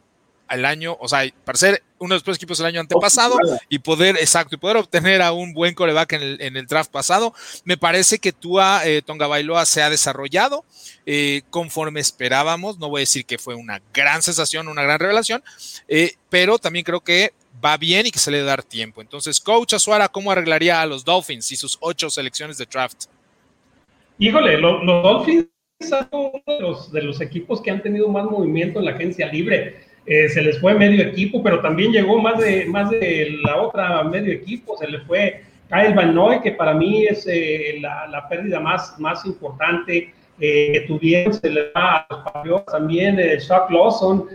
al 0.48 0.64
año, 0.64 0.96
o 0.98 1.08
sea, 1.08 1.22
para 1.44 1.58
ser 1.58 1.82
uno 1.98 2.14
de 2.14 2.16
los 2.16 2.22
peores 2.22 2.38
equipos 2.38 2.58
del 2.58 2.68
año 2.68 2.80
antepasado 2.80 3.36
y 3.68 3.78
poder, 3.80 4.16
exacto, 4.16 4.54
y 4.54 4.58
poder 4.58 4.76
obtener 4.76 5.20
a 5.20 5.32
un 5.32 5.52
buen 5.52 5.74
coreback 5.74 6.12
en 6.12 6.22
el, 6.22 6.40
en 6.40 6.56
el 6.56 6.66
draft 6.66 6.90
pasado. 6.90 7.34
Me 7.64 7.76
parece 7.76 8.18
que 8.18 8.32
Tua 8.32 8.86
eh, 8.86 9.02
Tonga 9.02 9.26
Bailoa 9.26 9.66
se 9.66 9.82
ha 9.82 9.90
desarrollado 9.90 10.64
eh, 11.06 11.42
conforme 11.50 12.00
esperábamos. 12.00 12.78
No 12.78 12.88
voy 12.88 13.00
a 13.00 13.02
decir 13.02 13.24
que 13.26 13.38
fue 13.38 13.54
una 13.54 13.82
gran 13.92 14.22
sensación, 14.22 14.68
una 14.68 14.82
gran 14.82 14.98
revelación, 14.98 15.42
eh, 15.86 16.14
pero 16.30 16.58
también 16.58 16.84
creo 16.84 17.00
que 17.00 17.32
va 17.64 17.76
bien 17.76 18.06
y 18.06 18.10
que 18.10 18.18
se 18.18 18.30
le 18.30 18.38
debe 18.38 18.48
dar 18.48 18.62
tiempo. 18.62 19.00
Entonces, 19.00 19.40
coach 19.40 19.74
Azuara, 19.74 20.08
¿cómo 20.08 20.30
arreglaría 20.30 20.80
a 20.80 20.86
los 20.86 21.04
Dolphins 21.04 21.50
y 21.52 21.56
sus 21.56 21.76
ocho 21.80 22.08
selecciones 22.08 22.56
de 22.58 22.66
draft? 22.66 23.04
Híjole, 24.18 24.58
los, 24.58 24.84
Dolphins 24.84 25.46
son 25.80 26.08
uno 26.10 26.42
de 26.46 26.60
los, 26.60 26.92
de 26.92 27.02
los 27.02 27.20
equipos 27.20 27.60
que 27.60 27.70
han 27.70 27.82
tenido 27.82 28.08
más 28.08 28.24
movimiento 28.24 28.78
en 28.78 28.84
la 28.84 28.92
agencia 28.92 29.26
libre 29.26 29.87
eh, 30.10 30.26
se 30.30 30.40
les 30.40 30.58
fue 30.58 30.72
medio 30.72 31.02
equipo, 31.02 31.42
pero 31.42 31.60
también 31.60 31.92
llegó 31.92 32.18
más 32.18 32.38
de, 32.40 32.64
más 32.64 32.88
de 32.88 33.36
la 33.44 33.60
otra 33.60 34.02
medio 34.04 34.32
equipo, 34.32 34.74
se 34.78 34.88
le 34.88 35.00
fue 35.00 35.42
Kyle 35.68 35.92
Van 35.94 36.14
Noy, 36.14 36.40
que 36.40 36.52
para 36.52 36.72
mí 36.72 37.04
es 37.04 37.26
eh, 37.30 37.78
la, 37.82 38.26
pérdida 38.26 38.58
más, 38.58 38.98
más 38.98 39.26
importante 39.26 40.14
eh, 40.40 40.72
que 40.72 40.80
tuvieron, 40.86 41.34
se 41.34 41.50
le 41.50 41.70
va 41.76 42.06
a 42.08 42.42
los 42.42 42.64
también, 42.64 43.18
Chuck 43.38 43.70
Lawson, 43.70 44.26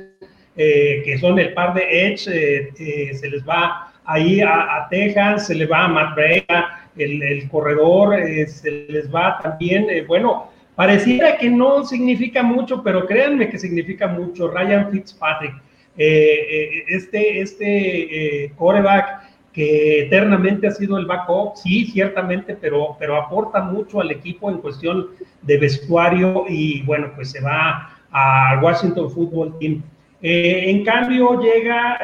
que 0.56 1.18
son 1.20 1.40
el 1.40 1.54
par 1.54 1.74
de 1.74 2.08
Edge, 2.08 2.20
se 2.20 3.30
les 3.32 3.44
va 3.44 3.92
ahí 4.06 4.42
a, 4.42 4.86
Texas, 4.92 5.48
se 5.48 5.56
le 5.56 5.66
va 5.66 5.86
a 5.86 5.88
Matt 5.88 6.14
Breda, 6.14 6.88
el, 6.98 7.24
el 7.24 7.50
corredor, 7.50 8.16
se 8.46 8.86
les 8.90 9.12
va 9.12 9.40
también, 9.42 9.88
bueno, 10.06 10.53
Pareciera 10.76 11.38
que 11.38 11.50
no 11.50 11.86
significa 11.86 12.42
mucho, 12.42 12.82
pero 12.82 13.06
créanme 13.06 13.50
que 13.50 13.60
significa 13.60 14.08
mucho. 14.08 14.48
Ryan 14.48 14.90
Fitzpatrick, 14.92 15.54
eh, 15.96 16.48
eh, 16.50 16.84
este, 16.88 17.42
este 17.42 18.46
eh, 18.46 18.52
coreback 18.56 19.32
que 19.54 20.00
eternamente 20.02 20.66
ha 20.66 20.72
sido 20.72 20.98
el 20.98 21.06
backup, 21.06 21.58
sí, 21.58 21.86
ciertamente, 21.86 22.58
pero, 22.60 22.96
pero 22.98 23.16
aporta 23.16 23.62
mucho 23.62 24.02
al 24.02 24.10
equipo 24.10 24.50
en 24.50 24.58
cuestión 24.58 25.10
de 25.44 25.58
vestuario 25.60 26.46
y 26.50 26.82
bueno, 26.82 27.12
pues 27.16 27.30
se 27.30 27.42
va 27.42 27.96
a 28.10 28.60
Washington 28.64 29.12
Football 29.12 29.60
Team. 29.60 29.84
en 30.22 30.84
cambio 30.84 31.40
llega 31.40 32.00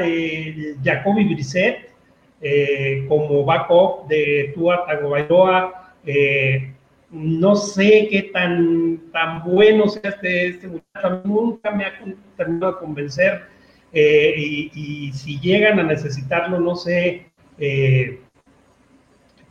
Jacoby 0.84 1.34
Brissett 1.34 1.90
como 3.08 3.44
backup 3.44 4.08
de 4.08 4.52
Tua 4.54 4.86
Tagovailoa, 4.86 5.96
no 7.12 7.56
sé 7.56 8.08
qué 8.12 8.30
tan, 8.34 9.00
tan 9.12 9.44
bueno 9.44 9.88
sea 9.88 10.12
este, 10.12 10.48
este 10.48 10.68
muchacho, 10.68 11.22
nunca 11.24 11.72
me 11.72 11.86
ha 11.86 11.94
terminado 12.38 12.74
de 12.74 12.80
convencer 12.80 13.42
eh, 13.92 14.34
y, 14.38 15.12
si 15.14 15.40
llegan 15.40 15.80
a 15.80 15.84
necesitarlo, 15.84 16.60
no 16.60 16.76
sé, 16.76 17.32
eh, 17.58 18.20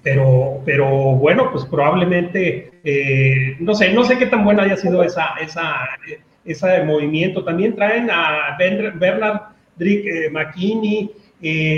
pero, 0.03 0.63
pero 0.65 0.87
bueno, 1.17 1.51
pues 1.51 1.65
probablemente, 1.65 2.71
eh, 2.85 3.57
no 3.59 3.75
sé, 3.75 3.93
no 3.93 4.05
sé 4.05 4.17
qué 4.19 4.27
tan 4.27 4.45
buena 4.45 4.63
haya 4.63 4.77
sido 4.77 5.03
esa, 5.03 5.35
esa, 5.41 5.89
ese 6.45 6.85
movimiento. 6.85 7.45
También 7.45 7.75
traen 7.75 8.09
a 8.11 8.57
Bernard 8.57 9.41
Drick 9.77 10.31
McKinney, 10.31 11.11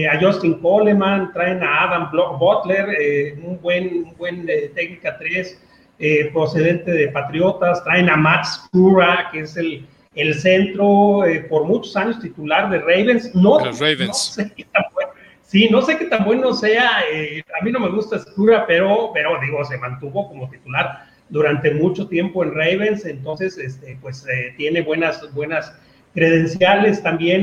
a 0.07 0.20
Justin 0.20 0.61
Coleman, 0.61 1.33
traen 1.33 1.62
a 1.62 1.85
Adam 1.85 2.11
Butler, 2.39 3.39
un 3.43 3.59
buen, 3.61 4.05
un 4.05 4.16
buen 4.16 4.47
técnica 4.74 5.16
3 5.18 5.70
eh, 6.03 6.30
procedente 6.32 6.90
de 6.92 7.09
Patriotas, 7.09 7.84
traen 7.84 8.09
a 8.09 8.16
Matt 8.16 8.46
Skura, 8.46 9.28
que 9.30 9.40
es 9.40 9.55
el, 9.59 9.86
el 10.14 10.32
centro 10.32 11.26
eh, 11.26 11.40
por 11.40 11.64
muchos 11.66 11.94
años 11.94 12.18
titular 12.20 12.70
de 12.70 12.78
Ravens. 12.78 13.34
No, 13.34 13.59
Ravens. 13.59 14.32
sé 14.34 14.51
qué 14.57 14.64
tan 14.64 14.84
bueno, 14.94 15.11
sí, 15.42 15.68
no 15.68 15.82
sé 15.82 15.98
qué 15.98 16.07
tan 16.07 16.24
bueno 16.24 16.55
sea. 16.55 17.03
Eh, 17.12 17.42
a 17.61 17.62
mí 17.62 17.70
no 17.70 17.80
me 17.80 17.90
gusta 17.90 18.18
Skura, 18.18 18.66
pero, 18.66 19.11
pero 19.12 19.38
digo, 19.42 19.62
se 19.66 19.76
mantuvo 19.76 20.26
como 20.26 20.48
titular 20.48 21.05
durante 21.28 21.74
mucho 21.74 22.09
tiempo 22.09 22.42
en 22.44 22.55
Ravens, 22.55 23.05
entonces, 23.05 23.59
este, 23.59 23.98
pues 24.01 24.24
tiene 24.57 24.80
buenas, 24.80 25.30
buenas 25.34 25.78
credenciales. 26.14 27.03
También 27.03 27.42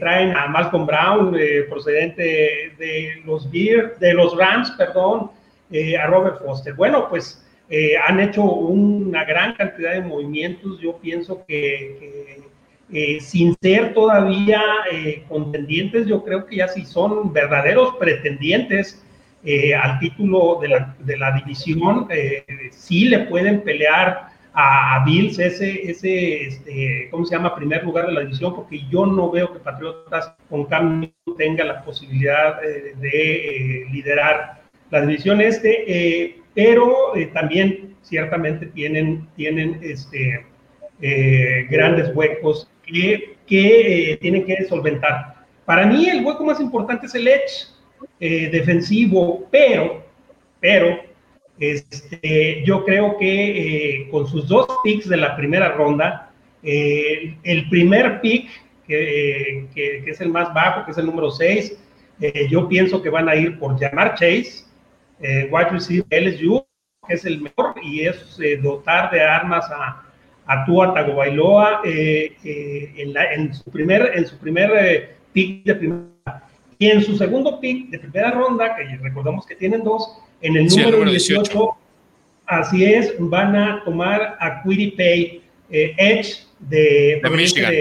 traen 0.00 0.34
a 0.34 0.46
Malcolm 0.46 0.86
Brown, 0.86 1.36
procedente 1.68 2.22
de 2.78 3.22
los 3.26 3.50
Beer, 3.50 3.96
de 4.00 4.14
los 4.14 4.34
Rams, 4.34 4.70
perdón. 4.78 5.30
Eh, 5.70 5.96
a 5.96 6.06
Robert 6.06 6.42
Foster. 6.44 6.74
Bueno, 6.74 7.08
pues 7.08 7.44
eh, 7.68 7.94
han 7.96 8.20
hecho 8.20 8.42
una 8.42 9.24
gran 9.24 9.54
cantidad 9.54 9.92
de 9.92 10.02
movimientos. 10.02 10.78
Yo 10.80 10.98
pienso 10.98 11.44
que, 11.46 12.40
eh, 12.92 13.20
sin 13.20 13.56
ser 13.60 13.94
todavía 13.94 14.62
eh, 14.92 15.24
contendientes, 15.28 16.06
yo 16.06 16.22
creo 16.24 16.46
que 16.46 16.56
ya 16.56 16.68
sí 16.68 16.84
son 16.84 17.32
verdaderos 17.32 17.96
pretendientes 17.96 19.00
al 19.78 19.98
título 19.98 20.58
de 20.62 20.68
la, 21.18 21.32
división, 21.32 22.08
sí 22.70 23.04
le 23.04 23.18
pueden 23.26 23.60
pelear 23.60 24.28
a, 24.54 25.04
Bills 25.04 25.38
ese, 25.38 25.90
ese 25.90 26.46
este, 26.46 27.08
¿cómo 27.10 27.26
se 27.26 27.36
llama?, 27.36 27.54
primer 27.54 27.84
lugar 27.84 28.06
de 28.06 28.12
la 28.14 28.20
división, 28.22 28.54
porque 28.54 28.86
yo 28.88 29.04
no 29.04 29.30
veo 29.30 29.52
que 29.52 29.58
Patriotas 29.58 30.32
con 30.48 30.64
Cam 30.64 31.12
tenga 31.36 31.62
la 31.62 31.84
posibilidad 31.84 32.58
de 32.62 33.86
liderar 33.92 34.63
la 35.00 35.06
división 35.06 35.40
este 35.40 36.42
pero 36.54 37.16
eh, 37.16 37.26
también 37.26 37.96
ciertamente 38.02 38.66
tienen, 38.66 39.28
tienen 39.36 39.80
este, 39.82 40.46
eh, 41.00 41.66
grandes 41.68 42.14
huecos 42.14 42.70
que, 42.84 43.36
que 43.46 44.12
eh, 44.12 44.16
tienen 44.18 44.46
que 44.46 44.64
solventar. 44.64 45.34
Para 45.64 45.86
mí 45.86 46.08
el 46.08 46.24
hueco 46.24 46.44
más 46.44 46.60
importante 46.60 47.06
es 47.06 47.14
el 47.14 47.26
edge 47.26 47.74
defensivo, 48.20 49.48
pero, 49.50 50.04
pero 50.60 51.00
este, 51.58 52.62
yo 52.64 52.84
creo 52.84 53.18
que 53.18 54.08
con 54.10 54.26
sus 54.26 54.46
dos 54.46 54.66
picks 54.82 55.08
de 55.08 55.16
la 55.16 55.36
primera 55.36 55.70
ronda, 55.72 56.30
el 56.62 57.68
primer 57.70 58.20
pick, 58.20 58.48
que, 58.86 59.66
que, 59.74 60.04
es 60.06 60.20
el 60.20 60.28
más 60.30 60.52
bajo, 60.54 60.84
que 60.84 60.92
es 60.92 60.98
el 60.98 61.06
número 61.06 61.30
6, 61.30 61.78
yo 62.50 62.68
pienso 62.68 63.02
que 63.02 63.10
van 63.10 63.28
a 63.28 63.36
ir 63.36 63.58
por 63.58 63.78
llamar 63.78 64.14
Chase, 64.14 64.64
eh, 65.24 65.48
wide 65.50 65.70
receiver 65.70 66.06
LSU, 66.10 66.64
que 67.08 67.14
es 67.14 67.24
el 67.24 67.40
mejor, 67.40 67.74
y 67.82 68.02
es 68.02 68.38
eh, 68.42 68.58
dotar 68.58 69.10
de 69.10 69.22
armas 69.22 69.64
a, 69.70 70.04
a 70.46 70.64
Tua 70.66 70.92
Tagovailoa 70.92 71.80
eh, 71.84 72.36
eh, 72.44 72.92
en, 72.96 73.14
en, 73.16 73.54
su 73.54 73.70
primer, 73.70 74.12
en 74.14 74.26
su 74.26 74.36
primer 74.36 75.16
pick 75.32 75.64
de 75.64 75.74
primera 75.74 76.04
y 76.78 76.88
en 76.88 77.02
su 77.02 77.16
segundo 77.16 77.58
pick 77.60 77.88
de 77.88 77.98
primera 77.98 78.32
ronda, 78.32 78.76
que 78.76 78.84
recordamos 78.98 79.46
que 79.46 79.54
tienen 79.54 79.82
dos, 79.82 80.18
en 80.42 80.56
el 80.56 80.66
número, 80.66 81.04
18, 81.04 81.70
así 82.46 82.84
es, 82.84 83.14
van 83.18 83.56
a 83.56 83.82
tomar 83.84 84.36
a 84.40 84.62
Pay 84.62 85.42
Edge 85.70 86.44
de, 86.58 87.20
de, 87.22 87.30
Michigan. 87.30 87.72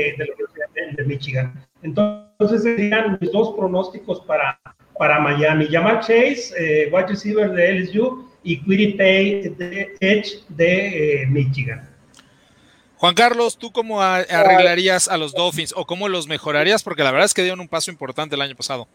de, 0.95 1.03
Michigan. 1.05 1.65
Entonces 1.81 2.63
serían 2.63 3.17
mis 3.19 3.31
dos 3.31 3.53
pronósticos 3.57 4.21
para, 4.21 4.57
para 4.97 5.19
Miami. 5.19 5.67
Jamal 5.69 5.99
Chase, 5.99 6.53
eh, 6.57 6.89
wide 6.91 7.07
receiver 7.07 7.51
de 7.51 7.79
LSU, 7.79 8.29
y 8.43 8.61
Quiddy 8.61 8.93
Pay 8.93 9.49
de 9.49 9.95
Edge 9.99 10.43
de 10.49 11.21
eh, 11.23 11.27
Michigan. 11.27 11.89
Juan 12.97 13.15
Carlos, 13.15 13.57
¿tú 13.57 13.71
cómo 13.71 14.01
arreglarías 14.01 15.09
a 15.09 15.17
los 15.17 15.33
Dolphins 15.33 15.73
o 15.75 15.85
cómo 15.85 16.07
los 16.07 16.27
mejorarías? 16.27 16.83
Porque 16.83 17.03
la 17.03 17.11
verdad 17.11 17.25
es 17.25 17.33
que 17.33 17.41
dieron 17.41 17.59
un 17.59 17.67
paso 17.67 17.91
importante 17.91 18.35
el 18.35 18.41
año 18.41 18.55
pasado. 18.55 18.87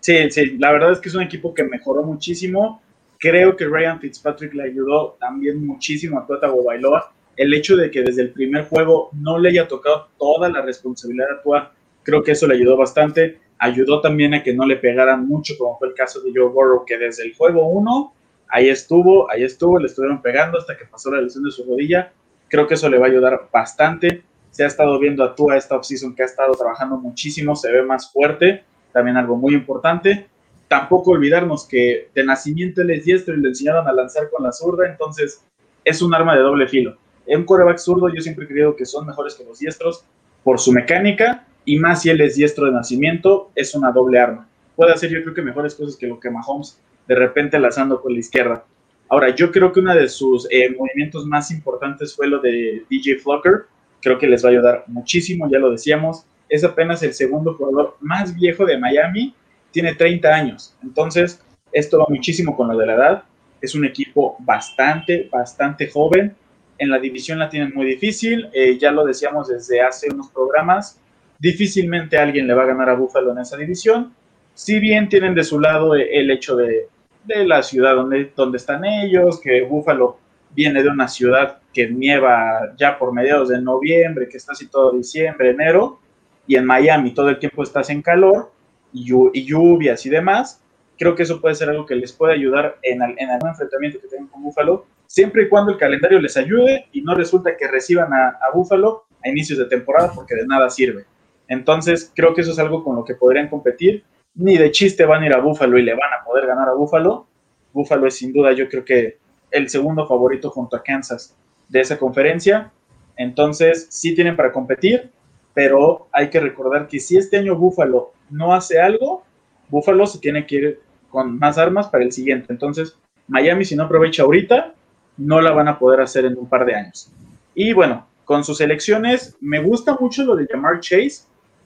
Sí, 0.00 0.30
sí, 0.30 0.56
la 0.58 0.72
verdad 0.72 0.92
es 0.92 0.98
que 0.98 1.08
es 1.08 1.14
un 1.14 1.22
equipo 1.22 1.52
que 1.52 1.62
mejoró 1.62 2.02
muchísimo. 2.02 2.82
Creo 3.18 3.56
que 3.56 3.66
Ryan 3.66 4.00
Fitzpatrick 4.00 4.54
le 4.54 4.64
ayudó 4.64 5.16
también 5.20 5.64
muchísimo 5.66 6.18
a 6.18 6.26
Tua 6.26 6.40
Bailoa. 6.64 7.12
El 7.36 7.52
hecho 7.52 7.76
de 7.76 7.90
que 7.90 8.02
desde 8.02 8.22
el 8.22 8.30
primer 8.30 8.64
juego 8.64 9.10
no 9.12 9.38
le 9.38 9.50
haya 9.50 9.68
tocado 9.68 10.08
toda 10.18 10.48
la 10.48 10.62
responsabilidad 10.62 11.26
a 11.38 11.42
Tua, 11.42 11.72
creo 12.02 12.22
que 12.22 12.32
eso 12.32 12.46
le 12.46 12.54
ayudó 12.54 12.76
bastante 12.76 13.40
ayudó 13.64 14.00
también 14.00 14.34
a 14.34 14.42
que 14.42 14.52
no 14.52 14.66
le 14.66 14.76
pegaran 14.76 15.26
mucho, 15.26 15.54
como 15.58 15.78
fue 15.78 15.88
el 15.88 15.94
caso 15.94 16.20
de 16.20 16.32
Joe 16.34 16.50
Burrow, 16.50 16.84
que 16.84 16.98
desde 16.98 17.24
el 17.24 17.34
juego 17.34 17.66
1, 17.68 18.14
ahí 18.48 18.68
estuvo, 18.68 19.30
ahí 19.30 19.42
estuvo, 19.42 19.78
le 19.78 19.86
estuvieron 19.86 20.20
pegando 20.20 20.58
hasta 20.58 20.76
que 20.76 20.84
pasó 20.84 21.10
la 21.10 21.20
lesión 21.20 21.44
de 21.44 21.50
su 21.50 21.64
rodilla. 21.64 22.12
Creo 22.48 22.66
que 22.66 22.74
eso 22.74 22.90
le 22.90 22.98
va 22.98 23.06
a 23.06 23.08
ayudar 23.08 23.48
bastante. 23.50 24.22
Se 24.50 24.64
ha 24.64 24.66
estado 24.66 24.98
viendo 24.98 25.24
a 25.24 25.34
Tua 25.34 25.56
esta 25.56 25.76
offseason 25.76 26.14
que 26.14 26.22
ha 26.22 26.26
estado 26.26 26.52
trabajando 26.52 26.96
muchísimo, 26.96 27.56
se 27.56 27.72
ve 27.72 27.82
más 27.82 28.12
fuerte, 28.12 28.64
también 28.92 29.16
algo 29.16 29.36
muy 29.36 29.54
importante. 29.54 30.28
Tampoco 30.68 31.12
olvidarnos 31.12 31.66
que 31.66 32.10
de 32.14 32.24
nacimiento 32.24 32.82
él 32.82 32.90
es 32.90 33.04
diestro 33.04 33.34
y 33.34 33.40
le 33.40 33.48
enseñaron 33.48 33.88
a 33.88 33.92
lanzar 33.92 34.28
con 34.30 34.44
la 34.44 34.52
zurda, 34.52 34.86
entonces 34.86 35.42
es 35.84 36.02
un 36.02 36.14
arma 36.14 36.36
de 36.36 36.42
doble 36.42 36.68
filo. 36.68 36.96
En 37.26 37.44
coreback 37.44 37.78
zurdo 37.78 38.08
yo 38.14 38.20
siempre 38.20 38.44
he 38.44 38.48
creído 38.48 38.76
que 38.76 38.84
son 38.84 39.06
mejores 39.06 39.34
que 39.34 39.44
los 39.44 39.58
diestros 39.58 40.04
por 40.42 40.60
su 40.60 40.70
mecánica 40.72 41.46
y 41.64 41.78
más 41.78 42.02
si 42.02 42.10
él 42.10 42.20
es 42.20 42.36
diestro 42.36 42.66
de 42.66 42.72
nacimiento, 42.72 43.50
es 43.54 43.74
una 43.74 43.90
doble 43.90 44.18
arma. 44.18 44.48
Puede 44.76 44.92
hacer 44.92 45.10
yo 45.10 45.22
creo 45.22 45.34
que 45.34 45.42
mejores 45.42 45.74
cosas 45.74 45.96
que 45.96 46.06
lo 46.06 46.20
que 46.20 46.30
Mahomes 46.30 46.80
de 47.06 47.14
repente 47.14 47.58
lanzando 47.58 48.00
con 48.00 48.12
la 48.12 48.18
izquierda. 48.18 48.64
Ahora, 49.08 49.34
yo 49.34 49.52
creo 49.52 49.72
que 49.72 49.80
uno 49.80 49.94
de 49.94 50.08
sus 50.08 50.48
eh, 50.50 50.74
movimientos 50.76 51.26
más 51.26 51.50
importantes 51.50 52.14
fue 52.14 52.26
lo 52.26 52.40
de 52.40 52.84
DJ 52.88 53.18
Flocker. 53.18 53.66
Creo 54.00 54.18
que 54.18 54.26
les 54.26 54.44
va 54.44 54.48
a 54.48 54.52
ayudar 54.52 54.84
muchísimo, 54.86 55.48
ya 55.50 55.58
lo 55.58 55.70
decíamos. 55.70 56.24
Es 56.48 56.64
apenas 56.64 57.02
el 57.02 57.12
segundo 57.12 57.54
jugador 57.54 57.96
más 58.00 58.34
viejo 58.34 58.64
de 58.64 58.78
Miami, 58.78 59.34
tiene 59.70 59.94
30 59.94 60.28
años. 60.28 60.76
Entonces, 60.82 61.42
esto 61.72 61.98
va 61.98 62.06
muchísimo 62.08 62.56
con 62.56 62.68
lo 62.68 62.78
de 62.78 62.86
la 62.86 62.94
edad. 62.94 63.22
Es 63.60 63.74
un 63.74 63.84
equipo 63.84 64.36
bastante, 64.40 65.28
bastante 65.30 65.88
joven. 65.88 66.34
En 66.78 66.90
la 66.90 66.98
división 66.98 67.38
la 67.38 67.48
tienen 67.48 67.72
muy 67.74 67.86
difícil. 67.86 68.48
Eh, 68.52 68.78
ya 68.78 68.90
lo 68.90 69.04
decíamos 69.04 69.48
desde 69.48 69.80
hace 69.80 70.12
unos 70.12 70.28
programas 70.30 71.00
difícilmente 71.44 72.16
alguien 72.16 72.46
le 72.46 72.54
va 72.54 72.62
a 72.62 72.66
ganar 72.66 72.88
a 72.88 72.94
Buffalo 72.94 73.32
en 73.32 73.38
esa 73.38 73.58
división. 73.58 74.14
Si 74.54 74.78
bien 74.80 75.10
tienen 75.10 75.34
de 75.34 75.44
su 75.44 75.60
lado 75.60 75.94
el 75.94 76.30
hecho 76.30 76.56
de, 76.56 76.88
la 77.26 77.62
ciudad 77.62 77.94
donde, 77.96 78.32
donde 78.34 78.56
están 78.56 78.82
ellos, 78.86 79.40
que 79.42 79.60
Buffalo 79.62 80.18
viene 80.54 80.82
de 80.82 80.88
una 80.88 81.06
ciudad 81.06 81.58
que 81.74 81.90
nieva 81.90 82.72
ya 82.78 82.98
por 82.98 83.12
mediados 83.12 83.50
de 83.50 83.60
noviembre, 83.60 84.26
que 84.26 84.38
está 84.38 84.52
así 84.52 84.68
todo 84.68 84.92
diciembre, 84.92 85.50
enero, 85.50 86.00
y 86.46 86.56
en 86.56 86.64
Miami 86.64 87.12
todo 87.12 87.28
el 87.28 87.38
tiempo 87.38 87.62
estás 87.62 87.90
en 87.90 88.00
calor 88.00 88.50
y, 88.90 89.04
lluvias 89.44 90.06
y 90.06 90.08
demás, 90.08 90.62
creo 90.96 91.14
que 91.14 91.24
eso 91.24 91.42
puede 91.42 91.56
ser 91.56 91.68
algo 91.68 91.84
que 91.84 91.94
les 91.94 92.12
puede 92.12 92.32
ayudar 92.32 92.78
en, 92.80 93.02
en 93.02 93.30
algún 93.30 93.50
enfrentamiento 93.50 94.00
que 94.00 94.08
tengan 94.08 94.28
con 94.28 94.42
Buffalo, 94.42 94.86
siempre 95.06 95.42
y 95.42 95.48
cuando 95.50 95.72
el 95.72 95.78
calendario 95.78 96.18
les 96.20 96.38
ayude 96.38 96.86
y 96.92 97.02
no 97.02 97.14
resulta 97.14 97.54
que 97.54 97.68
reciban 97.68 98.14
a, 98.14 98.28
a 98.28 98.50
Buffalo 98.54 99.04
a 99.22 99.28
inicios 99.28 99.58
de 99.58 99.66
temporada 99.66 100.10
porque 100.14 100.36
de 100.36 100.46
nada 100.46 100.70
sirve. 100.70 101.04
Entonces, 101.48 102.12
creo 102.14 102.34
que 102.34 102.40
eso 102.40 102.52
es 102.52 102.58
algo 102.58 102.82
con 102.82 102.96
lo 102.96 103.04
que 103.04 103.14
podrían 103.14 103.48
competir. 103.48 104.04
Ni 104.34 104.56
de 104.56 104.70
chiste 104.70 105.04
van 105.04 105.22
a 105.22 105.26
ir 105.26 105.34
a 105.34 105.40
Búfalo 105.40 105.78
y 105.78 105.82
le 105.82 105.92
van 105.92 106.12
a 106.20 106.24
poder 106.24 106.46
ganar 106.46 106.68
a 106.68 106.74
Búfalo. 106.74 107.26
Búfalo 107.72 108.06
es 108.06 108.16
sin 108.16 108.32
duda, 108.32 108.52
yo 108.52 108.68
creo 108.68 108.84
que 108.84 109.18
el 109.50 109.68
segundo 109.68 110.06
favorito 110.06 110.50
junto 110.50 110.76
a 110.76 110.82
Kansas 110.82 111.36
de 111.68 111.80
esa 111.80 111.98
conferencia. 111.98 112.72
Entonces, 113.16 113.86
sí 113.90 114.14
tienen 114.14 114.36
para 114.36 114.52
competir, 114.52 115.10
pero 115.52 116.08
hay 116.12 116.30
que 116.30 116.40
recordar 116.40 116.88
que 116.88 116.98
si 116.98 117.16
este 117.16 117.38
año 117.38 117.56
Búfalo 117.56 118.12
no 118.30 118.54
hace 118.54 118.80
algo, 118.80 119.24
Búfalo 119.68 120.06
se 120.06 120.18
tiene 120.18 120.46
que 120.46 120.56
ir 120.56 120.80
con 121.08 121.38
más 121.38 121.58
armas 121.58 121.88
para 121.88 122.04
el 122.04 122.12
siguiente. 122.12 122.52
Entonces, 122.52 122.98
Miami, 123.28 123.64
si 123.64 123.76
no 123.76 123.84
aprovecha 123.84 124.24
ahorita, 124.24 124.74
no 125.16 125.40
la 125.40 125.52
van 125.52 125.68
a 125.68 125.78
poder 125.78 126.00
hacer 126.00 126.24
en 126.24 126.36
un 126.36 126.48
par 126.48 126.64
de 126.64 126.74
años. 126.74 127.12
Y 127.54 127.72
bueno, 127.72 128.06
con 128.24 128.42
sus 128.42 128.60
elecciones, 128.60 129.36
me 129.40 129.62
gusta 129.62 129.96
mucho 129.98 130.24
lo 130.24 130.34
de 130.34 130.46
llamar 130.52 130.80
Chase 130.80 131.24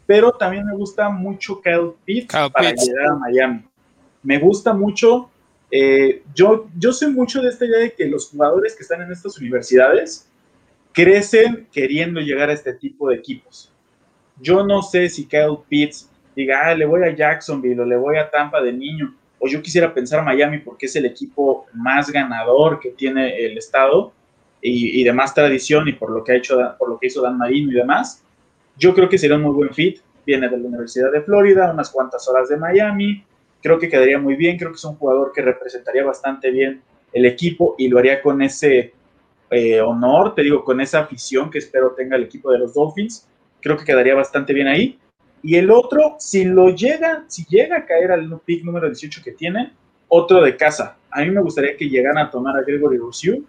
pero 0.09 0.33
también 0.33 0.65
me 0.65 0.75
gusta 0.75 1.11
mucho 1.11 1.61
Kyle 1.61 1.93
Pitts 2.03 2.33
para 2.33 2.73
llegar 2.73 3.09
a 3.09 3.17
Miami. 3.17 3.63
Me 4.23 4.39
gusta 4.39 4.73
mucho, 4.73 5.29
eh, 5.71 6.23
yo, 6.35 6.67
yo 6.79 6.95
sé 6.95 7.09
mucho 7.09 7.43
de 7.43 7.51
esta 7.51 7.67
idea 7.67 7.81
de 7.81 7.93
que 7.93 8.07
los 8.07 8.31
jugadores 8.31 8.75
que 8.75 8.85
están 8.85 9.03
en 9.03 9.13
estas 9.13 9.37
universidades 9.37 10.27
crecen 10.95 11.69
queriendo 11.71 12.21
llegar 12.23 12.49
a 12.49 12.55
este 12.55 12.73
tipo 12.73 13.11
de 13.11 13.17
equipos. 13.17 13.71
Yo 14.41 14.65
no 14.65 14.81
sé 14.81 15.11
si 15.11 15.27
Kyle 15.27 15.59
Pitts 15.69 16.09
diga, 16.35 16.63
ah, 16.65 16.75
le 16.75 16.87
voy 16.87 17.03
a 17.03 17.15
Jacksonville 17.15 17.83
o 17.83 17.85
le 17.85 17.99
voy 17.99 18.17
a 18.17 18.31
Tampa 18.31 18.63
de 18.63 18.73
niño, 18.73 19.15
o 19.39 19.47
yo 19.47 19.61
quisiera 19.61 19.93
pensar 19.93 20.25
Miami 20.25 20.57
porque 20.57 20.87
es 20.87 20.97
el 20.97 21.05
equipo 21.05 21.67
más 21.75 22.11
ganador 22.11 22.81
que 22.81 22.93
tiene 22.93 23.45
el 23.45 23.59
estado 23.59 24.15
y, 24.63 25.03
y 25.03 25.05
de 25.05 25.13
más 25.13 25.35
tradición 25.35 25.87
y 25.87 25.93
por 25.93 26.09
lo 26.09 26.25
que 26.25 26.33
ha 26.33 26.37
hecho, 26.37 26.59
por 26.79 26.89
lo 26.89 26.99
que 26.99 27.09
hizo 27.09 27.21
Dan 27.21 27.37
Marino 27.37 27.71
y 27.73 27.75
demás 27.75 28.25
yo 28.79 28.95
creo 28.95 29.09
que 29.09 29.19
sería 29.19 29.37
un 29.37 29.43
muy 29.43 29.55
buen 29.55 29.75
fit. 29.75 30.01
Viene 30.25 30.49
de 30.49 30.59
la 30.59 30.69
Universidad 30.69 31.11
de 31.11 31.23
Florida, 31.23 31.73
unas 31.73 31.91
cuantas 31.91 32.29
horas 32.29 32.49
de 32.49 32.57
Miami. 32.57 33.25
Creo 33.63 33.79
que 33.79 33.89
quedaría 33.89 34.19
muy 34.19 34.37
bien. 34.37 34.57
Creo 34.57 34.71
que 34.71 34.77
es 34.77 34.85
un 34.85 34.97
jugador 34.97 35.33
que 35.35 35.43
representaría 35.43 36.05
bastante 36.05 36.51
bien 36.51 36.83
el 37.13 37.27
equipo 37.27 37.75
y 37.79 37.89
lo 37.89 37.99
haría 37.99 38.21
con 38.21 38.43
ese 38.43 38.93
eh, 39.51 39.81
honor, 39.81 40.35
te 40.35 40.43
digo, 40.43 40.63
con 40.63 40.81
esa 40.81 41.01
afición 41.01 41.51
que 41.51 41.59
espero 41.59 41.93
tenga 41.97 42.17
el 42.17 42.25
equipo 42.25 42.53
de 42.53 42.59
los 42.59 42.75
Dolphins. 42.75 43.27
Creo 43.61 43.77
que 43.77 43.85
quedaría 43.85 44.15
bastante 44.15 44.53
bien 44.53 44.69
ahí. 44.69 44.99
Y 45.43 45.57
el 45.57 45.71
otro, 45.71 46.17
si 46.19 46.45
lo 46.45 46.71
llega, 46.71 47.25
si 47.29 47.45
llega 47.47 47.79
a 47.79 47.87
caer 47.87 48.13
al 48.13 48.41
pick 48.45 48.65
número 48.65 48.87
18 48.87 49.23
que 49.25 49.33
tiene, 49.33 49.73
otro 50.09 50.43
de 50.43 50.57
casa. 50.57 50.97
A 51.11 51.23
mí 51.23 51.31
me 51.31 51.41
gustaría 51.41 51.77
que 51.77 51.89
llegaran 51.89 52.19
a 52.19 52.31
tomar 52.31 52.57
a 52.57 52.63
Gregory 52.63 52.99
Rousseau. 52.99 53.43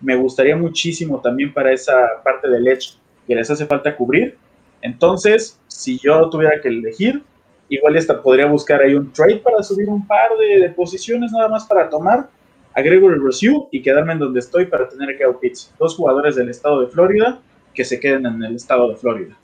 Me 0.00 0.16
gustaría 0.16 0.56
muchísimo 0.56 1.20
también 1.20 1.52
para 1.52 1.72
esa 1.72 2.22
parte 2.22 2.48
del 2.48 2.66
edge 2.68 2.94
que 3.26 3.34
les 3.34 3.50
hace 3.50 3.66
falta 3.66 3.96
cubrir. 3.96 4.36
Entonces, 4.82 5.58
si 5.66 5.98
yo 5.98 6.28
tuviera 6.30 6.60
que 6.60 6.68
elegir, 6.68 7.22
igual 7.68 7.96
esta 7.96 8.22
podría 8.22 8.46
buscar 8.46 8.82
ahí 8.82 8.94
un 8.94 9.12
trade 9.12 9.38
para 9.38 9.62
subir 9.62 9.88
un 9.88 10.06
par 10.06 10.30
de, 10.36 10.68
posiciones 10.70 11.32
nada 11.32 11.48
más 11.48 11.66
para 11.66 11.88
tomar, 11.88 12.28
a 12.72 12.82
Gregory 12.82 13.16
Rousseau 13.16 13.68
y 13.72 13.82
quedarme 13.82 14.12
en 14.12 14.20
donde 14.20 14.40
estoy 14.40 14.66
para 14.66 14.88
tener 14.88 15.10
a 15.10 15.18
Kyle 15.18 15.36
Pitts, 15.40 15.72
dos 15.78 15.96
jugadores 15.96 16.36
del 16.36 16.48
estado 16.48 16.80
de 16.80 16.86
Florida 16.86 17.40
que 17.74 17.84
se 17.84 17.98
queden 17.98 18.26
en 18.26 18.42
el 18.42 18.56
estado 18.56 18.88
de 18.88 18.96
Florida. 18.96 19.36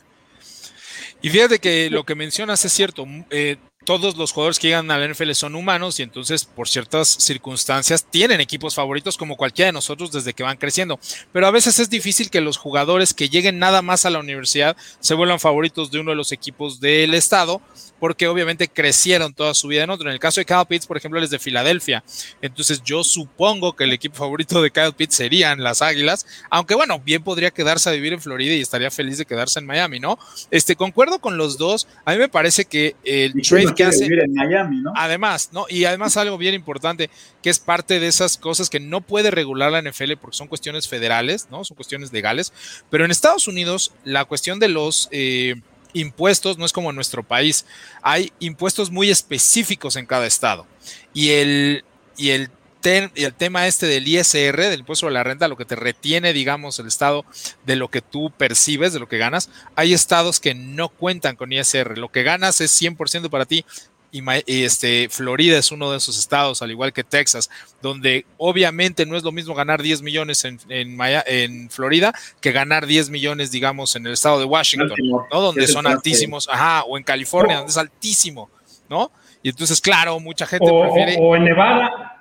Y 1.22 1.28
fíjate 1.30 1.58
que 1.58 1.90
lo 1.90 2.04
que 2.04 2.14
mencionas 2.14 2.64
es 2.64 2.72
cierto. 2.72 3.04
Eh, 3.30 3.56
todos 3.86 4.16
los 4.16 4.32
jugadores 4.32 4.58
que 4.58 4.66
llegan 4.66 4.90
a 4.90 4.98
la 4.98 5.08
NFL 5.08 5.30
son 5.32 5.54
humanos 5.54 5.98
y 6.00 6.02
entonces 6.02 6.44
por 6.44 6.68
ciertas 6.68 7.08
circunstancias 7.08 8.04
tienen 8.04 8.40
equipos 8.40 8.74
favoritos 8.74 9.16
como 9.16 9.36
cualquiera 9.36 9.68
de 9.68 9.72
nosotros 9.72 10.10
desde 10.10 10.34
que 10.34 10.42
van 10.42 10.58
creciendo. 10.58 10.98
Pero 11.32 11.46
a 11.46 11.52
veces 11.52 11.78
es 11.78 11.88
difícil 11.88 12.28
que 12.28 12.40
los 12.40 12.56
jugadores 12.56 13.14
que 13.14 13.28
lleguen 13.28 13.60
nada 13.60 13.82
más 13.82 14.04
a 14.04 14.10
la 14.10 14.18
universidad 14.18 14.76
se 14.98 15.14
vuelvan 15.14 15.38
favoritos 15.38 15.90
de 15.92 16.00
uno 16.00 16.10
de 16.10 16.16
los 16.16 16.32
equipos 16.32 16.80
del 16.80 17.14
estado 17.14 17.62
porque 18.00 18.28
obviamente 18.28 18.68
crecieron 18.68 19.32
toda 19.32 19.54
su 19.54 19.68
vida 19.68 19.84
en 19.84 19.90
otro. 19.90 20.08
En 20.08 20.14
el 20.14 20.20
caso 20.20 20.40
de 20.40 20.44
Kyle 20.44 20.66
Pitts, 20.68 20.86
por 20.86 20.96
ejemplo, 20.96 21.22
es 21.22 21.30
de 21.30 21.38
Filadelfia. 21.38 22.04
Entonces 22.42 22.82
yo 22.84 23.04
supongo 23.04 23.74
que 23.74 23.84
el 23.84 23.92
equipo 23.92 24.16
favorito 24.16 24.60
de 24.60 24.70
Kyle 24.70 24.92
Pitts 24.92 25.14
serían 25.14 25.62
las 25.62 25.80
Águilas, 25.80 26.26
aunque 26.50 26.74
bueno, 26.74 27.00
bien 27.00 27.22
podría 27.22 27.50
quedarse 27.52 27.88
a 27.88 27.92
vivir 27.92 28.12
en 28.12 28.20
Florida 28.20 28.52
y 28.52 28.60
estaría 28.60 28.90
feliz 28.90 29.18
de 29.18 29.26
quedarse 29.26 29.60
en 29.60 29.66
Miami, 29.66 30.00
¿no? 30.00 30.18
Este, 30.50 30.74
concuerdo 30.76 31.20
con 31.20 31.36
los 31.38 31.56
dos. 31.56 31.86
A 32.04 32.12
mí 32.12 32.18
me 32.18 32.28
parece 32.28 32.64
que 32.64 32.96
el 33.04 33.32
trade 33.42 33.74
que 33.76 33.84
hace... 33.84 34.04
Vivir 34.04 34.24
en 34.24 34.34
Miami, 34.34 34.80
¿no? 34.80 34.92
Además, 34.96 35.50
¿no? 35.52 35.66
Y 35.68 35.84
además 35.84 36.16
algo 36.16 36.38
bien 36.38 36.54
importante, 36.54 37.10
que 37.42 37.50
es 37.50 37.58
parte 37.58 38.00
de 38.00 38.08
esas 38.08 38.36
cosas 38.36 38.70
que 38.70 38.80
no 38.80 39.00
puede 39.00 39.30
regular 39.30 39.70
la 39.70 39.82
NFL 39.82 40.14
porque 40.20 40.36
son 40.36 40.48
cuestiones 40.48 40.88
federales, 40.88 41.48
¿no? 41.50 41.64
Son 41.64 41.76
cuestiones 41.76 42.12
legales. 42.12 42.52
Pero 42.90 43.04
en 43.04 43.10
Estados 43.10 43.46
Unidos, 43.46 43.92
la 44.04 44.24
cuestión 44.24 44.58
de 44.58 44.68
los... 44.68 45.08
Eh, 45.12 45.56
impuestos, 45.92 46.58
no 46.58 46.66
es 46.66 46.74
como 46.74 46.90
en 46.90 46.96
nuestro 46.96 47.22
país, 47.22 47.64
hay 48.02 48.30
impuestos 48.38 48.90
muy 48.90 49.08
específicos 49.08 49.96
en 49.96 50.04
cada 50.04 50.26
estado. 50.26 50.66
Y 51.14 51.30
el, 51.30 51.84
y 52.18 52.30
el, 52.30 52.50
el 52.86 53.34
tema 53.34 53.66
este 53.66 53.86
del 53.86 54.06
ISR, 54.06 54.56
del 54.56 54.80
impuesto 54.80 55.08
a 55.08 55.10
la 55.10 55.24
renta, 55.24 55.48
lo 55.48 55.56
que 55.56 55.64
te 55.64 55.76
retiene, 55.76 56.32
digamos, 56.32 56.78
el 56.78 56.86
estado 56.86 57.24
de 57.64 57.76
lo 57.76 57.88
que 57.88 58.02
tú 58.02 58.30
percibes, 58.30 58.92
de 58.92 59.00
lo 59.00 59.08
que 59.08 59.18
ganas, 59.18 59.50
hay 59.74 59.92
estados 59.92 60.40
que 60.40 60.54
no 60.54 60.88
cuentan 60.88 61.36
con 61.36 61.52
ISR. 61.52 61.98
Lo 61.98 62.10
que 62.10 62.22
ganas 62.22 62.60
es 62.60 62.80
100% 62.80 63.30
para 63.30 63.44
ti, 63.44 63.64
y, 64.12 64.64
este, 64.64 65.08
Florida 65.10 65.58
es 65.58 65.72
uno 65.72 65.90
de 65.90 65.98
esos 65.98 66.18
estados, 66.18 66.62
al 66.62 66.70
igual 66.70 66.92
que 66.92 67.04
Texas, 67.04 67.50
donde 67.82 68.24
obviamente 68.38 69.04
no 69.04 69.16
es 69.16 69.22
lo 69.22 69.32
mismo 69.32 69.54
ganar 69.54 69.82
10 69.82 70.02
millones 70.02 70.44
en, 70.44 70.58
en, 70.68 71.70
Florida 71.70 72.14
que 72.40 72.52
ganar 72.52 72.86
10 72.86 73.10
millones, 73.10 73.50
digamos, 73.50 73.94
en 73.96 74.06
el 74.06 74.14
estado 74.14 74.38
de 74.38 74.44
Washington, 74.46 74.96
¿no? 75.30 75.40
Donde 75.40 75.66
son 75.66 75.86
altísimos, 75.86 76.48
ajá, 76.48 76.84
o 76.84 76.96
en 76.96 77.04
California, 77.04 77.56
donde 77.56 77.70
es 77.70 77.76
altísimo, 77.76 78.48
¿no? 78.88 79.10
Y 79.42 79.50
entonces, 79.50 79.80
claro, 79.80 80.18
mucha 80.18 80.46
gente 80.46 80.66
prefiere. 80.66 81.16
O 81.20 81.36
en 81.36 81.44
Nevada, 81.44 82.15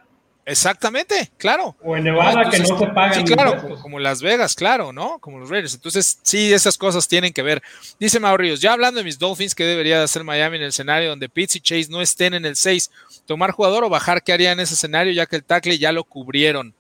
Exactamente, 0.48 1.32
claro. 1.38 1.76
O 1.82 1.98
en 1.98 2.04
Nevada 2.04 2.48
que 2.52 2.60
no 2.60 2.78
se 2.78 2.88
pagan. 2.88 3.26
Sí, 3.26 3.34
claro, 3.34 3.80
como 3.82 4.00
Las 4.00 4.22
Vegas, 4.22 4.54
claro, 4.54 4.94
¿no? 4.94 5.18
Como 5.18 5.40
los 5.40 5.50
Raiders. 5.50 5.74
Entonces, 5.74 6.20
sí, 6.22 6.54
esas 6.54 6.78
cosas 6.78 7.08
tienen 7.08 7.34
que 7.34 7.42
ver. 7.42 7.64
Dice 8.00 8.20
Mauricio, 8.20 8.56
ya 8.56 8.74
hablando 8.74 9.00
de 9.00 9.04
mis 9.04 9.18
Dolphins, 9.18 9.56
¿qué 9.56 9.66
debería 9.66 10.04
hacer 10.04 10.24
Miami 10.24 10.58
en 10.58 10.64
el 10.64 10.70
escenario 10.70 11.10
donde 11.10 11.30
Pitts 11.30 11.56
y 11.56 11.62
Chase 11.62 11.88
no 11.90 12.00
estén 12.00 12.36
en 12.36 12.46
el 12.46 12.56
6? 12.56 12.92
¿Tomar 13.26 13.52
jugador 13.52 13.86
o 13.86 13.90
bajar? 13.90 14.22
¿Qué 14.22 14.34
haría 14.34 14.52
en 14.52 14.60
ese 14.60 14.76
escenario 14.76 15.12
ya 15.14 15.26
que 15.26 15.38
el 15.38 15.44
tackle 15.44 15.80
ya 15.80 15.92
lo 15.92 16.04
cubrieron? 16.04 16.76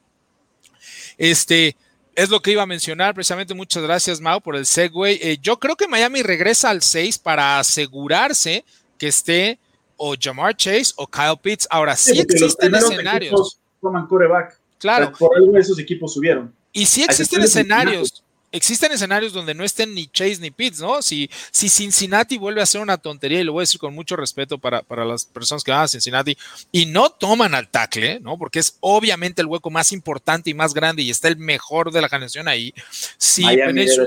Este, 1.18 1.76
es 2.14 2.30
lo 2.30 2.42
que 2.42 2.52
iba 2.52 2.62
a 2.62 2.68
mencionar 2.68 3.16
precisamente. 3.16 3.56
Muchas 3.56 3.82
gracias, 3.82 4.22
Mau, 4.22 4.42
por 4.42 4.56
el 4.56 4.68
segue. 4.68 5.32
Eh, 5.32 5.40
yo 5.42 5.58
creo 5.58 5.76
que 5.76 5.88
Miami 5.88 6.22
regresa 6.22 6.70
al 6.70 6.84
6 6.84 7.18
para 7.18 7.58
asegurarse 7.58 8.64
que 9.00 9.08
esté 9.08 9.58
o 9.98 10.16
Jamar 10.20 10.56
Chase 10.56 10.94
o 10.96 11.08
Kyle 11.08 11.38
Pitts. 11.42 11.68
Ahora 11.70 11.96
sí, 11.96 12.20
existen 12.20 12.74
escenarios. 12.76 13.60
Toman 13.82 14.08
coreback. 14.08 14.60
Claro. 14.78 15.12
Por 15.18 15.36
algo 15.38 15.58
esos 15.58 15.80
equipos 15.80 16.14
subieron. 16.14 16.54
Y 16.74 16.86
sí 16.86 17.04
existen 17.04 17.42
escenarios. 17.42 18.22
Existen 18.52 18.94
escenarios 18.94 19.34
donde 19.34 19.54
no 19.54 19.66
estén 19.66 19.94
ni 19.94 20.08
Chase 20.08 20.38
ni 20.40 20.50
Pitts, 20.50 20.80
¿no? 20.80 21.02
Si, 21.02 21.30
si 21.52 21.68
Cincinnati 21.68 22.38
vuelve 22.38 22.62
a 22.62 22.64
hacer 22.64 22.80
una 22.80 22.98
tontería, 22.98 23.42
y 23.42 23.44
lo 23.44 23.52
voy 23.52 23.62
a 23.62 23.64
decir 23.64 23.82
con 23.82 23.94
mucho 23.94 24.16
respeto 24.16 24.58
para, 24.58 24.82
para 24.82 25.04
las 25.04 25.26
personas 25.26 25.62
que 25.62 25.72
van 25.72 25.82
a 25.82 25.88
Cincinnati, 25.90 26.38
y 26.72 26.86
no 26.86 27.10
toman 27.10 27.54
al 27.54 27.68
tackle, 27.68 28.22
¿no? 28.22 28.38
Porque 28.38 28.60
es 28.60 28.78
obviamente 28.80 29.42
el 29.42 29.48
hueco 29.48 29.70
más 29.72 29.92
importante 29.92 30.50
y 30.50 30.54
más 30.54 30.74
grande 30.74 31.02
y 31.02 31.10
está 31.10 31.28
el 31.28 31.36
mejor 31.36 31.92
de 31.92 32.00
la 32.00 32.08
generación 32.08 32.48
ahí. 32.48 32.74
Si 33.18 33.44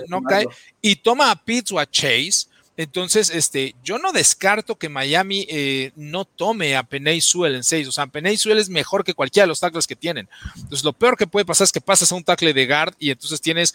no 0.09 0.22
cae 0.22 0.47
y 0.80 0.97
toma 0.97 1.30
a 1.30 1.45
Pitts 1.45 1.72
o 1.72 1.78
a 1.78 1.84
Chase, 1.84 2.47
entonces, 2.79 3.31
este, 3.31 3.74
yo 3.83 3.99
no 3.99 4.12
descarto 4.12 4.76
que 4.79 4.89
Miami 4.89 5.45
eh, 5.51 5.91
no 5.97 6.24
tome 6.24 6.76
a 6.76 6.85
Peney 6.85 7.20
Suel 7.20 7.57
en 7.57 7.64
6. 7.64 7.89
O 7.89 7.93
sea, 7.93 8.07
Peney 8.07 8.37
Suel 8.37 8.59
es 8.59 8.68
mejor 8.68 9.03
que 9.03 9.14
cualquiera 9.14 9.43
de 9.43 9.49
los 9.49 9.59
tackles 9.59 9.89
que 9.89 9.97
tienen. 9.97 10.29
Entonces, 10.55 10.85
lo 10.85 10.93
peor 10.93 11.16
que 11.16 11.26
puede 11.26 11.45
pasar 11.45 11.64
es 11.64 11.72
que 11.72 11.81
pasas 11.81 12.12
a 12.12 12.14
un 12.14 12.22
tackle 12.22 12.55
de 12.55 12.66
guard 12.68 12.95
y 13.01 13.11
entonces 13.11 13.41
tienes 13.41 13.74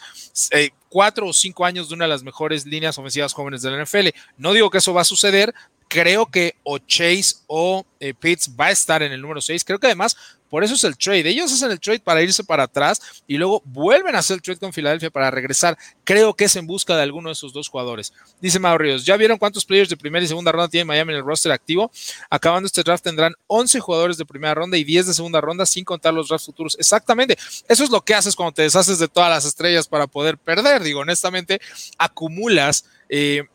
eh, 0.51 0.69
cuatro 0.87 1.27
o 1.27 1.33
cinco 1.33 1.65
años 1.65 1.89
de 1.89 1.95
una 1.95 2.05
de 2.05 2.09
las 2.09 2.23
mejores 2.23 2.65
líneas 2.65 2.97
ofensivas 2.97 3.33
jóvenes 3.33 3.61
de 3.61 3.71
la 3.71 3.83
NFL. 3.83 4.07
No 4.37 4.53
digo 4.53 4.69
que 4.69 4.77
eso 4.77 4.93
va 4.93 5.01
a 5.01 5.05
suceder. 5.05 5.53
Creo 5.89 6.27
que 6.27 6.55
o 6.63 6.77
Chase 6.77 7.35
o 7.47 7.85
eh, 7.99 8.13
Pitts 8.13 8.51
va 8.57 8.67
a 8.67 8.71
estar 8.71 9.03
en 9.03 9.11
el 9.11 9.21
número 9.21 9.41
6. 9.41 9.65
Creo 9.65 9.79
que 9.79 9.87
además 9.87 10.15
por 10.53 10.63
eso 10.63 10.75
es 10.75 10.83
el 10.83 10.95
trade. 10.95 11.27
Ellos 11.27 11.51
hacen 11.51 11.71
el 11.71 11.79
trade 11.79 12.01
para 12.01 12.21
irse 12.21 12.43
para 12.43 12.65
atrás 12.65 13.01
y 13.25 13.37
luego 13.37 13.63
vuelven 13.65 14.15
a 14.15 14.19
hacer 14.19 14.35
el 14.35 14.41
trade 14.43 14.59
con 14.59 14.71
Filadelfia 14.71 15.09
para 15.09 15.31
regresar. 15.31 15.75
Creo 16.03 16.35
que 16.35 16.43
es 16.43 16.55
en 16.55 16.67
busca 16.67 16.95
de 16.95 17.01
alguno 17.01 17.29
de 17.29 17.33
esos 17.33 17.53
dos 17.53 17.67
jugadores. 17.67 18.13
Dice 18.39 18.59
Mauro 18.59 18.83
Ríos, 18.83 19.03
¿ya 19.03 19.17
vieron 19.17 19.39
cuántos 19.39 19.65
players 19.65 19.89
de 19.89 19.97
primera 19.97 20.23
y 20.23 20.27
segunda 20.27 20.51
ronda 20.51 20.67
tiene 20.67 20.85
Miami 20.85 21.13
en 21.13 21.17
el 21.17 21.25
roster 21.25 21.51
activo? 21.51 21.91
Acabando 22.29 22.67
este 22.67 22.83
draft 22.83 23.03
tendrán 23.03 23.33
11 23.47 23.79
jugadores 23.79 24.15
de 24.17 24.25
primera 24.25 24.53
ronda 24.53 24.77
y 24.77 24.83
10 24.83 25.07
de 25.07 25.13
segunda 25.15 25.41
ronda 25.41 25.65
sin 25.65 25.83
contar 25.83 26.13
los 26.13 26.27
drafts 26.27 26.45
futuros. 26.45 26.75
Exactamente. 26.77 27.35
Eso 27.67 27.83
es 27.83 27.89
lo 27.89 28.01
que 28.01 28.13
haces 28.13 28.35
cuando 28.35 28.51
te 28.51 28.61
deshaces 28.61 28.99
de 28.99 29.07
todas 29.07 29.31
las 29.31 29.45
estrellas 29.45 29.87
para 29.87 30.05
poder 30.05 30.37
perder. 30.37 30.83
Digo, 30.83 30.99
honestamente, 30.99 31.59
acumulas 31.97 32.85
eh, 33.09 33.47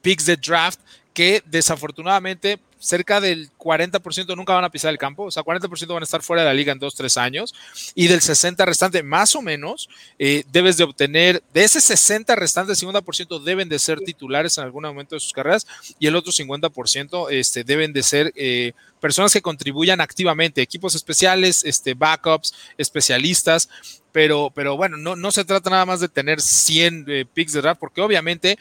picks 0.00 0.26
de 0.26 0.36
draft 0.36 0.80
que 1.14 1.40
desafortunadamente 1.46 2.58
cerca 2.82 3.20
del 3.20 3.50
40% 3.58 4.36
nunca 4.36 4.54
van 4.54 4.64
a 4.64 4.70
pisar 4.70 4.90
el 4.90 4.98
campo, 4.98 5.24
o 5.24 5.30
sea, 5.30 5.44
40% 5.44 5.86
van 5.86 6.02
a 6.02 6.04
estar 6.04 6.20
fuera 6.22 6.42
de 6.42 6.48
la 6.48 6.54
liga 6.54 6.72
en 6.72 6.80
dos, 6.80 6.94
tres 6.94 7.16
años, 7.16 7.54
y 7.94 8.08
del 8.08 8.20
60 8.20 8.64
restante, 8.64 9.02
más 9.02 9.36
o 9.36 9.42
menos, 9.42 9.88
eh, 10.18 10.44
debes 10.50 10.76
de 10.76 10.84
obtener, 10.84 11.42
de 11.54 11.62
ese 11.64 11.80
60 11.80 12.34
restante, 12.34 12.72
el 12.72 12.78
50% 12.78 13.42
deben 13.42 13.68
de 13.68 13.78
ser 13.78 14.00
titulares 14.00 14.58
en 14.58 14.64
algún 14.64 14.82
momento 14.82 15.14
de 15.14 15.20
sus 15.20 15.32
carreras, 15.32 15.66
y 15.98 16.08
el 16.08 16.16
otro 16.16 16.32
50% 16.32 17.30
este, 17.30 17.62
deben 17.62 17.92
de 17.92 18.02
ser 18.02 18.32
eh, 18.34 18.72
personas 19.00 19.32
que 19.32 19.42
contribuyan 19.42 20.00
activamente, 20.00 20.60
equipos 20.60 20.96
especiales, 20.96 21.64
este, 21.64 21.94
backups, 21.94 22.52
especialistas, 22.76 23.68
pero, 24.10 24.50
pero 24.52 24.76
bueno, 24.76 24.96
no, 24.96 25.14
no 25.14 25.30
se 25.30 25.44
trata 25.44 25.70
nada 25.70 25.86
más 25.86 26.00
de 26.00 26.08
tener 26.08 26.40
100 26.40 27.04
eh, 27.08 27.26
picks 27.32 27.52
de 27.52 27.62
draft, 27.62 27.80
porque 27.80 28.02
obviamente 28.02 28.58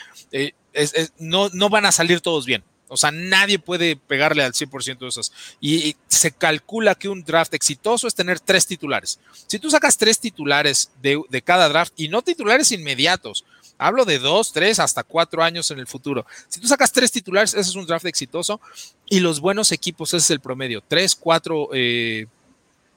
no, 1.18 1.50
no 1.50 1.70
van 1.70 1.86
a 1.86 1.92
salir 1.92 2.22
todos 2.22 2.46
bien. 2.46 2.64
O 2.92 2.98
sea, 2.98 3.10
nadie 3.10 3.58
puede 3.58 3.96
pegarle 3.96 4.44
al 4.44 4.52
100% 4.52 5.00
de 5.00 5.08
esas. 5.08 5.32
Y, 5.62 5.96
se 6.08 6.32
calcula 6.32 6.94
que 6.94 7.10
un 7.10 7.24
draft 7.24 7.54
exitoso 7.56 8.06
es 8.06 8.14
tener 8.14 8.40
tres 8.40 8.68
titulares. 8.68 9.20
Si 9.48 9.58
tú 9.58 9.72
sacas 9.72 9.98
tres 9.98 10.20
titulares 10.20 10.92
de, 11.02 11.42
cada 11.44 11.68
draft 11.68 11.94
y 11.96 12.10
no 12.10 12.22
titulares 12.22 12.72
inmediatos, 12.72 13.44
hablo 13.80 14.06
de 14.06 14.20
dos, 14.20 14.54
tres, 14.54 14.80
hasta 14.80 15.04
cuatro 15.04 15.42
años 15.42 15.72
en 15.72 15.80
el 15.80 15.88
futuro. 15.88 16.26
Si 16.48 16.60
tú 16.60 16.68
sacas 16.68 16.92
tres 16.92 17.12
titulares, 17.12 17.56
ese 17.56 17.72
es 17.72 17.76
un 17.76 17.88
draft 17.88 18.06
exitoso. 18.06 18.62
Y 19.10 19.20
los 19.20 19.40
buenos 19.40 19.72
equipos, 19.72 20.10
ese 20.10 20.18
es 20.18 20.30
el 20.30 20.42
promedio. 20.42 20.84
Tres, 20.88 21.16
cuatro 21.16 21.70
eh, 21.74 22.28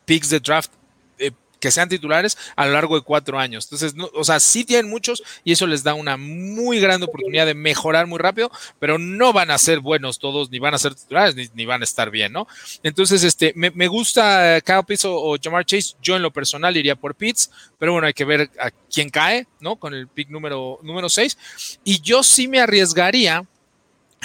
picks 0.05 0.29
de 0.29 0.41
draft 0.41 0.71
que 1.65 1.71
sean 1.71 1.89
titulares 1.89 2.37
a 2.57 2.67
lo 2.67 2.73
largo 2.73 2.95
de 2.95 3.01
cuatro 3.01 3.39
años. 3.39 3.65
Entonces, 3.65 3.95
o 4.13 4.23
sea, 4.23 4.39
sí 4.39 4.67
tienen 4.67 4.91
muchos 4.91 5.23
y 5.45 5.53
eso 5.53 5.67
les 5.67 5.83
da 5.83 5.95
una 5.95 6.19
muy 6.19 6.79
grande 6.79 7.07
oportunidad 7.07 7.47
de 7.47 7.55
mejorar 7.55 8.07
muy 8.07 8.19
rápido, 8.19 8.51
pero 8.79 8.99
no 8.99 9.33
van 9.33 9.51
a 9.51 9.57
ser 9.57 9.81
buenos 9.81 10.19
todos, 10.19 10.51
ni 10.51 10.59
van 10.59 10.75
a 10.75 10.79
ser 10.79 10.95
titulares, 10.95 11.55
ni, 11.55 11.65
van 11.65 11.81
a 11.81 11.85
estar 11.85 12.11
bien, 12.11 12.35
¿no? 12.35 12.47
Entonces, 12.83 13.25
este, 13.25 13.55
me, 13.57 13.89
gusta 13.89 14.61
Kyle 14.61 14.85
Pitts 14.87 15.07
o, 15.07 15.39
Jamar 15.43 15.65
Chase. 15.65 15.95
Yo 16.03 16.17
en 16.17 16.23
lo 16.23 16.31
personal 16.31 16.77
iría 16.77 16.97
por 16.97 17.15
Pitts, 17.15 17.51
pero 17.79 17.93
bueno, 17.93 18.09
hay 18.09 18.13
que 18.13 18.27
ver 18.27 18.51
a 18.61 18.71
quién 18.71 19.09
cae, 19.09 19.47
¿no? 19.61 19.77
Con 19.77 19.95
el 19.95 20.07
pick 20.07 20.29
número, 20.29 20.81
número 20.83 21.09
6. 21.09 21.39
Y 21.83 22.03
yo 22.03 22.23
sí 22.23 22.47
me 22.47 22.61
arriesgaría 22.61 23.47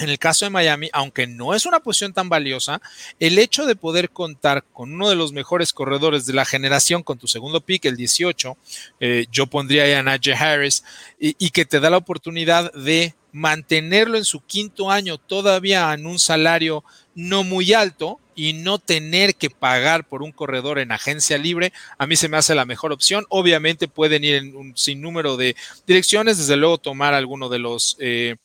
en 0.02 0.10
el 0.10 0.20
caso 0.20 0.46
de 0.46 0.50
Miami, 0.50 0.90
aunque 0.94 1.28
no 1.28 1.54
es 1.54 1.66
una 1.66 1.80
posición 1.80 2.14
tan 2.14 2.30
valiosa, 2.30 2.82
el 3.20 3.38
hecho 3.40 3.66
de 3.66 3.76
poder 3.76 4.10
contar 4.10 4.64
con 4.74 4.94
uno 4.94 5.10
de 5.10 5.16
los 5.16 5.34
mejores 5.34 5.74
corredores 5.74 6.26
de 6.26 6.34
la 6.34 6.46
generación, 6.46 7.04
con 7.04 7.18
tu 7.18 7.28
segundo 7.28 7.62
pick, 7.62 7.86
el 7.86 7.96
18, 7.96 8.58
eh, 9.00 9.26
yo 9.32 9.48
pondría 9.48 10.00
a 10.00 10.04
Najee 10.04 10.34
Harris, 10.34 10.84
y, 11.20 11.50
que 11.50 11.66
te 11.66 11.80
da 11.80 11.90
la 11.90 11.98
oportunidad 11.98 12.72
de 12.74 13.14
mantenerlo 13.32 14.18
en 14.18 14.26
su 14.26 14.42
quinto 14.42 14.90
año 14.90 15.18
todavía 15.18 15.94
en 15.94 16.06
un 16.06 16.18
salario 16.18 16.84
no 17.14 17.44
muy 17.44 17.74
alto 17.74 18.20
y 18.36 18.54
no 18.54 18.80
tener 18.80 19.36
que 19.36 19.50
pagar 19.50 20.08
por 20.08 20.24
un 20.24 20.32
corredor 20.32 20.80
en 20.80 20.94
agencia 20.94 21.38
libre, 21.38 21.74
a 21.98 22.08
mí 22.08 22.16
se 22.16 22.30
me 22.30 22.38
hace 22.38 22.56
la 22.56 22.64
mejor 22.64 22.94
opción. 22.94 23.26
Obviamente 23.28 23.90
pueden 23.90 24.24
ir 24.24 24.36
en 24.36 24.56
un 24.56 24.78
sinnúmero 24.78 25.36
de 25.36 25.58
direcciones, 25.86 26.38
desde 26.38 26.56
luego 26.56 26.78
tomar 26.78 27.14
alguno 27.14 27.50
de 27.50 27.60
los... 27.60 27.98
Eh, 28.00 28.38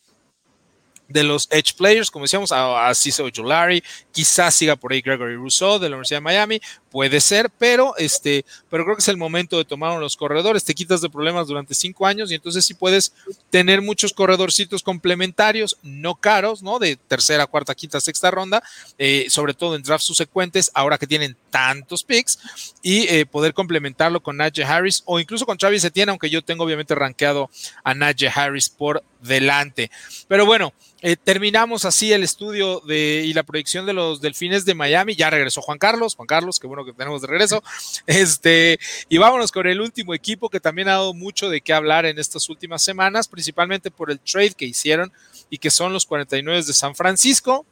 de 1.08 1.22
los 1.22 1.48
edge 1.50 1.74
players, 1.76 2.10
como 2.10 2.24
decíamos, 2.24 2.52
a, 2.52 2.88
a 2.88 2.94
Cicero 2.94 3.28
Jolari, 3.34 3.82
quizás 4.12 4.54
siga 4.54 4.76
por 4.76 4.92
ahí 4.92 5.00
Gregory 5.00 5.36
Rousseau 5.36 5.78
de 5.78 5.88
la 5.88 5.96
Universidad 5.96 6.18
de 6.18 6.24
Miami, 6.24 6.60
puede 6.94 7.20
ser, 7.20 7.50
pero 7.50 7.96
este, 7.96 8.44
pero 8.70 8.84
creo 8.84 8.94
que 8.94 9.00
es 9.02 9.08
el 9.08 9.16
momento 9.16 9.58
de 9.58 9.64
tomar 9.64 9.98
los 9.98 10.16
corredores, 10.16 10.62
te 10.62 10.76
quitas 10.76 11.00
de 11.00 11.10
problemas 11.10 11.48
durante 11.48 11.74
cinco 11.74 12.06
años 12.06 12.30
y 12.30 12.36
entonces 12.36 12.64
sí 12.64 12.72
puedes 12.72 13.12
tener 13.50 13.82
muchos 13.82 14.12
corredorcitos 14.12 14.80
complementarios, 14.80 15.76
no 15.82 16.14
caros, 16.14 16.62
¿no? 16.62 16.78
De 16.78 16.94
tercera, 16.94 17.48
cuarta, 17.48 17.74
quinta, 17.74 18.00
sexta 18.00 18.30
ronda, 18.30 18.62
eh, 18.96 19.26
sobre 19.28 19.54
todo 19.54 19.74
en 19.74 19.82
drafts 19.82 20.06
subsecuentes, 20.06 20.70
ahora 20.72 20.96
que 20.96 21.08
tienen 21.08 21.36
tantos 21.50 22.04
picks, 22.04 22.38
y 22.80 23.08
eh, 23.08 23.26
poder 23.26 23.54
complementarlo 23.54 24.22
con 24.22 24.36
Najee 24.36 24.62
Harris 24.62 25.02
o 25.04 25.18
incluso 25.18 25.46
con 25.46 25.58
Travis 25.58 25.82
Etienne, 25.82 26.10
aunque 26.10 26.30
yo 26.30 26.42
tengo 26.42 26.62
obviamente 26.62 26.94
rankeado 26.94 27.50
a 27.82 27.92
Najee 27.94 28.30
Harris 28.32 28.68
por 28.68 29.02
delante. 29.20 29.90
Pero 30.28 30.46
bueno, 30.46 30.72
eh, 31.06 31.16
terminamos 31.16 31.84
así 31.84 32.12
el 32.12 32.22
estudio 32.22 32.80
de, 32.80 33.24
y 33.26 33.32
la 33.34 33.42
proyección 33.42 33.84
de 33.84 33.92
los 33.92 34.20
delfines 34.20 34.64
de 34.64 34.74
Miami. 34.74 35.14
Ya 35.14 35.30
regresó 35.30 35.60
Juan 35.60 35.78
Carlos. 35.78 36.14
Juan 36.14 36.26
Carlos, 36.26 36.58
qué 36.58 36.66
bueno 36.66 36.83
que 36.84 36.92
tenemos 36.92 37.22
de 37.22 37.28
regreso. 37.28 37.62
Este, 38.06 38.78
y 39.08 39.18
vámonos 39.18 39.50
con 39.50 39.66
el 39.66 39.80
último 39.80 40.14
equipo 40.14 40.48
que 40.48 40.60
también 40.60 40.88
ha 40.88 40.92
dado 40.92 41.14
mucho 41.14 41.48
de 41.48 41.60
qué 41.60 41.72
hablar 41.72 42.06
en 42.06 42.18
estas 42.18 42.48
últimas 42.48 42.82
semanas, 42.82 43.28
principalmente 43.28 43.90
por 43.90 44.10
el 44.10 44.20
trade 44.20 44.52
que 44.52 44.66
hicieron 44.66 45.12
y 45.50 45.58
que 45.58 45.70
son 45.70 45.92
los 45.92 46.06
49 46.06 46.62
de 46.62 46.72
San 46.72 46.94
Francisco 46.94 47.66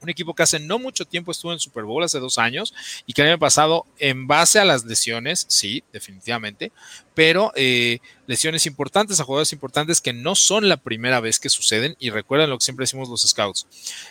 un 0.00 0.10
equipo 0.10 0.34
que 0.34 0.42
hace 0.42 0.58
no 0.58 0.78
mucho 0.78 1.04
tiempo 1.04 1.32
estuvo 1.32 1.52
en 1.52 1.58
Super 1.58 1.84
Bowl, 1.84 2.02
hace 2.02 2.18
dos 2.18 2.38
años, 2.38 2.74
y 3.06 3.12
que 3.12 3.22
el 3.22 3.28
año 3.28 3.38
pasado, 3.38 3.86
en 3.98 4.26
base 4.26 4.58
a 4.58 4.64
las 4.64 4.84
lesiones, 4.84 5.46
sí, 5.48 5.82
definitivamente, 5.92 6.72
pero 7.14 7.52
eh, 7.56 7.98
lesiones 8.26 8.66
importantes 8.66 9.18
a 9.18 9.24
jugadores 9.24 9.52
importantes 9.52 10.00
que 10.00 10.12
no 10.12 10.34
son 10.34 10.68
la 10.68 10.76
primera 10.76 11.20
vez 11.20 11.38
que 11.38 11.48
suceden, 11.48 11.96
y 11.98 12.10
recuerden 12.10 12.50
lo 12.50 12.58
que 12.58 12.64
siempre 12.64 12.84
decimos 12.84 13.08
los 13.08 13.22
scouts, 13.22 13.66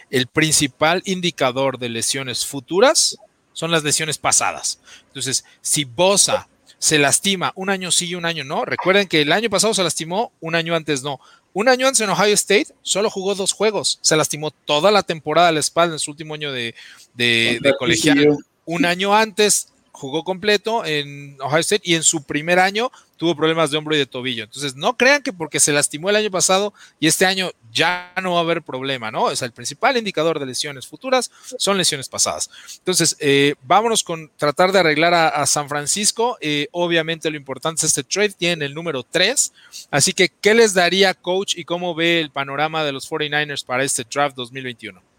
el 0.10 0.28
principal 0.28 1.02
indicador 1.06 1.78
de 1.80 1.90
lesiones 1.90 2.46
futuras 2.46 3.18
son 3.56 3.72
las 3.72 3.84
lesiones 3.84 4.20
pasadas. 4.20 4.80
Entonces, 5.08 5.46
si 5.62 5.86
Bosa 5.86 6.48
se 6.78 7.00
lastima 7.00 7.54
un 7.56 7.72
año 7.72 7.90
sí 7.90 8.06
y 8.06 8.16
un 8.16 8.26
año 8.26 8.44
no, 8.44 8.66
recuerden 8.66 9.08
que 9.08 9.22
el 9.22 9.32
año 9.32 9.50
pasado 9.50 9.74
se 9.74 9.82
lastimó, 9.82 10.32
un 10.42 10.54
año 10.54 10.76
antes 10.76 11.02
no. 11.02 11.20
Un 11.54 11.70
año 11.70 11.88
antes 11.88 12.02
en 12.02 12.10
Ohio 12.10 12.34
State 12.34 12.68
solo 12.82 13.10
jugó 13.10 13.34
dos 13.34 13.54
juegos. 13.54 13.98
Se 14.02 14.18
lastimó 14.18 14.52
toda 14.52 14.92
la 14.92 15.04
temporada 15.04 15.48
a 15.48 15.52
la 15.54 15.62
espalda 15.62 15.96
en 15.96 16.00
su 16.00 16.12
último 16.12 16.34
año 16.34 16.52
de, 16.52 16.76
de, 17.14 17.60
de 17.62 17.74
colegial. 17.80 18.38
Un 18.66 18.86
año 18.86 19.16
antes 19.16 19.70
jugó 19.96 20.24
completo 20.24 20.86
en 20.86 21.38
Ohio 21.42 21.60
State 21.60 21.84
y 21.86 21.96
en 21.96 22.04
su 22.04 22.24
primer 22.24 22.60
año 22.60 22.92
tuvo 23.18 23.36
problemas 23.36 23.72
de 23.72 23.78
hombro 23.78 23.96
y 23.96 23.98
de 23.98 24.06
tobillo. 24.06 24.44
Entonces, 24.44 24.76
no 24.76 24.98
crean 24.98 25.22
que 25.22 25.32
porque 25.32 25.60
se 25.60 25.72
lastimó 25.72 26.10
el 26.10 26.18
año 26.18 26.30
pasado 26.30 26.74
y 27.00 27.08
este 27.08 27.26
año 27.26 27.52
ya 27.72 28.14
no 28.22 28.34
va 28.34 28.40
a 28.40 28.42
haber 28.42 28.62
problema, 28.62 29.12
¿no? 29.12 29.24
O 29.24 29.36
sea, 29.36 29.46
el 29.46 29.54
principal 29.54 29.98
indicador 29.98 30.40
de 30.40 30.46
lesiones 30.46 30.86
futuras 30.88 31.32
son 31.58 31.78
lesiones 31.78 32.10
pasadas. 32.10 32.50
Entonces, 32.78 33.16
eh, 33.20 33.56
vámonos 33.64 34.04
con 34.04 34.30
tratar 34.38 34.72
de 34.72 34.80
arreglar 34.80 35.14
a, 35.14 35.46
San 35.46 35.70
Francisco. 35.70 36.38
Eh, 36.42 36.68
obviamente, 36.72 37.30
lo 37.30 37.38
importante 37.38 37.80
es 37.80 37.84
este 37.86 38.04
trade, 38.04 38.32
tiene 38.32 38.66
el 38.66 38.74
número 38.74 39.04
3. 39.04 39.54
Así 39.92 40.14
que, 40.14 40.30
¿qué 40.30 40.54
les 40.54 40.74
daría, 40.74 41.14
coach, 41.14 41.56
y 41.58 41.64
cómo 41.64 41.96
ve 41.96 42.20
el 42.20 42.32
panorama 42.32 42.84
de 42.84 42.92
los 42.92 43.10
49ers 43.10 43.66
para 43.66 43.84
este 43.84 44.04
draft 44.04 44.36
2021? 44.36 45.15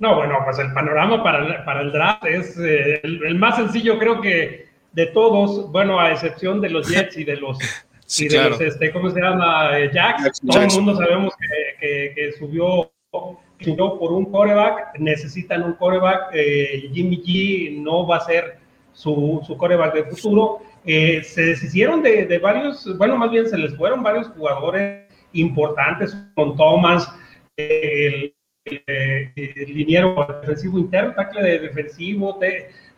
No, 0.00 0.14
bueno, 0.14 0.38
pues 0.44 0.58
el 0.60 0.72
panorama 0.72 1.22
para, 1.22 1.80
el 1.80 1.92
draft 1.92 2.24
es 2.24 2.56
eh, 2.58 3.00
el, 3.02 3.34
más 3.36 3.56
sencillo, 3.56 3.98
creo 3.98 4.20
que 4.20 4.68
de 4.92 5.06
todos, 5.06 5.70
bueno, 5.72 5.98
a 5.98 6.12
excepción 6.12 6.60
de 6.60 6.70
los 6.70 6.88
Jets 6.88 7.16
y 7.16 7.24
de 7.24 7.36
los, 7.36 7.58
y 8.18 8.28
de 8.28 8.50
los 8.50 8.60
este, 8.60 8.92
¿cómo 8.92 9.10
se 9.10 9.20
llama? 9.20 9.76
Eh, 9.78 9.90
Jacks. 9.92 10.40
Todo 10.40 10.62
el 10.62 10.72
mundo 10.72 10.96
sabemos 10.96 11.34
que, 11.80 12.32
subió, 12.38 12.92
subió 13.60 13.98
por 13.98 14.12
un 14.12 14.30
coreback, 14.30 14.98
necesitan 15.00 15.64
un 15.64 15.72
coreback. 15.74 16.30
Eh, 16.32 16.90
Jimmy 16.92 17.20
G 17.20 17.82
no 17.82 18.06
va 18.06 18.18
a 18.18 18.20
ser 18.20 18.58
su, 18.92 19.42
su 19.44 19.56
coreback 19.56 19.94
de 19.94 20.04
futuro. 20.04 20.60
se 20.84 21.42
deshicieron 21.42 22.02
de, 22.04 22.24
de, 22.24 22.38
varios, 22.38 22.96
bueno, 22.98 23.16
más 23.16 23.32
bien 23.32 23.48
se 23.48 23.58
les 23.58 23.76
fueron 23.76 24.04
varios 24.04 24.28
jugadores 24.28 25.08
importantes, 25.32 26.16
con 26.34 26.56
Thomas, 26.56 27.12
el 27.56 28.32
eh, 28.86 29.32
el 29.36 29.74
liniero 29.74 30.26
defensivo 30.40 30.78
interno, 30.78 31.14
tackle 31.14 31.42
de 31.42 31.58
defensivo, 31.58 32.38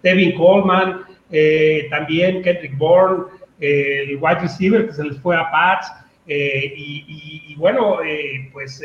Devin 0.02 0.34
Coleman, 0.36 1.02
eh, 1.30 1.86
también 1.90 2.42
Kendrick 2.42 2.76
Bourne, 2.76 3.24
eh, 3.60 4.04
el 4.08 4.16
wide 4.16 4.40
receiver 4.40 4.86
que 4.86 4.92
se 4.92 5.04
les 5.04 5.18
fue 5.20 5.36
a 5.36 5.50
Pats, 5.50 5.92
y, 6.26 7.56
bueno, 7.56 7.98
pues 8.52 8.80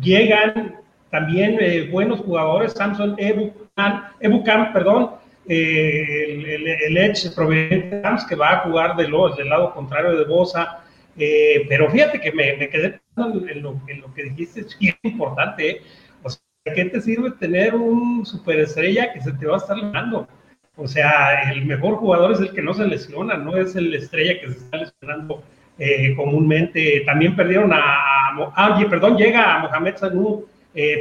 llegan 0.00 0.76
también 1.08 1.56
buenos 1.92 2.18
jugadores, 2.20 2.72
Samson 2.72 3.14
Ebucam, 3.16 4.72
perdón, 4.72 5.10
el, 5.46 6.96
Edge 6.96 7.30
proveniente 7.30 7.96
de 7.96 8.16
que 8.28 8.34
va 8.34 8.54
a 8.54 8.58
jugar 8.60 8.96
del 8.96 9.12
lado 9.48 9.72
contrario 9.72 10.16
de 10.16 10.24
Bosa, 10.24 10.80
eh, 11.18 11.66
pero 11.68 11.90
fíjate 11.90 12.20
que 12.20 12.32
me, 12.32 12.68
quedé 12.68 13.00
pensando 13.14 13.46
en 13.48 13.62
lo, 13.62 13.80
que 14.14 14.22
dijiste, 14.24 14.60
es 14.60 14.78
importante. 15.02 15.70
¿eh? 15.70 15.82
O 16.22 16.30
sea, 16.30 16.40
¿qué 16.74 16.84
te 16.84 17.00
sirve 17.00 17.32
tener 17.32 17.74
un 17.74 18.24
superestrella 18.24 19.12
que 19.12 19.20
se 19.20 19.32
te 19.32 19.46
va 19.46 19.54
a 19.54 19.58
estar 19.58 19.80
ganando? 19.80 20.28
O 20.76 20.86
sea, 20.86 21.50
el 21.50 21.66
mejor 21.66 21.96
jugador 21.96 22.32
es 22.32 22.40
el 22.40 22.52
que 22.52 22.62
no 22.62 22.72
se 22.72 22.86
lesiona, 22.86 23.36
no 23.36 23.56
es 23.56 23.74
el 23.74 23.92
estrella 23.94 24.40
que 24.40 24.52
se 24.52 24.58
está 24.58 24.76
lesionando 24.76 25.42
eh, 25.76 26.14
comúnmente. 26.14 27.02
También 27.04 27.34
perdieron 27.34 27.72
a, 27.72 27.80
ah, 27.80 28.86
perdón, 28.88 29.16
llega 29.16 29.56
a 29.56 29.58
Mohamed 29.58 29.96
Sanu, 29.96 30.46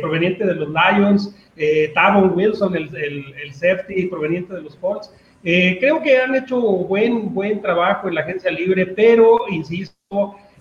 proveniente 0.01 0.43
de 0.43 0.55
los 0.55 0.69
Lions, 0.69 1.35
Tavon 1.93 2.35
Wilson, 2.35 2.75
el, 2.75 2.95
el, 2.95 3.35
el, 3.43 3.53
safety 3.53 4.07
proveniente 4.07 4.55
de 4.55 4.63
los 4.63 4.75
Colts. 4.77 5.13
creo 5.43 6.01
que 6.01 6.17
han 6.17 6.33
hecho 6.33 6.59
buen, 6.59 7.31
buen 7.31 7.61
trabajo 7.61 8.07
en 8.07 8.15
la 8.15 8.21
agencia 8.21 8.49
libre, 8.49 8.87
pero 8.87 9.37
insisto, 9.51 9.96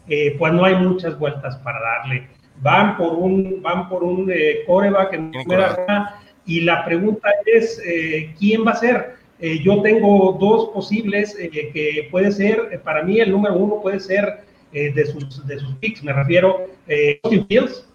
eh, 0.09 0.35
pues 0.39 0.53
no 0.53 0.65
hay 0.65 0.75
muchas 0.75 1.17
vueltas 1.19 1.57
para 1.59 1.79
darle. 1.81 2.29
Van 2.63 2.97
por 2.97 3.15
un, 3.15 3.63
van 3.63 3.89
por 3.89 4.03
un 4.03 4.29
eh, 4.29 4.65
coreback 4.67 5.13
en 5.13 5.31
primera 5.31 6.21
y 6.45 6.63
la 6.63 6.85
pregunta 6.85 7.29
es, 7.45 7.81
eh, 7.87 8.35
¿quién 8.39 8.67
va 8.67 8.73
a 8.73 8.77
ser? 8.77 9.17
yo 9.63 9.83
tengo 9.83 10.33
dos 10.41 10.71
posibles 10.71 11.37
que 11.37 12.09
puede 12.11 12.33
ser, 12.33 12.81
para 12.83 13.03
mí 13.03 13.21
el 13.21 13.31
número 13.31 13.55
uno 13.55 13.83
puede 13.83 14.01
ser 14.01 14.41
de, 14.73 15.05
sus, 15.05 15.47
de 15.47 15.59
sus 15.59 15.75
picks, 15.75 16.03
me 16.03 16.15
refiero 16.15 16.65
a 16.89 17.29
Fields, 17.47 17.87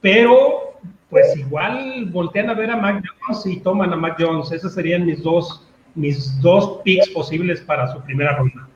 pero 0.00 0.78
pues 1.10 1.36
igual 1.36 2.06
voltean 2.06 2.48
a 2.48 2.54
ver 2.54 2.70
a 2.70 2.76
Mac 2.78 3.04
Jones 3.20 3.44
y 3.44 3.60
toman 3.60 3.92
a 3.92 3.96
Mac 3.96 4.16
Jones. 4.18 4.50
Esos 4.50 4.72
serían 4.72 5.04
mis 5.04 5.22
dos, 5.22 5.68
mis 5.94 6.40
dos 6.40 6.80
picks 6.82 7.10
posibles 7.10 7.60
para 7.60 7.92
su 7.92 8.00
primera 8.00 8.38
ronda. 8.38 8.66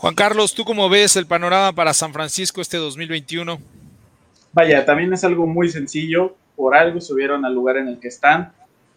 Juan 0.00 0.14
Carlos, 0.14 0.54
¿tú 0.54 0.64
cómo 0.64 0.88
ves 0.88 1.16
el 1.16 1.26
panorama 1.26 1.74
para 1.74 1.92
San 1.92 2.14
Francisco 2.14 2.62
este 2.62 2.78
2021? 2.78 3.60
Vaya, 4.50 4.86
también 4.86 5.12
es 5.12 5.24
algo 5.24 5.46
muy 5.46 5.68
sencillo. 5.68 6.36
Por 6.56 6.74
algo 6.74 7.02
subieron 7.02 7.44
al 7.44 7.52
lugar 7.52 7.76
en 7.76 7.86
el 7.86 8.00
que 8.00 8.08
están. 8.08 8.50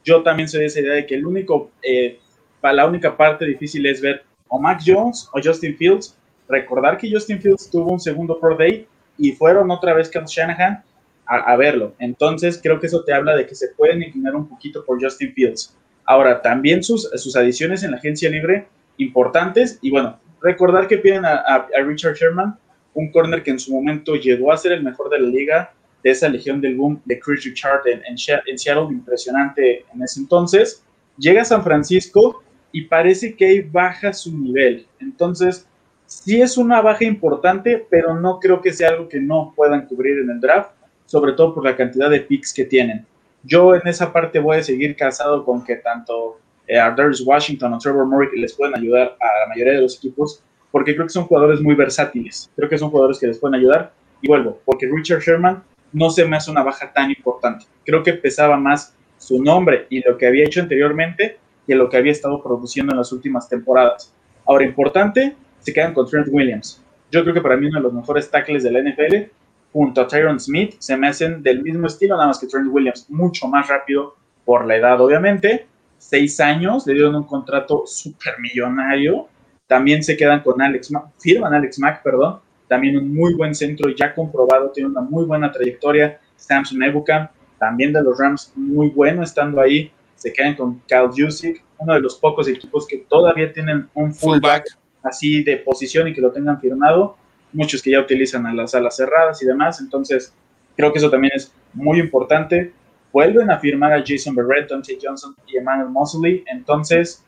Yo 0.05 0.23
también 0.23 0.47
soy 0.47 0.61
de 0.61 0.67
esa 0.67 0.79
idea 0.79 0.93
de 0.93 1.05
que 1.05 1.15
el 1.15 1.25
único, 1.25 1.71
eh, 1.81 2.21
la 2.61 2.85
única 2.85 3.17
parte 3.17 3.43
difícil 3.43 3.85
es 3.85 3.99
ver 3.99 4.23
o 4.47 4.57
Max 4.57 4.85
Jones 4.87 5.29
o 5.33 5.41
Justin 5.43 5.75
Fields. 5.75 6.15
Recordar 6.47 6.97
que 6.97 7.11
Justin 7.11 7.41
Fields 7.41 7.69
tuvo 7.69 7.91
un 7.91 7.99
segundo 7.99 8.39
Pro 8.39 8.55
Day 8.55 8.87
y 9.17 9.33
fueron 9.33 9.71
otra 9.71 9.93
vez 9.93 10.09
con 10.09 10.23
Shanahan 10.23 10.85
a, 11.25 11.55
verlo. 11.57 11.95
Entonces 11.99 12.61
creo 12.63 12.79
que 12.79 12.87
eso 12.87 13.03
te 13.03 13.11
habla 13.11 13.35
de 13.35 13.45
que 13.45 13.55
se 13.55 13.67
pueden 13.75 14.01
inclinar 14.03 14.37
un 14.37 14.47
poquito 14.47 14.85
por 14.85 15.03
Justin 15.03 15.33
Fields. 15.33 15.75
Ahora, 16.05 16.41
también 16.41 16.81
sus, 16.81 17.09
sus 17.15 17.35
adiciones 17.35 17.83
en 17.83 17.91
la 17.91 17.97
agencia 17.97 18.29
libre 18.29 18.67
importantes 18.97 19.79
y 19.81 19.91
bueno, 19.91 20.17
Recordar 20.43 20.89
que 20.89 20.97
piden 20.97 21.23
a, 21.25 21.67
Richard 21.85 22.15
Sherman, 22.15 22.59
un 22.93 23.09
corner 23.11 23.41
que 23.41 23.51
en 23.51 23.59
su 23.59 23.73
momento 23.73 24.15
llegó 24.15 24.51
a 24.51 24.57
ser 24.57 24.73
el 24.73 24.83
mejor 24.83 25.09
de 25.09 25.19
la 25.19 25.29
liga, 25.29 25.73
de 26.03 26.11
esa 26.11 26.27
legión 26.27 26.59
del 26.59 26.75
boom 26.75 27.01
de 27.05 27.17
Chris 27.17 27.45
Richard 27.45 27.87
en, 27.87 28.03
en, 28.05 28.57
Seattle, 28.57 28.89
impresionante 28.91 29.85
en 29.93 30.03
ese 30.03 30.19
entonces. 30.19 30.83
Llega 31.17 31.43
a 31.43 31.45
San 31.45 31.63
Francisco 31.63 32.43
y 32.73 32.81
parece 32.81 33.33
que 33.35 33.45
ahí 33.45 33.61
baja 33.61 34.11
su 34.11 34.37
nivel. 34.37 34.85
Entonces, 34.99 35.65
sí 36.07 36.41
es 36.41 36.57
una 36.57 36.81
baja 36.81 37.05
importante, 37.05 37.87
pero 37.89 38.19
no 38.19 38.37
creo 38.37 38.61
que 38.61 38.73
sea 38.73 38.89
algo 38.89 39.07
que 39.07 39.21
no 39.21 39.53
puedan 39.55 39.87
cubrir 39.87 40.19
en 40.19 40.29
el 40.29 40.41
draft, 40.41 40.71
sobre 41.05 41.31
todo 41.31 41.55
por 41.55 41.63
la 41.63 41.77
cantidad 41.77 42.09
de 42.09 42.19
picks 42.19 42.53
que 42.53 42.65
tienen. 42.65 43.05
Yo 43.43 43.75
en 43.75 43.87
esa 43.87 44.11
parte 44.11 44.39
voy 44.39 44.57
a 44.57 44.63
seguir 44.63 44.97
casado 44.97 45.45
con 45.45 45.63
que 45.63 45.77
tanto 45.77 46.39
eh, 46.67 46.79
a 46.79 46.91
Darius 46.91 47.21
Washington 47.25 47.73
o 47.73 47.77
Trevor 47.77 48.05
Murray 48.05 48.29
que 48.31 48.39
les 48.39 48.53
pueden 48.53 48.75
ayudar 48.77 49.17
a 49.19 49.39
la 49.41 49.47
mayoría 49.49 49.73
de 49.73 49.81
los 49.81 49.97
equipos, 49.97 50.43
porque 50.71 50.93
creo 50.95 51.05
que 51.05 51.13
son 51.13 51.25
jugadores 51.25 51.61
muy 51.61 51.75
versátiles. 51.75 52.49
Creo 52.55 52.69
que 52.69 52.77
son 52.77 52.89
jugadores 52.89 53.19
que 53.19 53.27
les 53.27 53.37
pueden 53.37 53.55
ayudar. 53.55 53.93
Y 54.21 54.27
vuelvo, 54.27 54.59
porque 54.65 54.87
Richard 54.87 55.19
Sherman 55.19 55.63
no 55.91 56.09
se 56.09 56.25
me 56.25 56.37
hace 56.37 56.49
una 56.49 56.63
baja 56.63 56.91
tan 56.91 57.09
importante. 57.09 57.65
Creo 57.85 58.01
que 58.01 58.13
pesaba 58.13 58.57
más 58.57 58.95
su 59.17 59.41
nombre 59.41 59.87
y 59.89 60.01
lo 60.07 60.17
que 60.17 60.27
había 60.27 60.45
hecho 60.45 60.61
anteriormente 60.61 61.37
que 61.65 61.75
lo 61.75 61.89
que 61.89 61.97
había 61.97 62.11
estado 62.11 62.41
produciendo 62.41 62.91
en 62.91 62.97
las 62.97 63.11
últimas 63.11 63.47
temporadas. 63.47 64.13
Ahora, 64.45 64.65
importante, 64.65 65.35
se 65.59 65.73
quedan 65.73 65.93
con 65.93 66.07
Trent 66.07 66.27
Williams. 66.29 66.83
Yo 67.11 67.21
creo 67.23 67.33
que 67.33 67.41
para 67.41 67.55
mí 67.55 67.67
uno 67.67 67.77
de 67.77 67.83
los 67.83 67.93
mejores 67.93 68.29
tackles 68.29 68.63
de 68.63 68.71
la 68.71 68.81
NFL 68.81 69.31
junto 69.71 70.01
a 70.01 70.07
Tyron 70.07 70.39
Smith 70.39 70.75
se 70.79 70.97
me 70.97 71.07
hacen 71.07 71.41
del 71.41 71.63
mismo 71.63 71.87
estilo, 71.87 72.15
nada 72.15 72.27
más 72.27 72.39
que 72.39 72.47
Trent 72.47 72.67
Williams 72.69 73.09
mucho 73.09 73.47
más 73.47 73.67
rápido 73.67 74.15
por 74.45 74.65
la 74.65 74.75
edad, 74.75 74.99
obviamente. 74.99 75.67
Seis 76.09 76.39
años, 76.39 76.85
le 76.85 76.93
dieron 76.93 77.15
un 77.15 77.23
contrato 77.23 77.83
súper 77.85 78.39
millonario. 78.39 79.27
También 79.67 80.03
se 80.03 80.17
quedan 80.17 80.41
con 80.41 80.61
Alex 80.61 80.91
Mack, 80.91 81.05
firman 81.19 81.53
Alex 81.53 81.79
Mack, 81.79 82.03
perdón. 82.03 82.39
También 82.67 82.97
un 82.97 83.13
muy 83.13 83.33
buen 83.33 83.53
centro 83.55 83.89
ya 83.89 84.13
comprobado, 84.13 84.71
tiene 84.71 84.89
una 84.89 85.01
muy 85.01 85.25
buena 85.25 85.51
trayectoria. 85.51 86.19
Samson 86.35 86.83
Ebuka, 86.83 87.31
también 87.57 87.93
de 87.93 88.03
los 88.03 88.17
Rams, 88.17 88.51
muy 88.55 88.89
bueno 88.89 89.23
estando 89.23 89.61
ahí. 89.61 89.91
Se 90.15 90.31
quedan 90.31 90.55
con 90.55 90.81
Cal 90.87 91.09
Jusic, 91.15 91.63
uno 91.77 91.93
de 91.93 92.01
los 92.01 92.15
pocos 92.15 92.47
equipos 92.47 92.85
que 92.87 92.97
todavía 92.97 93.51
tienen 93.51 93.87
un 93.93 94.13
fullback 94.13 94.65
así 95.03 95.43
de 95.43 95.57
posición 95.57 96.07
y 96.07 96.13
que 96.13 96.21
lo 96.21 96.31
tengan 96.31 96.59
firmado 96.59 97.17
muchos 97.53 97.81
que 97.81 97.91
ya 97.91 97.99
utilizan 97.99 98.45
a 98.45 98.53
las 98.53 98.75
alas 98.75 98.97
cerradas 98.97 99.41
y 99.41 99.45
demás, 99.45 99.79
entonces 99.79 100.33
creo 100.75 100.91
que 100.91 100.99
eso 100.99 101.09
también 101.09 101.33
es 101.35 101.53
muy 101.73 101.99
importante. 101.99 102.73
Vuelven 103.13 103.51
a 103.51 103.59
firmar 103.59 103.93
a 103.93 104.03
Jason 104.03 104.33
Barrett, 104.33 104.71
Dante 104.71 104.97
Johnson 104.99 105.35
y 105.45 105.57
Emmanuel 105.57 105.89
Mosley, 105.89 106.43
entonces 106.47 107.23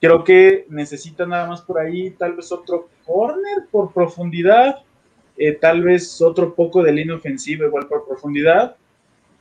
creo 0.00 0.22
que 0.22 0.64
necesitan 0.68 1.30
nada 1.30 1.48
más 1.48 1.60
por 1.60 1.80
ahí 1.80 2.12
tal 2.12 2.34
vez 2.34 2.52
otro 2.52 2.88
corner 3.04 3.66
por 3.68 3.92
profundidad, 3.92 4.76
eh, 5.36 5.52
tal 5.54 5.82
vez 5.82 6.22
otro 6.22 6.54
poco 6.54 6.84
de 6.84 6.92
línea 6.92 7.16
ofensiva 7.16 7.66
igual 7.66 7.88
por 7.88 8.06
profundidad, 8.06 8.76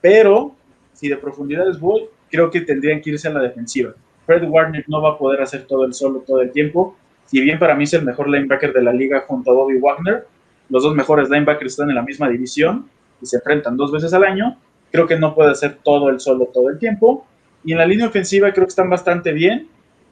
pero 0.02 0.56
si 0.94 1.10
de 1.10 1.18
profundidad 1.18 1.70
es 1.70 1.80
voy, 1.80 2.10
creo 2.32 2.50
que 2.50 2.62
tendrían 2.62 3.00
que 3.00 3.12
irse 3.12 3.28
a 3.28 3.32
la 3.32 3.42
defensiva. 3.42 3.94
Fred 4.26 4.50
Warner 4.50 4.84
no 4.88 5.00
va 5.00 5.12
a 5.12 5.18
poder 5.20 5.42
hacer 5.44 5.68
todo 5.68 5.86
el 5.86 5.94
solo 5.94 6.24
todo 6.26 6.42
el 6.42 6.52
tiempo, 6.52 6.98
si 7.26 7.40
bien 7.40 7.60
para 7.60 7.76
mí 7.76 7.84
es 7.84 7.94
el 7.94 8.04
mejor 8.04 8.30
linebacker 8.30 8.74
de 8.74 8.82
la 8.82 8.94
liga 8.94 9.26
junto 9.28 9.52
a 9.52 9.54
Bobby 9.54 9.78
Wagner, 9.78 10.26
los 10.70 10.82
dos 10.82 10.96
mejores 10.96 11.30
linebackers 11.30 11.74
están 11.74 11.90
en 11.90 11.96
la 11.96 12.02
misma 12.02 12.30
división 12.30 12.90
y 13.22 13.28
se 13.28 13.38
enfrentan 13.38 13.78
dos 13.78 13.92
veces 13.92 14.12
al 14.14 14.24
año, 14.24 14.58
creo 14.92 15.08
que 15.08 15.18
no 15.18 15.36
puede 15.36 15.52
hacer 15.52 15.80
todo 15.84 16.10
el 16.10 16.20
solo 16.20 16.48
todo 16.54 16.70
el 16.70 16.80
tiempo. 16.80 17.26
Y 17.64 17.74
en 17.74 17.80
la 17.80 17.86
línea 17.86 18.08
ofensiva 18.08 18.52
creo 18.52 18.66
que 18.66 18.70
están 18.70 18.90
bastante 18.90 19.32
bien, 19.32 19.68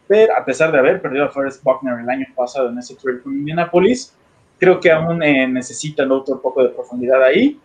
pero 0.08 0.36
a 0.38 0.44
pesar 0.44 0.72
de 0.72 0.80
haber 0.80 1.02
perdido 1.02 1.26
a 1.26 1.30
Forrest 1.30 1.64
Buckner 1.64 2.00
el 2.00 2.10
año 2.10 2.26
pasado 2.36 2.70
en 2.70 2.78
ese 2.78 2.96
trade 2.96 3.22
con 3.22 3.34
Indianapolis, 3.34 4.14
creo 4.60 4.80
que 4.80 4.92
aún 4.92 5.22
eh, 5.24 5.48
necesitan 5.48 6.12
otro 6.12 6.42
poco 6.42 6.64
de 6.64 6.70
profundidad 6.70 7.24
ahí. 7.24 7.60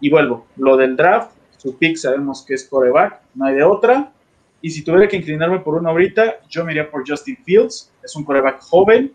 Y 0.00 0.10
vuelvo, 0.10 0.46
lo 0.56 0.76
del 0.76 0.96
draft, 0.96 1.32
su 1.56 1.76
pick 1.76 1.96
sabemos 1.96 2.44
que 2.46 2.54
es 2.54 2.64
coreback, 2.68 3.20
no 3.34 3.46
hay 3.46 3.54
de 3.56 3.64
otra. 3.64 4.12
Y 4.62 4.70
si 4.70 4.82
tuviera 4.82 5.08
que 5.08 5.16
inclinarme 5.16 5.60
por 5.60 5.74
una 5.74 5.90
ahorita, 5.90 6.40
yo 6.48 6.64
me 6.64 6.72
iría 6.72 6.90
por 6.90 7.08
Justin 7.08 7.36
Fields. 7.44 7.90
Es 8.02 8.14
un 8.16 8.24
coreback 8.24 8.60
joven, 8.62 9.12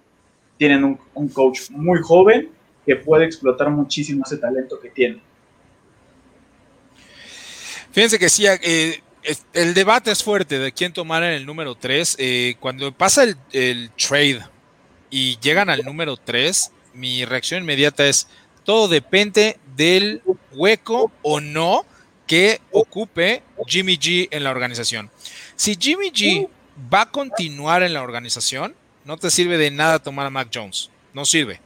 tienen 0.57 0.97
un, 1.13 1.27
coach 1.29 1.69
muy 1.71 1.99
joven 2.01 2.49
que 2.85 2.95
puede 2.95 3.25
explotar 3.25 3.69
muchísimo 3.69 4.23
ese 4.25 4.37
talento 4.37 4.79
que 4.79 4.89
tiene. 4.89 5.21
Fíjense 7.95 8.19
que 8.19 8.27
sí, 8.27 8.45
eh, 8.45 8.99
el 9.53 9.73
debate 9.73 10.11
es 10.11 10.21
fuerte 10.21 10.59
de 10.59 10.73
quién 10.73 10.91
tomar 10.91 11.23
en 11.23 11.31
el 11.31 11.45
número 11.45 11.75
3. 11.75 12.17
Eh, 12.19 12.55
cuando 12.59 12.91
pasa 12.91 13.23
el, 13.23 13.37
el, 13.53 13.89
trade 13.91 14.41
y 15.09 15.39
llegan 15.39 15.69
al 15.69 15.81
número 15.85 16.17
3, 16.17 16.73
mi 16.93 17.23
reacción 17.23 17.63
inmediata 17.63 18.05
es, 18.05 18.27
todo 18.65 18.89
depende 18.89 19.57
del 19.77 20.21
hueco 20.51 21.09
o 21.21 21.39
no 21.39 21.85
que 22.27 22.59
ocupe 22.73 23.43
Jimmy 23.65 23.95
G 23.95 24.27
en 24.29 24.43
la 24.43 24.51
organización. 24.51 25.09
Si 25.55 25.77
Jimmy 25.79 26.09
G 26.09 26.49
va 26.93 27.03
a 27.03 27.11
continuar 27.11 27.81
en 27.81 27.93
la 27.93 28.01
organización, 28.01 28.75
no 29.05 29.15
te 29.15 29.31
sirve 29.31 29.57
de 29.57 29.71
nada 29.71 29.99
tomar 29.99 30.25
a 30.25 30.29
Mac 30.29 30.49
Jones. 30.53 30.89
No 31.13 31.23
sirve. 31.23 31.61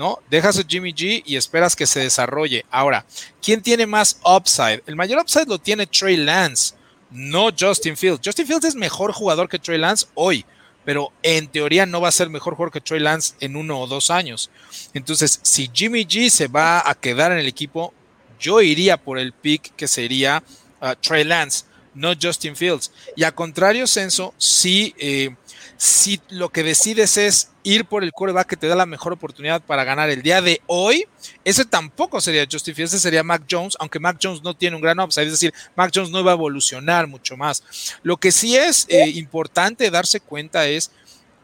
¿No? 0.00 0.18
Dejas 0.30 0.58
a 0.58 0.64
Jimmy 0.66 0.94
G 0.94 1.22
y 1.26 1.36
esperas 1.36 1.76
que 1.76 1.86
se 1.86 2.00
desarrolle. 2.00 2.64
Ahora, 2.70 3.04
¿quién 3.42 3.60
tiene 3.60 3.86
más 3.86 4.18
upside? 4.24 4.82
El 4.86 4.96
mayor 4.96 5.20
upside 5.20 5.46
lo 5.46 5.58
tiene 5.58 5.86
Trey 5.86 6.16
Lance, 6.16 6.74
no 7.10 7.50
Justin 7.50 7.98
Fields. 7.98 8.22
Justin 8.24 8.46
Fields 8.46 8.64
es 8.64 8.74
mejor 8.74 9.12
jugador 9.12 9.46
que 9.46 9.58
Trey 9.58 9.76
Lance 9.76 10.06
hoy, 10.14 10.46
pero 10.86 11.12
en 11.22 11.48
teoría 11.48 11.84
no 11.84 12.00
va 12.00 12.08
a 12.08 12.12
ser 12.12 12.30
mejor 12.30 12.54
jugador 12.54 12.72
que 12.72 12.80
Trey 12.80 12.98
Lance 12.98 13.34
en 13.40 13.56
uno 13.56 13.78
o 13.78 13.86
dos 13.86 14.10
años. 14.10 14.48
Entonces, 14.94 15.38
si 15.42 15.70
Jimmy 15.70 16.06
G 16.06 16.30
se 16.30 16.48
va 16.48 16.88
a 16.88 16.94
quedar 16.94 17.32
en 17.32 17.38
el 17.38 17.46
equipo, 17.46 17.92
yo 18.38 18.62
iría 18.62 18.96
por 18.96 19.18
el 19.18 19.34
pick 19.34 19.76
que 19.76 19.86
sería 19.86 20.42
uh, 20.80 20.94
Trey 20.98 21.24
Lance, 21.24 21.66
no 21.92 22.14
Justin 22.18 22.56
Fields. 22.56 22.90
Y 23.16 23.24
a 23.24 23.32
contrario, 23.32 23.86
Censo, 23.86 24.32
si, 24.38 24.94
eh, 24.96 25.36
si 25.80 26.20
lo 26.28 26.50
que 26.50 26.62
decides 26.62 27.16
es 27.16 27.52
ir 27.62 27.86
por 27.86 28.04
el 28.04 28.12
quarterback 28.12 28.46
que 28.46 28.56
te 28.58 28.68
da 28.68 28.76
la 28.76 28.84
mejor 28.84 29.14
oportunidad 29.14 29.62
para 29.62 29.82
ganar 29.82 30.10
el 30.10 30.20
día 30.20 30.42
de 30.42 30.60
hoy, 30.66 31.06
ese 31.42 31.64
tampoco 31.64 32.20
sería 32.20 32.46
Justin 32.50 32.74
Fields, 32.74 32.92
ese 32.92 33.02
sería 33.02 33.22
Mac 33.22 33.44
Jones, 33.50 33.78
aunque 33.80 33.98
Mac 33.98 34.18
Jones 34.22 34.42
no 34.42 34.52
tiene 34.52 34.76
un 34.76 34.82
gran 34.82 35.00
upside, 35.00 35.24
es 35.24 35.32
decir, 35.32 35.54
Mac 35.74 35.90
Jones 35.94 36.10
no 36.10 36.22
va 36.22 36.32
a 36.32 36.34
evolucionar 36.34 37.06
mucho 37.06 37.34
más. 37.38 37.64
Lo 38.02 38.18
que 38.18 38.30
sí 38.30 38.58
es 38.58 38.84
eh, 38.90 39.08
importante 39.08 39.90
darse 39.90 40.20
cuenta 40.20 40.68
es 40.68 40.90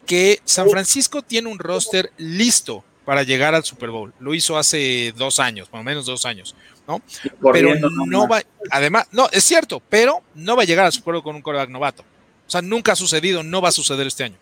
que 0.05 0.39
San 0.45 0.69
Francisco 0.69 1.23
tiene 1.23 1.49
un 1.49 1.59
roster 1.59 2.13
listo 2.19 2.85
para 3.07 3.23
llegar 3.23 3.55
al 3.55 3.65
Super 3.65 3.89
Bowl. 3.89 4.13
Lo 4.21 4.35
hizo 4.35 4.59
hace 4.59 5.15
dos 5.17 5.41
años, 5.41 5.71
por 5.71 5.81
lo 5.81 5.85
menos 5.85 6.05
dos 6.05 6.27
años. 6.27 6.55
¿no? 6.87 7.01
Pero 7.55 7.75
no 7.75 8.29
va, 8.29 8.43
además, 8.71 9.07
no, 9.13 9.31
es 9.33 9.45
cierto, 9.45 9.81
pero 9.89 10.23
no 10.35 10.57
va 10.57 10.65
a 10.65 10.67
llegar 10.67 10.85
a 10.85 10.93
su 10.93 11.03
pueblo 11.03 11.23
con 11.23 11.37
un 11.37 11.41
coreback 11.41 11.71
novato. 11.71 12.05
O 12.47 12.51
sea, 12.51 12.63
nunca 12.63 12.93
ha 12.93 12.97
sucedido, 12.97 13.43
no 13.43 13.61
va 13.61 13.71
a 13.71 13.73
suceder 13.73 14.07
este 14.07 14.25
año. 14.25 14.37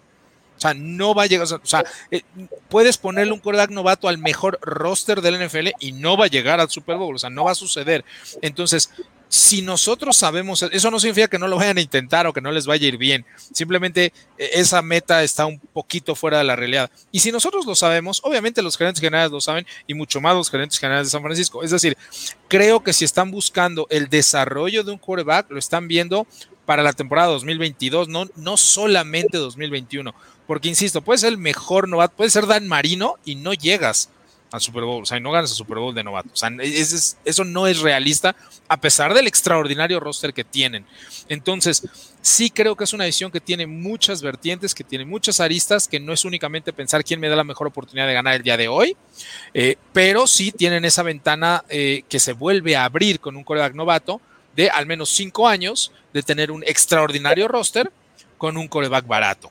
O 0.57 0.61
sea, 0.61 0.75
no 0.75 1.15
va 1.15 1.25
a 1.25 1.27
llegar, 1.27 1.47
o 1.51 1.67
sea, 1.67 1.85
eh, 2.11 2.23
puedes 2.69 2.97
ponerle 2.97 3.33
un 3.33 3.41
coreback 3.41 3.71
novato 3.71 4.09
al 4.09 4.19
mejor 4.19 4.59
roster 4.63 5.21
del 5.21 5.45
NFL 5.45 5.71
y 5.81 5.93
no 5.93 6.17
va 6.17 6.27
a 6.27 6.29
llegar 6.29 6.61
al 6.61 6.71
Super 6.71 6.97
Bowl, 6.97 7.17
o 7.17 7.19
sea, 7.19 7.31
no 7.31 7.45
va 7.45 7.53
a 7.53 7.57
suceder. 7.57 8.05
Entonces, 8.41 8.91
si 9.29 9.63
nosotros 9.63 10.17
sabemos, 10.17 10.63
eso 10.63 10.91
no 10.93 11.01
significa 11.01 11.27
que 11.27 11.41
no 11.41 11.49
lo 11.49 11.57
vayan 11.57 11.79
a 11.79 11.81
intentar 11.81 12.25
o 12.29 12.33
que 12.33 12.41
no 12.41 12.53
les 12.53 12.67
vaya 12.67 12.85
a 12.85 12.89
ir 12.89 12.99
bien. 12.99 13.27
Simplemente 13.53 14.13
eh, 14.39 14.51
esa 14.55 14.81
meta 14.81 15.25
está 15.25 15.45
un 15.45 15.59
poquito 15.59 16.15
fuera 16.15 16.39
de 16.39 16.45
la 16.45 16.55
realidad. 16.55 16.89
Y 17.11 17.19
si 17.19 17.33
nosotros 17.33 17.67
lo 17.67 17.75
sabemos, 17.75 18.21
obviamente 18.23 18.63
los 18.63 18.77
gerentes 18.77 19.01
generales 19.01 19.33
lo 19.33 19.41
saben 19.41 19.67
y 19.89 19.95
mucho 19.95 20.21
más 20.21 20.37
los 20.37 20.51
gerentes 20.51 20.79
generales 20.79 21.09
de 21.09 21.11
San 21.11 21.23
Francisco. 21.23 21.65
Es 21.65 21.73
decir, 21.73 21.97
creo 22.47 22.85
que 22.85 22.93
si 22.93 23.05
están 23.05 23.33
buscando 23.33 23.89
el 23.91 24.09
desarrollo 24.09 24.85
de 24.85 24.93
un 24.93 24.99
quarterback, 24.99 25.51
lo 25.51 25.59
están 25.59 25.89
viendo 25.89 26.29
para 26.67 26.83
la 26.83 26.93
temporada 26.93 27.29
2022, 27.29 28.09
no, 28.09 28.27
no 28.37 28.57
solamente 28.57 29.39
2021. 29.39 30.15
Porque, 30.47 30.69
insisto, 30.69 31.03
puede 31.03 31.19
ser 31.19 31.31
el 31.31 31.39
mejor 31.39 31.89
novato, 31.89 32.17
puede 32.17 32.31
ser 32.31 32.47
Dan 32.47 32.69
Marino 32.69 33.17
y 33.25 33.35
no 33.35 33.55
llegas 33.55 34.11
al 34.55 34.61
Super 34.61 34.85
Bowl, 34.85 35.03
o 35.03 35.07
sea, 35.07 35.19
no 35.19 35.33
ganas 35.33 35.51
el 35.51 35.57
Super 35.57 35.79
Bowl 35.79 35.93
de 35.93 36.05
novato. 36.05 36.29
O 36.33 36.37
sea, 36.37 36.49
eso 37.25 37.45
no 37.45 37.67
es 37.67 37.81
realista 37.81 38.37
a 38.69 38.77
pesar 38.77 39.13
del 39.13 39.27
extraordinario 39.27 39.99
roster 39.99 40.33
que 40.33 40.45
tienen. 40.45 40.87
Entonces, 41.29 41.83
sí 42.23 42.51
creo 42.51 42.77
que 42.77 42.85
es 42.85 42.93
una 42.93 43.03
decisión 43.03 43.33
que 43.33 43.41
tiene 43.41 43.67
muchas 43.67 44.23
vertientes, 44.23 44.73
que 44.73 44.85
tiene 44.85 45.05
muchas 45.05 45.41
aristas, 45.41 45.89
que 45.89 45.99
no 45.99 46.13
es 46.13 46.25
únicamente 46.25 46.73
pensar 46.73 47.03
quién 47.03 47.19
me 47.19 47.29
da 47.29 47.35
la 47.35 47.43
mejor 47.43 47.67
oportunidad 47.67 48.07
de 48.07 48.15
ganar 48.15 48.35
el 48.35 48.43
día 48.45 48.57
de 48.57 48.69
hoy, 48.69 48.97
eh, 49.55 49.77
pero 49.93 50.29
sí 50.29 50.53
tienen 50.53 50.85
esa 50.85 51.03
ventana 51.03 51.65
eh, 51.69 52.05
que 52.09 52.21
se 52.21 52.33
vuelve 52.33 52.77
a 52.77 52.85
abrir 52.85 53.19
con 53.19 53.37
un 53.37 53.43
coreback 53.43 53.75
novato 53.75 54.21
de 54.57 54.71
al 54.71 54.87
menos 54.87 55.11
cinco 55.11 55.49
años 55.49 55.93
de 56.13 56.23
tener 56.23 56.51
un 56.51 56.63
extraordinario 56.65 57.49
roster 57.49 57.91
con 58.39 58.57
un 58.57 58.69
coreback 58.69 59.07
barato. 59.07 59.51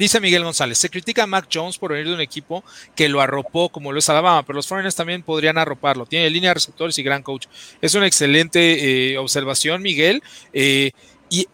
Dice 0.00 0.18
Miguel 0.18 0.44
González, 0.44 0.78
se 0.78 0.88
critica 0.88 1.24
a 1.24 1.26
Mac 1.26 1.46
Jones 1.52 1.76
por 1.76 1.92
venir 1.92 2.06
de 2.08 2.14
un 2.14 2.22
equipo 2.22 2.64
que 2.96 3.06
lo 3.06 3.20
arropó 3.20 3.68
como 3.68 3.92
lo 3.92 3.98
es 3.98 4.08
Alabama, 4.08 4.42
pero 4.46 4.56
los 4.56 4.66
Foreigners 4.66 4.96
también 4.96 5.22
podrían 5.22 5.58
arroparlo. 5.58 6.06
Tiene 6.06 6.30
línea 6.30 6.50
de 6.50 6.54
receptores 6.54 6.96
y 6.96 7.02
gran 7.02 7.22
coach. 7.22 7.48
Es 7.82 7.94
una 7.94 8.06
excelente 8.06 9.12
eh, 9.12 9.18
observación, 9.18 9.82
Miguel. 9.82 10.22
Eh, 10.54 10.92
y, 11.28 11.46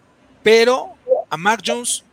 pero 0.44 0.94
a 1.28 1.36
Mac 1.36 1.60
Jones, 1.66 2.04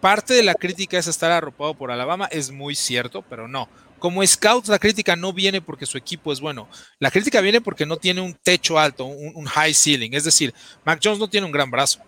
parte 0.00 0.32
de 0.32 0.42
la 0.42 0.54
crítica 0.54 0.96
es 0.96 1.08
estar 1.08 1.30
arropado 1.30 1.74
por 1.74 1.90
Alabama, 1.90 2.26
es 2.32 2.50
muy 2.50 2.74
cierto, 2.74 3.20
pero 3.28 3.46
no. 3.46 3.68
Como 3.98 4.26
scout, 4.26 4.66
la 4.68 4.78
crítica 4.78 5.16
no 5.16 5.32
viene 5.32 5.60
porque 5.60 5.86
su 5.86 5.96
equipo 5.96 6.32
es 6.32 6.40
bueno. 6.40 6.68
La 6.98 7.10
crítica 7.10 7.40
viene 7.40 7.60
porque 7.60 7.86
no 7.86 7.96
tiene 7.96 8.20
un 8.20 8.34
techo 8.34 8.78
alto, 8.78 9.04
un, 9.06 9.32
un 9.34 9.46
high 9.46 9.74
ceiling. 9.74 10.12
Es 10.12 10.24
decir, 10.24 10.52
Mac 10.84 11.00
Jones 11.02 11.18
no 11.18 11.28
tiene 11.28 11.46
un 11.46 11.52
gran 11.52 11.70
brazo. 11.70 12.00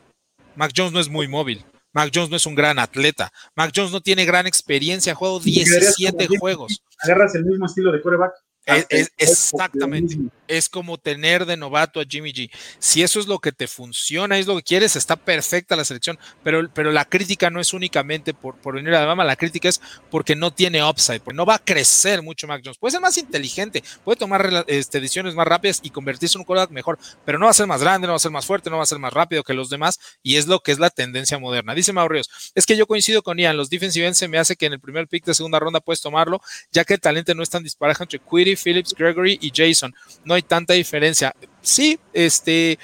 Mac 0.55 0.72
Jones 0.76 0.93
no 0.93 1.01
es 1.01 1.09
muy 1.09 1.28
móvil. 1.28 1.64
Mac 1.93 2.11
Jones 2.14 2.30
no 2.30 2.36
es 2.36 2.47
un 2.47 2.55
gran 2.55 2.78
atleta. 2.78 3.32
Mac 3.57 3.72
Jones 3.74 3.93
no 3.93 4.01
tiene 4.01 4.24
gran 4.24 4.47
experiencia, 4.47 5.12
ha 5.12 5.16
jugado 5.16 5.41
17 5.41 6.26
juegos. 6.39 6.82
Agarras 7.03 7.34
el 7.34 7.45
mismo 7.45 7.66
estilo 7.66 7.91
de 7.91 8.01
quarterback. 8.01 8.32
Es, 8.66 9.11
exactamente. 9.16 10.16
Es 10.46 10.68
como 10.68 10.98
tener 10.98 11.46
de 11.46 11.56
novato 11.56 12.00
a 12.00 12.04
Jimmy 12.09 12.32
G. 12.32 12.50
Si 12.78 13.02
eso 13.02 13.20
es 13.20 13.26
lo 13.26 13.38
que 13.38 13.52
te 13.52 13.66
funciona, 13.66 14.38
es 14.38 14.46
lo 14.46 14.56
que 14.56 14.62
quieres, 14.62 14.96
está 14.96 15.16
perfecta 15.16 15.76
la 15.76 15.84
selección. 15.84 16.18
Pero, 16.42 16.68
pero 16.72 16.92
la 16.92 17.04
crítica 17.04 17.50
no 17.50 17.61
es 17.61 17.72
únicamente 17.72 18.34
por, 18.34 18.56
por 18.56 18.74
venir 18.74 18.94
a 18.94 18.98
Alabama, 18.98 19.24
la 19.24 19.36
crítica 19.36 19.68
es 19.68 19.80
porque 20.11 20.36
no 20.36 20.52
tiene 20.52 20.84
upside, 20.84 21.20
porque 21.20 21.36
no 21.36 21.46
va 21.46 21.56
a 21.56 21.59
crecer 21.59 22.22
mucho 22.22 22.46
Mac 22.46 22.62
Jones. 22.62 22.78
Puede 22.78 22.92
ser 22.92 23.00
más 23.00 23.16
inteligente, 23.16 23.82
puede 24.04 24.16
tomar 24.16 24.64
este, 24.66 25.00
decisiones 25.00 25.34
más 25.34 25.46
rápidas 25.46 25.80
y 25.82 25.90
convertirse 25.90 26.36
en 26.36 26.40
un 26.40 26.44
quarterback 26.44 26.72
mejor, 26.72 26.98
pero 27.24 27.38
no 27.38 27.46
va 27.46 27.50
a 27.50 27.54
ser 27.54 27.66
más 27.66 27.80
grande, 27.80 28.06
no 28.06 28.12
va 28.12 28.16
a 28.16 28.20
ser 28.20 28.32
más 28.32 28.46
fuerte, 28.46 28.70
no 28.70 28.76
va 28.76 28.82
a 28.82 28.86
ser 28.86 28.98
más 28.98 29.12
rápido 29.12 29.42
que 29.42 29.54
los 29.54 29.70
demás. 29.70 29.98
Y 30.22 30.36
es 30.36 30.46
lo 30.46 30.61
que 30.61 30.72
es 30.72 30.78
la 30.78 30.90
tendencia 30.90 31.38
moderna. 31.38 31.74
Dice 31.74 31.92
Maurios, 31.92 32.52
es 32.54 32.66
que 32.66 32.76
yo 32.76 32.86
coincido 32.86 33.22
con 33.22 33.38
Ian, 33.38 33.56
los 33.56 33.70
defensive 33.70 34.06
ends 34.06 34.18
se 34.18 34.28
me 34.28 34.38
hace 34.38 34.56
que 34.56 34.66
en 34.66 34.74
el 34.74 34.80
primer 34.80 35.09
pick 35.09 35.24
de 35.24 35.34
segunda 35.34 35.59
ronda 35.59 35.80
puedes 35.80 36.00
tomarlo, 36.00 36.40
ya 36.72 36.84
que 36.84 36.94
el 36.94 37.00
talento 37.00 37.34
no 37.34 37.42
es 37.42 37.50
tan 37.50 37.62
disparejo 37.62 38.02
entre 38.02 38.18
Quiddy, 38.18 38.56
Phillips, 38.62 38.94
Gregory 38.94 39.38
y 39.40 39.52
Jason. 39.54 39.94
No 40.24 40.34
hay 40.34 40.42
tanta 40.42 40.74
diferencia. 40.74 41.34
Sí, 41.62 41.98
este, 42.12 42.78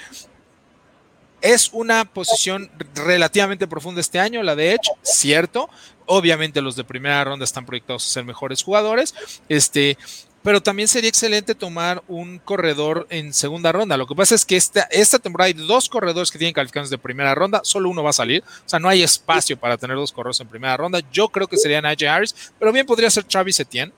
es 1.41 1.69
una 1.73 2.05
posición 2.05 2.71
relativamente 2.95 3.67
profunda 3.67 4.01
este 4.01 4.19
año, 4.19 4.41
la 4.41 4.55
de 4.55 4.71
Edge, 4.71 4.89
cierto. 5.03 5.69
Obviamente 6.07 6.61
los 6.61 6.75
de 6.75 6.83
primera 6.83 7.23
ronda 7.23 7.45
están 7.45 7.65
proyectados 7.65 8.05
a 8.05 8.09
ser 8.09 8.25
mejores 8.25 8.63
jugadores. 8.63 9.13
Este, 9.49 9.97
pero 10.45 10.61
también 10.61 10.87
sería 10.87 11.09
excelente 11.09 11.55
tomar 11.55 12.03
un 12.07 12.37
corredor 12.37 13.07
en 13.09 13.33
segunda 13.33 13.71
ronda. 13.71 13.97
Lo 13.97 14.05
que 14.05 14.13
pasa 14.13 14.35
es 14.35 14.45
que 14.45 14.55
esta, 14.55 14.81
esta 14.91 15.17
temporada 15.17 15.47
hay 15.47 15.53
dos 15.53 15.89
corredores 15.89 16.29
que 16.29 16.37
tienen 16.37 16.53
calificaciones 16.53 16.91
de 16.91 16.99
primera 16.99 17.33
ronda, 17.33 17.61
solo 17.63 17.89
uno 17.89 18.03
va 18.03 18.11
a 18.11 18.13
salir, 18.13 18.43
o 18.43 18.69
sea, 18.69 18.77
no 18.77 18.87
hay 18.87 19.01
espacio 19.01 19.57
para 19.57 19.75
tener 19.75 19.97
dos 19.97 20.11
corredores 20.11 20.39
en 20.41 20.47
primera 20.47 20.77
ronda. 20.77 21.01
Yo 21.11 21.29
creo 21.29 21.47
que 21.47 21.57
sería 21.57 21.81
Najee 21.81 22.07
Harris, 22.07 22.35
pero 22.59 22.71
bien 22.71 22.85
podría 22.85 23.09
ser 23.09 23.23
Travis 23.23 23.59
Etienne. 23.59 23.91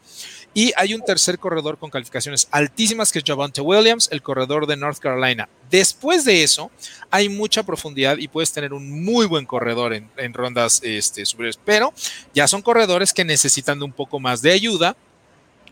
Y 0.58 0.74
hay 0.76 0.96
un 0.96 1.04
tercer 1.04 1.38
corredor 1.38 1.78
con 1.78 1.92
calificaciones 1.92 2.48
altísimas 2.50 3.12
que 3.12 3.20
es 3.20 3.26
Javante 3.28 3.62
Williams, 3.62 4.10
el 4.12 4.24
corredor 4.24 4.66
de 4.66 4.76
North 4.76 4.98
Carolina. 4.98 5.48
Después 5.70 6.26
de 6.26 6.42
eso, 6.42 6.72
hay 7.12 7.30
mucha 7.30 7.62
profundidad 7.62 8.18
y 8.18 8.28
puedes 8.28 8.52
tener 8.52 8.74
un 8.74 9.06
muy 9.06 9.28
buen 9.28 9.46
corredor 9.46 9.94
en, 9.94 10.34
rondas 10.34 10.82
este, 10.84 11.28
superiores, 11.28 11.60
pero 11.64 11.94
ya 12.34 12.48
son 12.48 12.64
corredores 12.64 13.14
que 13.14 13.24
necesitan 13.24 13.78
de 13.78 13.86
un 13.86 13.92
poco 13.92 14.20
más 14.20 14.42
de 14.42 14.52
ayuda 14.52 14.98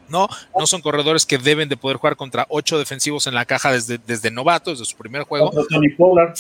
¿no? 0.10 0.28
No 0.58 0.68
son 0.68 0.82
corredores 0.82 1.26
que 1.26 1.38
deben 1.38 1.70
de 1.70 1.78
poder 1.78 1.98
jugar 1.98 2.16
contra 2.16 2.46
ocho 2.50 2.78
defensivos 2.78 3.28
en 3.28 3.34
la 3.34 3.46
caja 3.46 3.72
desde, 3.72 3.98
desde 3.98 4.32
novato, 4.32 4.72
desde 4.72 4.86
su 4.86 4.96
primer 4.96 5.24
juego. 5.24 5.52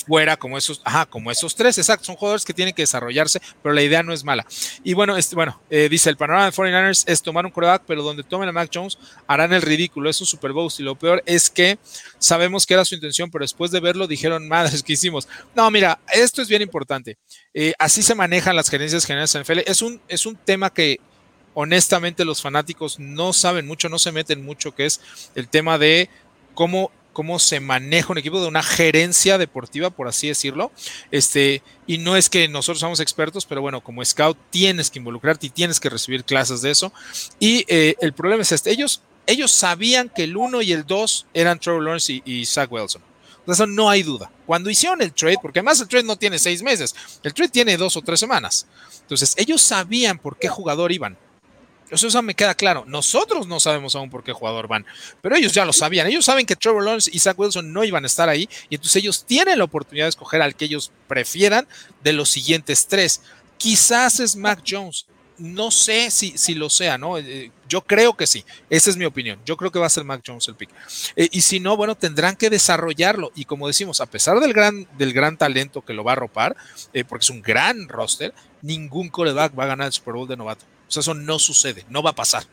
Fuera 0.07 0.37
como 0.37 0.57
esos, 0.57 0.81
ajá, 0.83 1.05
como 1.05 1.31
esos 1.31 1.55
tres, 1.55 1.77
exacto. 1.77 2.05
Son 2.05 2.15
jugadores 2.15 2.45
que 2.45 2.53
tienen 2.53 2.73
que 2.73 2.83
desarrollarse, 2.83 3.39
pero 3.61 3.73
la 3.73 3.81
idea 3.81 4.03
no 4.03 4.13
es 4.13 4.23
mala. 4.23 4.45
Y 4.83 4.93
bueno, 4.93 5.17
este, 5.17 5.35
bueno, 5.35 5.59
eh, 5.69 5.89
dice 5.89 6.09
el 6.09 6.17
panorama 6.17 6.45
de 6.45 6.51
49ers 6.51 7.03
es 7.07 7.21
tomar 7.21 7.45
un 7.45 7.51
coreback, 7.51 7.83
pero 7.85 8.03
donde 8.03 8.23
tomen 8.23 8.49
a 8.49 8.51
Mac 8.51 8.69
Jones 8.73 8.97
harán 9.27 9.53
el 9.53 9.61
ridículo. 9.61 10.09
Es 10.09 10.19
un 10.21 10.27
Super 10.27 10.51
Bowl. 10.51 10.71
Y 10.77 10.83
lo 10.83 10.95
peor 10.95 11.21
es 11.25 11.49
que 11.49 11.77
sabemos 12.17 12.65
que 12.65 12.73
era 12.73 12.85
su 12.85 12.95
intención, 12.95 13.29
pero 13.29 13.43
después 13.43 13.71
de 13.71 13.79
verlo 13.79 14.07
dijeron, 14.07 14.47
madres, 14.47 14.83
¿qué 14.83 14.93
hicimos? 14.93 15.27
No, 15.55 15.69
mira, 15.71 15.99
esto 16.13 16.41
es 16.41 16.47
bien 16.47 16.61
importante. 16.61 17.17
Eh, 17.53 17.73
así 17.79 18.01
se 18.03 18.15
manejan 18.15 18.55
las 18.55 18.69
gerencias 18.69 19.05
generales 19.05 19.33
en 19.35 19.41
NFL. 19.41 19.59
Es 19.65 19.81
un, 19.81 20.01
es 20.07 20.25
un 20.25 20.35
tema 20.35 20.69
que 20.71 20.99
honestamente 21.55 22.25
los 22.25 22.41
fanáticos 22.41 22.99
no 22.99 23.33
saben 23.33 23.65
mucho, 23.65 23.89
no 23.89 23.97
se 23.97 24.11
meten 24.11 24.45
mucho, 24.45 24.75
que 24.75 24.85
es 24.85 25.01
el 25.33 25.47
tema 25.47 25.79
de 25.79 26.09
cómo, 26.53 26.91
cómo 27.13 27.39
se 27.39 27.59
maneja 27.59 28.11
un 28.11 28.19
equipo 28.19 28.39
de 28.39 28.47
una 28.47 28.61
gerencia 28.61 29.37
deportiva, 29.39 29.89
por 29.89 30.07
así 30.07 30.27
decirlo. 30.27 30.71
Este, 31.09 31.63
y 31.87 31.97
no 31.97 32.15
es 32.15 32.29
que 32.29 32.47
nosotros 32.47 32.79
somos 32.79 32.99
expertos, 32.99 33.45
pero 33.45 33.61
bueno, 33.61 33.81
como 33.81 34.03
scout 34.05 34.37
tienes 34.51 34.91
que 34.91 34.99
involucrarte 34.99 35.47
y 35.47 35.49
tienes 35.49 35.79
que 35.79 35.89
recibir 35.89 36.23
clases 36.23 36.61
de 36.61 36.71
eso. 36.71 36.93
Y 37.39 37.65
eh, 37.67 37.95
el 38.01 38.13
problema 38.13 38.43
es 38.43 38.51
este, 38.51 38.69
ellos, 38.69 39.01
ellos 39.25 39.51
sabían 39.51 40.09
que 40.09 40.25
el 40.25 40.37
1 40.37 40.61
y 40.61 40.73
el 40.73 40.85
2 40.85 41.27
eran 41.33 41.59
Trevor 41.59 41.83
Lawrence 41.83 42.21
y, 42.23 42.45
Zach 42.45 42.71
Wilson. 42.71 43.01
De 43.47 43.53
eso 43.53 43.65
no 43.65 43.89
hay 43.89 44.03
duda. 44.03 44.29
Cuando 44.45 44.69
hicieron 44.69 45.01
el 45.01 45.13
trade, 45.13 45.37
porque 45.41 45.59
además 45.59 45.79
el 45.79 45.87
trade 45.87 46.03
no 46.03 46.17
tiene 46.17 46.39
seis 46.39 46.63
meses, 46.63 46.95
el 47.23 47.33
trade 47.33 47.49
tiene 47.49 47.77
dos 47.77 47.95
o 47.95 48.01
tres 48.01 48.19
semanas. 48.19 48.65
Entonces, 49.01 49.35
ellos 49.37 49.61
sabían 49.61 50.17
por 50.17 50.37
qué 50.37 50.49
jugador 50.49 50.91
iban. 50.91 51.15
Eso, 51.89 52.21
me 52.23 52.33
queda 52.33 52.55
claro. 52.55 52.83
Nosotros 52.87 53.47
no 53.47 53.59
sabemos 53.59 53.95
aún 53.95 54.09
por 54.09 54.23
qué 54.23 54.33
jugador 54.33 54.67
van, 54.67 54.85
pero 55.21 55.35
ellos 55.35 55.53
ya 55.53 55.65
lo 55.65 55.73
sabían. 55.73 56.07
Ellos 56.07 56.25
saben 56.25 56.45
que 56.45 56.55
Trevor 56.55 56.83
Lawrence 56.83 57.11
y 57.13 57.19
Zach 57.19 57.37
Wilson 57.37 57.71
no 57.71 57.83
iban 57.83 58.03
a 58.03 58.07
estar 58.07 58.27
ahí 58.27 58.49
y 58.69 58.75
entonces 58.75 58.97
ellos 58.97 59.25
tienen 59.25 59.59
la 59.59 59.65
oportunidad 59.65 60.05
de 60.05 60.09
escoger 60.09 60.41
al 60.41 60.55
que 60.55 60.65
ellos 60.65 60.91
prefieran 61.07 61.67
de 62.03 62.13
los 62.13 62.29
siguientes 62.29 62.87
tres. 62.87 63.21
Quizás 63.57 64.19
es 64.19 64.35
Mac 64.35 64.63
Jones. 64.67 65.05
No 65.37 65.69
sé 65.69 66.11
si, 66.11 66.37
si 66.37 66.55
lo 66.55 66.69
sea, 66.69 66.97
¿no? 66.97 67.17
Eh, 67.17 67.51
yo 67.67 67.81
creo 67.81 68.15
que 68.15 68.25
sí. 68.25 68.45
Esa 68.69 68.89
es 68.89 68.95
mi 68.95 69.03
opinión. 69.03 69.37
Yo 69.45 69.57
creo 69.57 69.69
que 69.69 69.79
va 69.79 69.85
a 69.85 69.89
ser 69.89 70.05
Mac 70.05 70.23
Jones 70.25 70.47
el 70.47 70.55
pick. 70.55 70.69
Eh, 71.17 71.27
y 71.29 71.41
si 71.41 71.59
no, 71.59 71.75
bueno, 71.75 71.95
tendrán 71.95 72.37
que 72.37 72.49
desarrollarlo. 72.49 73.33
Y 73.35 73.43
como 73.43 73.67
decimos, 73.67 73.99
a 73.99 74.05
pesar 74.05 74.39
del 74.39 74.53
gran, 74.53 74.87
del 74.97 75.11
gran 75.11 75.37
talento 75.37 75.83
que 75.83 75.93
lo 75.93 76.05
va 76.05 76.11
a 76.11 76.13
arropar, 76.13 76.55
eh, 76.93 77.03
porque 77.03 77.23
es 77.23 77.29
un 77.29 77.41
gran 77.41 77.89
roster, 77.89 78.33
ningún 78.61 79.09
coreback 79.09 79.57
va 79.59 79.65
a 79.65 79.67
ganar 79.67 79.87
el 79.87 79.93
Super 79.93 80.13
Bowl 80.13 80.27
de 80.27 80.37
novato. 80.37 80.65
O 80.87 80.91
sea, 80.91 81.01
eso 81.01 81.13
no 81.13 81.39
sucede, 81.39 81.85
no 81.89 82.03
va 82.03 82.11
a 82.11 82.15
pasar. 82.15 82.43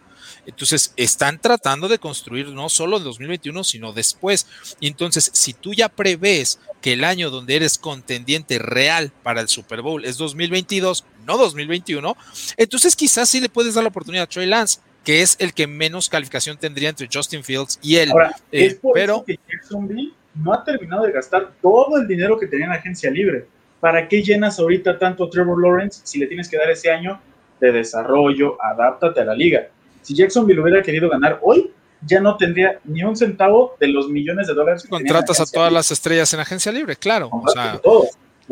Entonces, 0.47 0.93
están 0.97 1.41
tratando 1.41 1.89
de 1.89 1.99
construir 1.99 2.49
no 2.49 2.68
solo 2.68 2.97
en 2.97 3.05
2021, 3.05 3.62
sino 3.64 3.93
después. 3.93 4.47
Y 4.80 4.89
entonces, 4.89 5.30
si 5.33 5.53
tú 5.53 5.72
ya 5.72 5.89
prevés 5.89 6.59
que 6.80 6.95
el 6.95 7.05
año 7.05 7.30
donde 7.30 7.57
eres 7.57 7.78
contendiente 7.78 8.59
real 8.59 9.12
para 9.22 9.41
el 9.41 9.49
Super 9.49 9.83
Bowl 9.83 10.05
es 10.05 10.16
2022, 10.16 11.05
no 11.26 11.39
2021, 11.39 12.16
entonces 12.57 12.97
quizás 12.97 13.28
sí 13.28 13.41
le 13.41 13.49
puedes 13.49 13.74
dar 13.74 13.85
la 13.85 13.91
oportunidad 13.91 14.24
a 14.24 14.26
Trey 14.26 14.47
Lance, 14.47 14.80
que 15.05 15.22
es 15.22 15.37
el 15.39 15.55
que 15.55 15.68
menos 15.68 16.09
calificación 16.09 16.57
tendría 16.59 16.89
entre 16.89 17.09
Justin 17.12 17.45
Fields 17.45 17.78
y 17.83 17.97
él. 17.97 18.11
Ahora, 18.11 18.35
eh, 18.51 18.66
es 18.66 18.74
por 18.74 18.95
pero 18.95 19.16
eso 19.16 19.24
que 19.24 19.39
Jacksonville 19.49 20.12
no 20.35 20.53
ha 20.53 20.64
terminado 20.64 21.05
de 21.05 21.12
gastar 21.12 21.53
todo 21.61 21.99
el 21.99 22.09
dinero 22.09 22.39
que 22.39 22.49
tenía 22.49 22.66
en 22.66 22.72
la 22.72 22.78
agencia 22.78 23.11
libre. 23.11 23.47
¿Para 23.78 24.09
qué 24.09 24.22
llenas 24.22 24.59
ahorita 24.59 24.99
tanto 24.99 25.24
a 25.24 25.30
Trevor 25.30 25.61
Lawrence 25.61 26.01
si 26.05 26.18
le 26.18 26.26
tienes 26.26 26.49
que 26.49 26.57
dar 26.57 26.70
ese 26.70 26.91
año 26.91 27.20
de 27.62 27.72
desarrollo, 27.72 28.58
adáptate 28.60 29.20
a 29.20 29.24
la 29.24 29.34
liga. 29.34 29.68
Si 30.02 30.14
Jacksonville 30.14 30.60
hubiera 30.60 30.82
querido 30.82 31.08
ganar 31.08 31.38
hoy, 31.42 31.70
ya 32.04 32.20
no 32.20 32.36
tendría 32.36 32.80
ni 32.84 33.04
un 33.04 33.16
centavo 33.16 33.76
de 33.78 33.86
los 33.86 34.08
millones 34.08 34.48
de 34.48 34.54
dólares. 34.54 34.82
Que 34.82 34.88
Contratas 34.88 35.38
a 35.38 35.46
todas 35.46 35.72
las 35.72 35.92
estrellas 35.92 36.34
en 36.34 36.40
agencia 36.40 36.72
libre, 36.72 36.96
claro. 36.96 37.30
O 37.30 37.48
sea, 37.48 37.80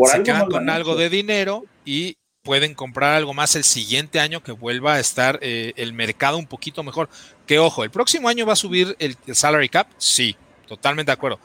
se 0.06 0.22
quedan 0.22 0.48
con 0.48 0.70
algo 0.70 0.94
de 0.94 1.10
dinero 1.10 1.64
y 1.84 2.16
pueden 2.44 2.74
comprar 2.74 3.14
algo 3.14 3.34
más 3.34 3.56
el 3.56 3.64
siguiente 3.64 4.20
año 4.20 4.42
que 4.42 4.52
vuelva 4.52 4.94
a 4.94 5.00
estar 5.00 5.40
eh, 5.42 5.72
el 5.76 5.92
mercado 5.92 6.38
un 6.38 6.46
poquito 6.46 6.84
mejor. 6.84 7.08
Que 7.46 7.58
ojo, 7.58 7.82
el 7.82 7.90
próximo 7.90 8.28
año 8.28 8.46
va 8.46 8.52
a 8.52 8.56
subir 8.56 8.94
el 9.00 9.16
salary 9.34 9.68
cap, 9.68 9.88
sí, 9.98 10.36
totalmente 10.68 11.10
de 11.10 11.14
acuerdo 11.14 11.40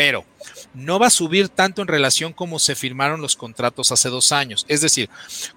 pero 0.00 0.24
no 0.72 0.98
va 0.98 1.08
a 1.08 1.10
subir 1.10 1.50
tanto 1.50 1.82
en 1.82 1.88
relación 1.88 2.32
como 2.32 2.58
se 2.58 2.74
firmaron 2.74 3.20
los 3.20 3.36
contratos 3.36 3.92
hace 3.92 4.08
dos 4.08 4.32
años. 4.32 4.64
Es 4.66 4.80
decir, 4.80 5.10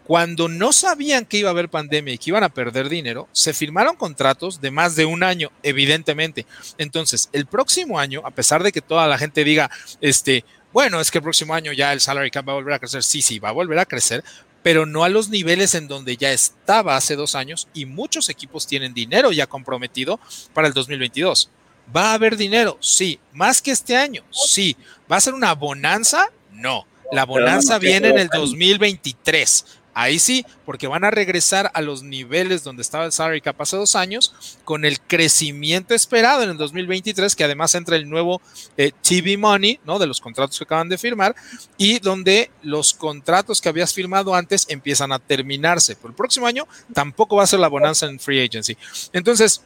cuando 0.03 0.49
no 0.49 0.73
sabían 0.73 1.23
que 1.23 1.37
iba 1.37 1.47
a 1.47 1.53
haber 1.53 1.69
pandemia 1.69 2.13
y 2.13 2.17
que 2.17 2.31
iban 2.31 2.43
a 2.43 2.49
perder 2.49 2.89
dinero, 2.89 3.29
se 3.31 3.53
firmaron 3.53 3.95
contratos 3.95 4.59
de 4.59 4.69
más 4.69 4.97
de 4.97 5.05
un 5.05 5.23
año, 5.23 5.49
evidentemente. 5.63 6.45
Entonces, 6.77 7.29
el 7.31 7.45
próximo 7.45 7.97
año, 7.97 8.21
a 8.25 8.31
pesar 8.31 8.63
de 8.63 8.73
que 8.73 8.81
toda 8.81 9.07
la 9.07 9.17
gente 9.17 9.45
diga, 9.45 9.71
este, 10.01 10.43
bueno, 10.73 10.99
es 10.99 11.09
que 11.09 11.19
el 11.19 11.23
próximo 11.23 11.53
año 11.53 11.71
ya 11.71 11.93
el 11.93 12.01
salary 12.01 12.29
cap 12.29 12.45
va 12.45 12.51
a 12.51 12.55
volver 12.55 12.73
a 12.73 12.79
crecer, 12.79 13.01
sí, 13.01 13.21
sí, 13.21 13.39
va 13.39 13.47
a 13.47 13.53
volver 13.53 13.79
a 13.79 13.85
crecer, 13.85 14.25
pero 14.61 14.85
no 14.85 15.05
a 15.05 15.09
los 15.09 15.29
niveles 15.29 15.73
en 15.73 15.87
donde 15.87 16.17
ya 16.17 16.33
estaba 16.33 16.97
hace 16.97 17.15
dos 17.15 17.35
años 17.35 17.69
y 17.73 17.85
muchos 17.85 18.27
equipos 18.27 18.67
tienen 18.67 18.93
dinero 18.93 19.31
ya 19.31 19.47
comprometido 19.47 20.19
para 20.53 20.67
el 20.67 20.73
2022. 20.73 21.49
¿Va 21.95 22.11
a 22.11 22.13
haber 22.13 22.37
dinero? 22.37 22.77
Sí. 22.79 23.19
¿Más 23.33 23.61
que 23.61 23.71
este 23.71 23.95
año? 23.95 24.23
Sí. 24.31 24.75
¿Va 25.11 25.17
a 25.17 25.21
ser 25.21 25.33
una 25.33 25.53
bonanza? 25.53 26.29
No. 26.51 26.85
La 27.11 27.25
bonanza 27.25 27.77
viene 27.77 28.09
en 28.09 28.17
el 28.17 28.29
2023. 28.29 29.65
Ahí 29.95 30.17
sí, 30.17 30.43
porque 30.65 30.87
van 30.87 31.03
a 31.03 31.11
regresar 31.11 31.69
a 31.75 31.81
los 31.81 32.01
niveles 32.01 32.63
donde 32.63 32.81
estaba 32.81 33.05
el 33.05 33.11
salary 33.11 33.41
cap 33.41 33.61
hace 33.61 33.77
dos 33.77 33.95
años, 33.95 34.33
con 34.63 34.85
el 34.85 34.99
crecimiento 34.99 35.93
esperado 35.93 36.41
en 36.41 36.49
el 36.49 36.57
2023, 36.57 37.35
que 37.35 37.43
además 37.43 37.75
entra 37.75 37.95
el 37.95 38.09
nuevo 38.09 38.41
eh, 38.75 38.91
TV 39.07 39.37
Money, 39.37 39.79
¿no? 39.85 39.99
De 39.99 40.07
los 40.07 40.19
contratos 40.19 40.57
que 40.57 40.63
acaban 40.63 40.89
de 40.89 40.97
firmar, 40.97 41.35
y 41.77 41.99
donde 41.99 42.49
los 42.63 42.93
contratos 42.93 43.61
que 43.61 43.69
habías 43.69 43.93
firmado 43.93 44.33
antes 44.33 44.65
empiezan 44.67 45.11
a 45.11 45.19
terminarse. 45.19 45.95
Pero 45.95 46.09
el 46.09 46.15
próximo 46.15 46.47
año 46.47 46.67
tampoco 46.93 47.35
va 47.35 47.43
a 47.43 47.47
ser 47.47 47.59
la 47.59 47.67
bonanza 47.67 48.07
en 48.07 48.19
free 48.19 48.43
agency. 48.43 48.75
Entonces, 49.11 49.61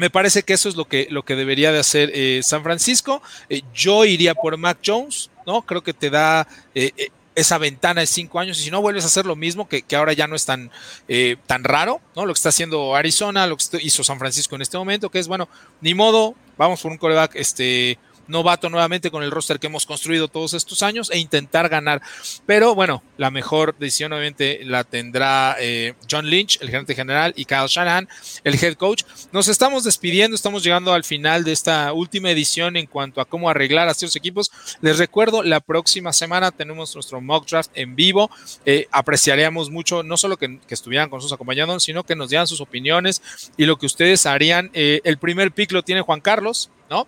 me 0.00 0.08
parece 0.08 0.42
que 0.42 0.54
eso 0.54 0.70
es 0.70 0.76
lo 0.76 0.86
que, 0.86 1.06
lo 1.10 1.26
que 1.26 1.36
debería 1.36 1.72
de 1.72 1.78
hacer 1.78 2.10
eh, 2.14 2.40
San 2.42 2.62
Francisco. 2.62 3.22
Eh, 3.50 3.60
yo 3.74 4.06
iría 4.06 4.34
por 4.34 4.56
Mac 4.56 4.78
Jones, 4.84 5.30
¿no? 5.46 5.60
Creo 5.60 5.82
que 5.82 5.92
te 5.92 6.08
da 6.08 6.48
eh, 6.74 7.10
esa 7.34 7.58
ventana 7.58 8.00
de 8.00 8.06
cinco 8.06 8.40
años 8.40 8.58
y 8.58 8.64
si 8.64 8.70
no 8.70 8.80
vuelves 8.80 9.04
a 9.04 9.08
hacer 9.08 9.26
lo 9.26 9.36
mismo, 9.36 9.68
que, 9.68 9.82
que 9.82 9.96
ahora 9.96 10.14
ya 10.14 10.26
no 10.26 10.36
es 10.36 10.46
tan, 10.46 10.70
tan 11.46 11.64
raro, 11.64 12.00
¿no? 12.16 12.24
Lo 12.24 12.32
que 12.32 12.38
está 12.38 12.48
haciendo 12.48 12.96
Arizona, 12.96 13.46
lo 13.46 13.58
que 13.58 13.64
hizo 13.82 14.02
San 14.02 14.18
Francisco 14.18 14.56
en 14.56 14.62
este 14.62 14.78
momento, 14.78 15.10
que 15.10 15.18
es, 15.18 15.28
bueno, 15.28 15.50
ni 15.82 15.92
modo, 15.92 16.34
vamos 16.56 16.80
por 16.80 16.90
un 16.90 16.98
coreback 16.98 17.36
este, 17.36 17.98
novato 18.30 18.70
nuevamente 18.70 19.10
con 19.10 19.22
el 19.22 19.30
roster 19.30 19.58
que 19.58 19.66
hemos 19.66 19.86
construido 19.86 20.28
todos 20.28 20.54
estos 20.54 20.82
años 20.82 21.10
e 21.10 21.18
intentar 21.18 21.68
ganar. 21.68 22.00
Pero 22.46 22.74
bueno, 22.74 23.02
la 23.18 23.30
mejor 23.30 23.76
decisión 23.78 24.12
obviamente 24.12 24.60
la 24.64 24.84
tendrá 24.84 25.56
eh, 25.60 25.94
John 26.10 26.26
Lynch, 26.26 26.58
el 26.60 26.70
gerente 26.70 26.94
general, 26.94 27.32
y 27.36 27.44
Kyle 27.44 27.66
Shanahan, 27.66 28.08
el 28.44 28.54
head 28.54 28.74
coach. 28.74 29.04
Nos 29.32 29.48
estamos 29.48 29.84
despidiendo, 29.84 30.34
estamos 30.34 30.62
llegando 30.62 30.92
al 30.92 31.04
final 31.04 31.44
de 31.44 31.52
esta 31.52 31.92
última 31.92 32.30
edición 32.30 32.76
en 32.76 32.86
cuanto 32.86 33.20
a 33.20 33.24
cómo 33.24 33.50
arreglar 33.50 33.88
a 33.88 33.92
estos 33.92 34.16
equipos. 34.16 34.50
Les 34.80 34.98
recuerdo, 34.98 35.42
la 35.42 35.60
próxima 35.60 36.12
semana 36.12 36.50
tenemos 36.50 36.94
nuestro 36.94 37.20
mock 37.20 37.48
draft 37.48 37.70
en 37.74 37.96
vivo. 37.96 38.30
Eh, 38.64 38.86
apreciaríamos 38.90 39.70
mucho 39.70 40.02
no 40.02 40.16
solo 40.16 40.36
que, 40.36 40.58
estuvieran 40.68 41.10
con 41.10 41.20
sus 41.20 41.32
acompañados, 41.32 41.82
sino 41.82 42.04
que 42.04 42.16
nos 42.16 42.30
dieran 42.30 42.46
sus 42.46 42.60
opiniones 42.60 43.22
y 43.56 43.64
lo 43.64 43.76
que 43.76 43.86
ustedes 43.86 44.26
harían. 44.26 44.70
Eh, 44.72 45.00
el 45.04 45.18
primer 45.18 45.52
pick 45.52 45.72
lo 45.72 45.82
tiene 45.82 46.00
Juan 46.00 46.20
Carlos, 46.20 46.70
¿no? 46.88 47.06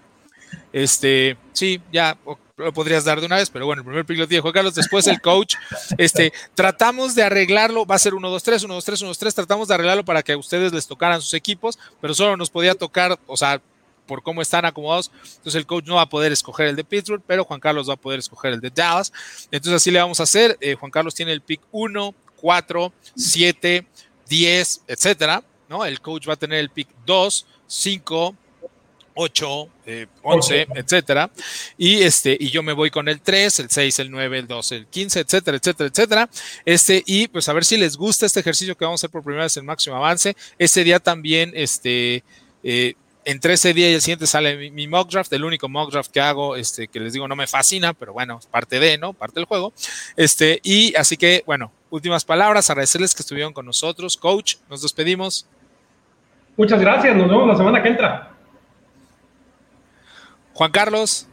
Este, 0.73 1.37
sí, 1.53 1.81
ya 1.93 2.17
lo 2.57 2.73
podrías 2.73 3.05
dar 3.05 3.21
de 3.21 3.27
una 3.27 3.37
vez, 3.37 3.51
pero 3.51 3.67
bueno, 3.67 3.81
el 3.81 3.87
primer 3.87 4.05
pick 4.05 4.19
lo 4.19 4.29
tiene 4.29 4.41
Juan 4.41 4.53
Carlos, 4.53 4.75
después 4.75 5.07
el 5.07 5.21
coach, 5.21 5.57
este, 5.99 6.33
tratamos 6.55 7.15
de 7.15 7.23
arreglarlo, 7.23 7.85
va 7.85 7.97
a 7.97 7.99
ser 7.99 8.15
1, 8.15 8.31
2, 8.31 8.43
3, 8.43 8.65
1, 8.65 8.75
2, 8.75 8.85
3, 8.85 9.01
1, 9.03 9.09
2, 9.09 9.19
3, 9.19 9.35
tratamos 9.35 9.69
de 9.69 9.75
arreglarlo 9.75 10.05
para 10.05 10.23
que 10.23 10.33
a 10.33 10.39
ustedes 10.39 10.73
les 10.73 10.87
tocaran 10.87 11.21
sus 11.21 11.35
equipos, 11.35 11.79
pero 12.01 12.15
solo 12.15 12.37
nos 12.37 12.51
podía 12.51 12.75
tocar, 12.75 13.19
o 13.27 13.37
sea, 13.37 13.61
por 14.07 14.23
cómo 14.23 14.43
están 14.43 14.65
acomodados, 14.65 15.11
entonces 15.37 15.55
el 15.57 15.67
coach 15.67 15.87
no 15.87 15.97
va 15.97 16.03
a 16.03 16.09
poder 16.09 16.33
escoger 16.33 16.69
el 16.69 16.77
de 16.77 16.85
Pittsburgh, 16.85 17.23
pero 17.27 17.45
Juan 17.45 17.61
Carlos 17.61 17.89
va 17.89 17.95
a 17.95 17.97
poder 17.97 18.19
escoger 18.19 18.53
el 18.53 18.61
de 18.61 18.71
Dallas, 18.71 19.13
entonces 19.51 19.75
así 19.75 19.91
le 19.91 20.01
vamos 20.01 20.21
a 20.21 20.25
hacer, 20.25 20.57
eh, 20.61 20.75
Juan 20.75 20.91
Carlos 20.91 21.15
tiene 21.15 21.33
el 21.33 21.41
pick 21.41 21.61
1, 21.71 22.15
4, 22.37 22.93
7, 23.15 23.87
10, 24.29 24.83
etcétera, 24.87 25.43
¿no? 25.69 25.85
El 25.85 26.01
coach 26.01 26.29
va 26.29 26.35
a 26.35 26.37
tener 26.37 26.59
el 26.59 26.71
pick 26.71 26.89
2, 27.07 27.47
5, 27.67 28.37
8, 29.15 29.69
eh, 29.87 30.07
11, 30.23 30.69
etcétera. 30.75 31.31
Y 31.77 32.03
este, 32.03 32.37
y 32.39 32.51
yo 32.51 32.63
me 32.63 32.73
voy 32.73 32.91
con 32.91 33.09
el 33.09 33.21
3, 33.21 33.61
el 33.61 33.71
6, 33.71 33.99
el 34.01 34.11
9, 34.11 34.39
el 34.39 34.47
12, 34.47 34.77
el 34.77 34.87
15, 34.87 35.21
etcétera, 35.21 35.57
etcétera, 35.57 35.89
etcétera. 35.89 36.31
Este, 36.65 37.03
y 37.07 37.29
pues 37.29 37.49
a 37.49 37.53
ver 37.53 37.65
si 37.65 37.77
les 37.77 37.97
gusta 37.97 38.27
este 38.27 38.41
ejercicio 38.41 38.77
que 38.77 38.85
vamos 38.85 39.01
a 39.01 39.01
hacer 39.03 39.11
por 39.11 39.23
primera 39.23 39.45
vez 39.45 39.57
en 39.57 39.67
máximo 39.67 39.97
avance. 39.97 40.37
Ese 40.59 40.85
día 40.85 40.99
también, 41.01 41.53
este, 41.55 42.23
eh, 42.63 42.95
entre 43.25 43.55
ese 43.55 43.73
día 43.73 43.91
y 43.91 43.95
el 43.95 44.01
siguiente 44.01 44.27
sale 44.27 44.71
mi, 44.71 44.89
mock 44.89 45.11
draft, 45.11 45.33
el 45.33 45.45
único 45.45 45.69
mock 45.69 45.93
draft 45.93 46.11
que 46.11 46.21
hago, 46.21 46.57
este, 46.57 46.89
que 46.89 47.01
les 47.01 47.13
digo 47.13 47.29
no 47.29 47.37
me 47.37 47.47
fascina, 47.47 47.93
pero 47.95 48.13
bueno, 48.13 48.39
es 48.39 48.47
parte 48.47 48.81
de, 48.81 48.99
¿no? 48.99 49.13
Parte 49.13 49.35
del 49.37 49.45
juego. 49.45 49.73
Este, 50.17 50.61
y 50.63 50.95
así 50.97 51.17
que, 51.17 51.43
bueno, 51.47 51.73
últimas 51.91 52.25
palabras, 52.25 52.69
agradecerles 52.71 53.15
que 53.15 53.23
estuvieron 53.23 53.53
con 53.53 53.67
nosotros. 53.67 54.17
Coach, 54.17 54.57
nos 54.69 54.83
despedimos. 54.83 55.47
Muchas 56.57 56.81
gracias, 56.81 57.17
nos 57.17 57.29
vemos 57.29 57.47
la 57.47 57.57
semana 57.57 57.83
que 57.83 57.89
entra. 57.89 58.32
Juan 60.55 60.71
Carlos. 60.71 61.29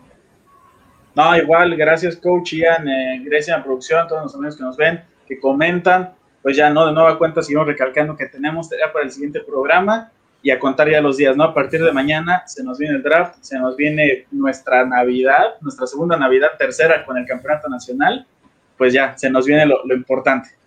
No, 1.15 1.35
igual, 1.35 1.75
gracias 1.75 2.15
coach 2.17 2.53
Ian, 2.53 2.87
eh, 2.87 3.21
gracias 3.25 3.55
a 3.55 3.57
la 3.59 3.63
producción, 3.63 4.07
todos 4.07 4.23
los 4.23 4.35
amigos 4.35 4.55
que 4.55 4.63
nos 4.63 4.77
ven, 4.77 5.03
que 5.27 5.39
comentan, 5.39 6.13
pues 6.41 6.55
ya 6.55 6.69
no, 6.69 6.85
de 6.85 6.93
nueva 6.93 7.17
cuenta 7.17 7.41
seguimos 7.41 7.67
recalcando 7.67 8.15
que 8.15 8.27
tenemos 8.27 8.69
para 8.93 9.05
el 9.05 9.11
siguiente 9.11 9.41
programa 9.41 10.11
y 10.41 10.51
a 10.51 10.59
contar 10.59 10.89
ya 10.89 11.01
los 11.01 11.17
días, 11.17 11.35
¿no? 11.35 11.43
A 11.43 11.53
partir 11.53 11.83
de 11.83 11.91
mañana 11.91 12.43
se 12.45 12.63
nos 12.63 12.77
viene 12.77 12.95
el 12.95 13.03
draft, 13.03 13.35
se 13.41 13.59
nos 13.59 13.75
viene 13.75 14.27
nuestra 14.31 14.85
Navidad, 14.85 15.55
nuestra 15.59 15.85
segunda 15.87 16.15
Navidad, 16.15 16.51
tercera 16.57 17.03
con 17.05 17.17
el 17.17 17.25
Campeonato 17.25 17.67
Nacional, 17.67 18.25
pues 18.77 18.93
ya, 18.93 19.17
se 19.17 19.29
nos 19.29 19.45
viene 19.45 19.65
lo 19.65 19.93
importante. 19.93 20.58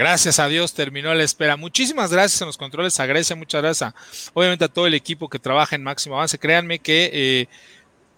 Gracias 0.00 0.38
a 0.38 0.48
Dios 0.48 0.72
terminó 0.72 1.12
la 1.12 1.24
espera. 1.24 1.58
Muchísimas 1.58 2.10
gracias 2.10 2.40
a 2.40 2.46
los 2.46 2.56
controles, 2.56 2.98
a 2.98 3.04
Grecia, 3.04 3.36
muchas 3.36 3.60
gracias 3.60 3.92
obviamente 4.32 4.64
a 4.64 4.68
todo 4.68 4.86
el 4.86 4.94
equipo 4.94 5.28
que 5.28 5.38
trabaja 5.38 5.76
en 5.76 5.82
Máximo 5.82 6.14
Avance. 6.14 6.38
Créanme 6.38 6.78
que 6.78 7.10
eh, 7.12 7.48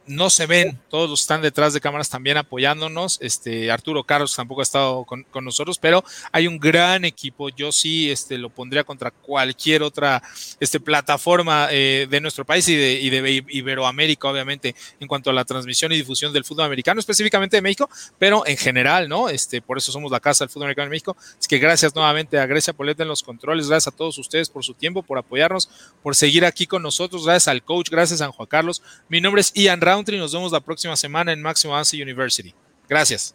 no 0.07 0.31
se 0.31 0.47
ven, 0.47 0.79
todos 0.89 1.21
están 1.21 1.43
detrás 1.43 1.73
de 1.73 1.81
cámaras 1.81 2.11
también 2.11 2.37
apoyándonos. 2.37 3.19
Este, 3.21 3.71
Arturo 3.71 4.05
Carlos 4.05 4.35
tampoco 4.35 4.61
ha 4.61 4.65
estado 4.65 5.05
con, 5.05 5.25
nosotros, 5.43 5.79
pero 5.79 6.05
hay 6.31 6.47
un 6.47 6.59
gran 6.59 7.05
equipo. 7.05 7.49
Yo 7.49 7.73
sí 7.73 8.11
este, 8.11 8.39
lo 8.39 8.51
pondría 8.51 8.85
contra 8.85 9.11
cualquier 9.11 9.83
otra 9.83 10.23
este, 10.61 10.81
plataforma 10.81 11.69
eh, 11.71 12.07
de 12.11 12.21
nuestro 12.21 12.45
país 12.45 12.69
y 12.69 12.77
de, 12.77 12.93
y 12.95 13.11
de, 13.11 13.45
Iberoamérica, 13.49 14.29
obviamente, 14.29 14.75
en 15.01 15.09
cuanto 15.09 15.31
a 15.31 15.33
la 15.33 15.45
transmisión 15.45 15.93
y 15.93 15.97
difusión 15.97 16.33
del 16.33 16.45
fútbol 16.45 16.67
americano, 16.67 17.01
específicamente 17.01 17.57
de 17.57 17.63
México, 17.63 17.89
pero 18.19 18.47
en 18.47 18.57
general, 18.57 19.09
¿no? 19.09 19.29
Este, 19.29 19.63
por 19.63 19.79
eso 19.79 19.93
somos 19.93 20.11
la 20.11 20.21
casa 20.21 20.45
del 20.45 20.51
fútbol 20.51 20.67
americano 20.67 20.87
en 20.87 20.91
México. 20.91 21.17
Es 21.41 21.47
que 21.47 21.59
gracias 21.59 21.95
nuevamente 21.95 22.39
a 22.39 22.47
Grecia 22.47 22.73
Poleta 22.73 23.03
en 23.03 23.09
los 23.09 23.23
controles, 23.23 23.69
gracias 23.69 23.93
a 23.93 23.97
todos 23.97 24.19
ustedes 24.19 24.49
por 24.49 24.65
su 24.65 24.75
tiempo, 24.75 25.03
por 25.03 25.19
apoyarnos, 25.19 25.69
por 26.03 26.17
seguir 26.17 26.45
aquí 26.45 26.67
con 26.67 26.83
nosotros, 26.83 27.25
gracias 27.25 27.49
al 27.49 27.63
coach, 27.63 27.89
gracias 27.91 28.21
a 28.21 28.29
Juan 28.31 28.49
Carlos. 28.49 28.83
Mi 29.09 29.21
nombre 29.21 29.41
es 29.41 29.53
Ian 29.55 29.81
Round 29.93 30.09
nos 30.19 30.33
vemos 30.33 30.53
la 30.53 30.61
próxima 30.61 30.97
semana 30.97 31.33
en 31.33 31.43
Máximo 31.43 31.75
Avance 31.75 32.01
University. 32.01 32.55
Gracias. 32.89 33.35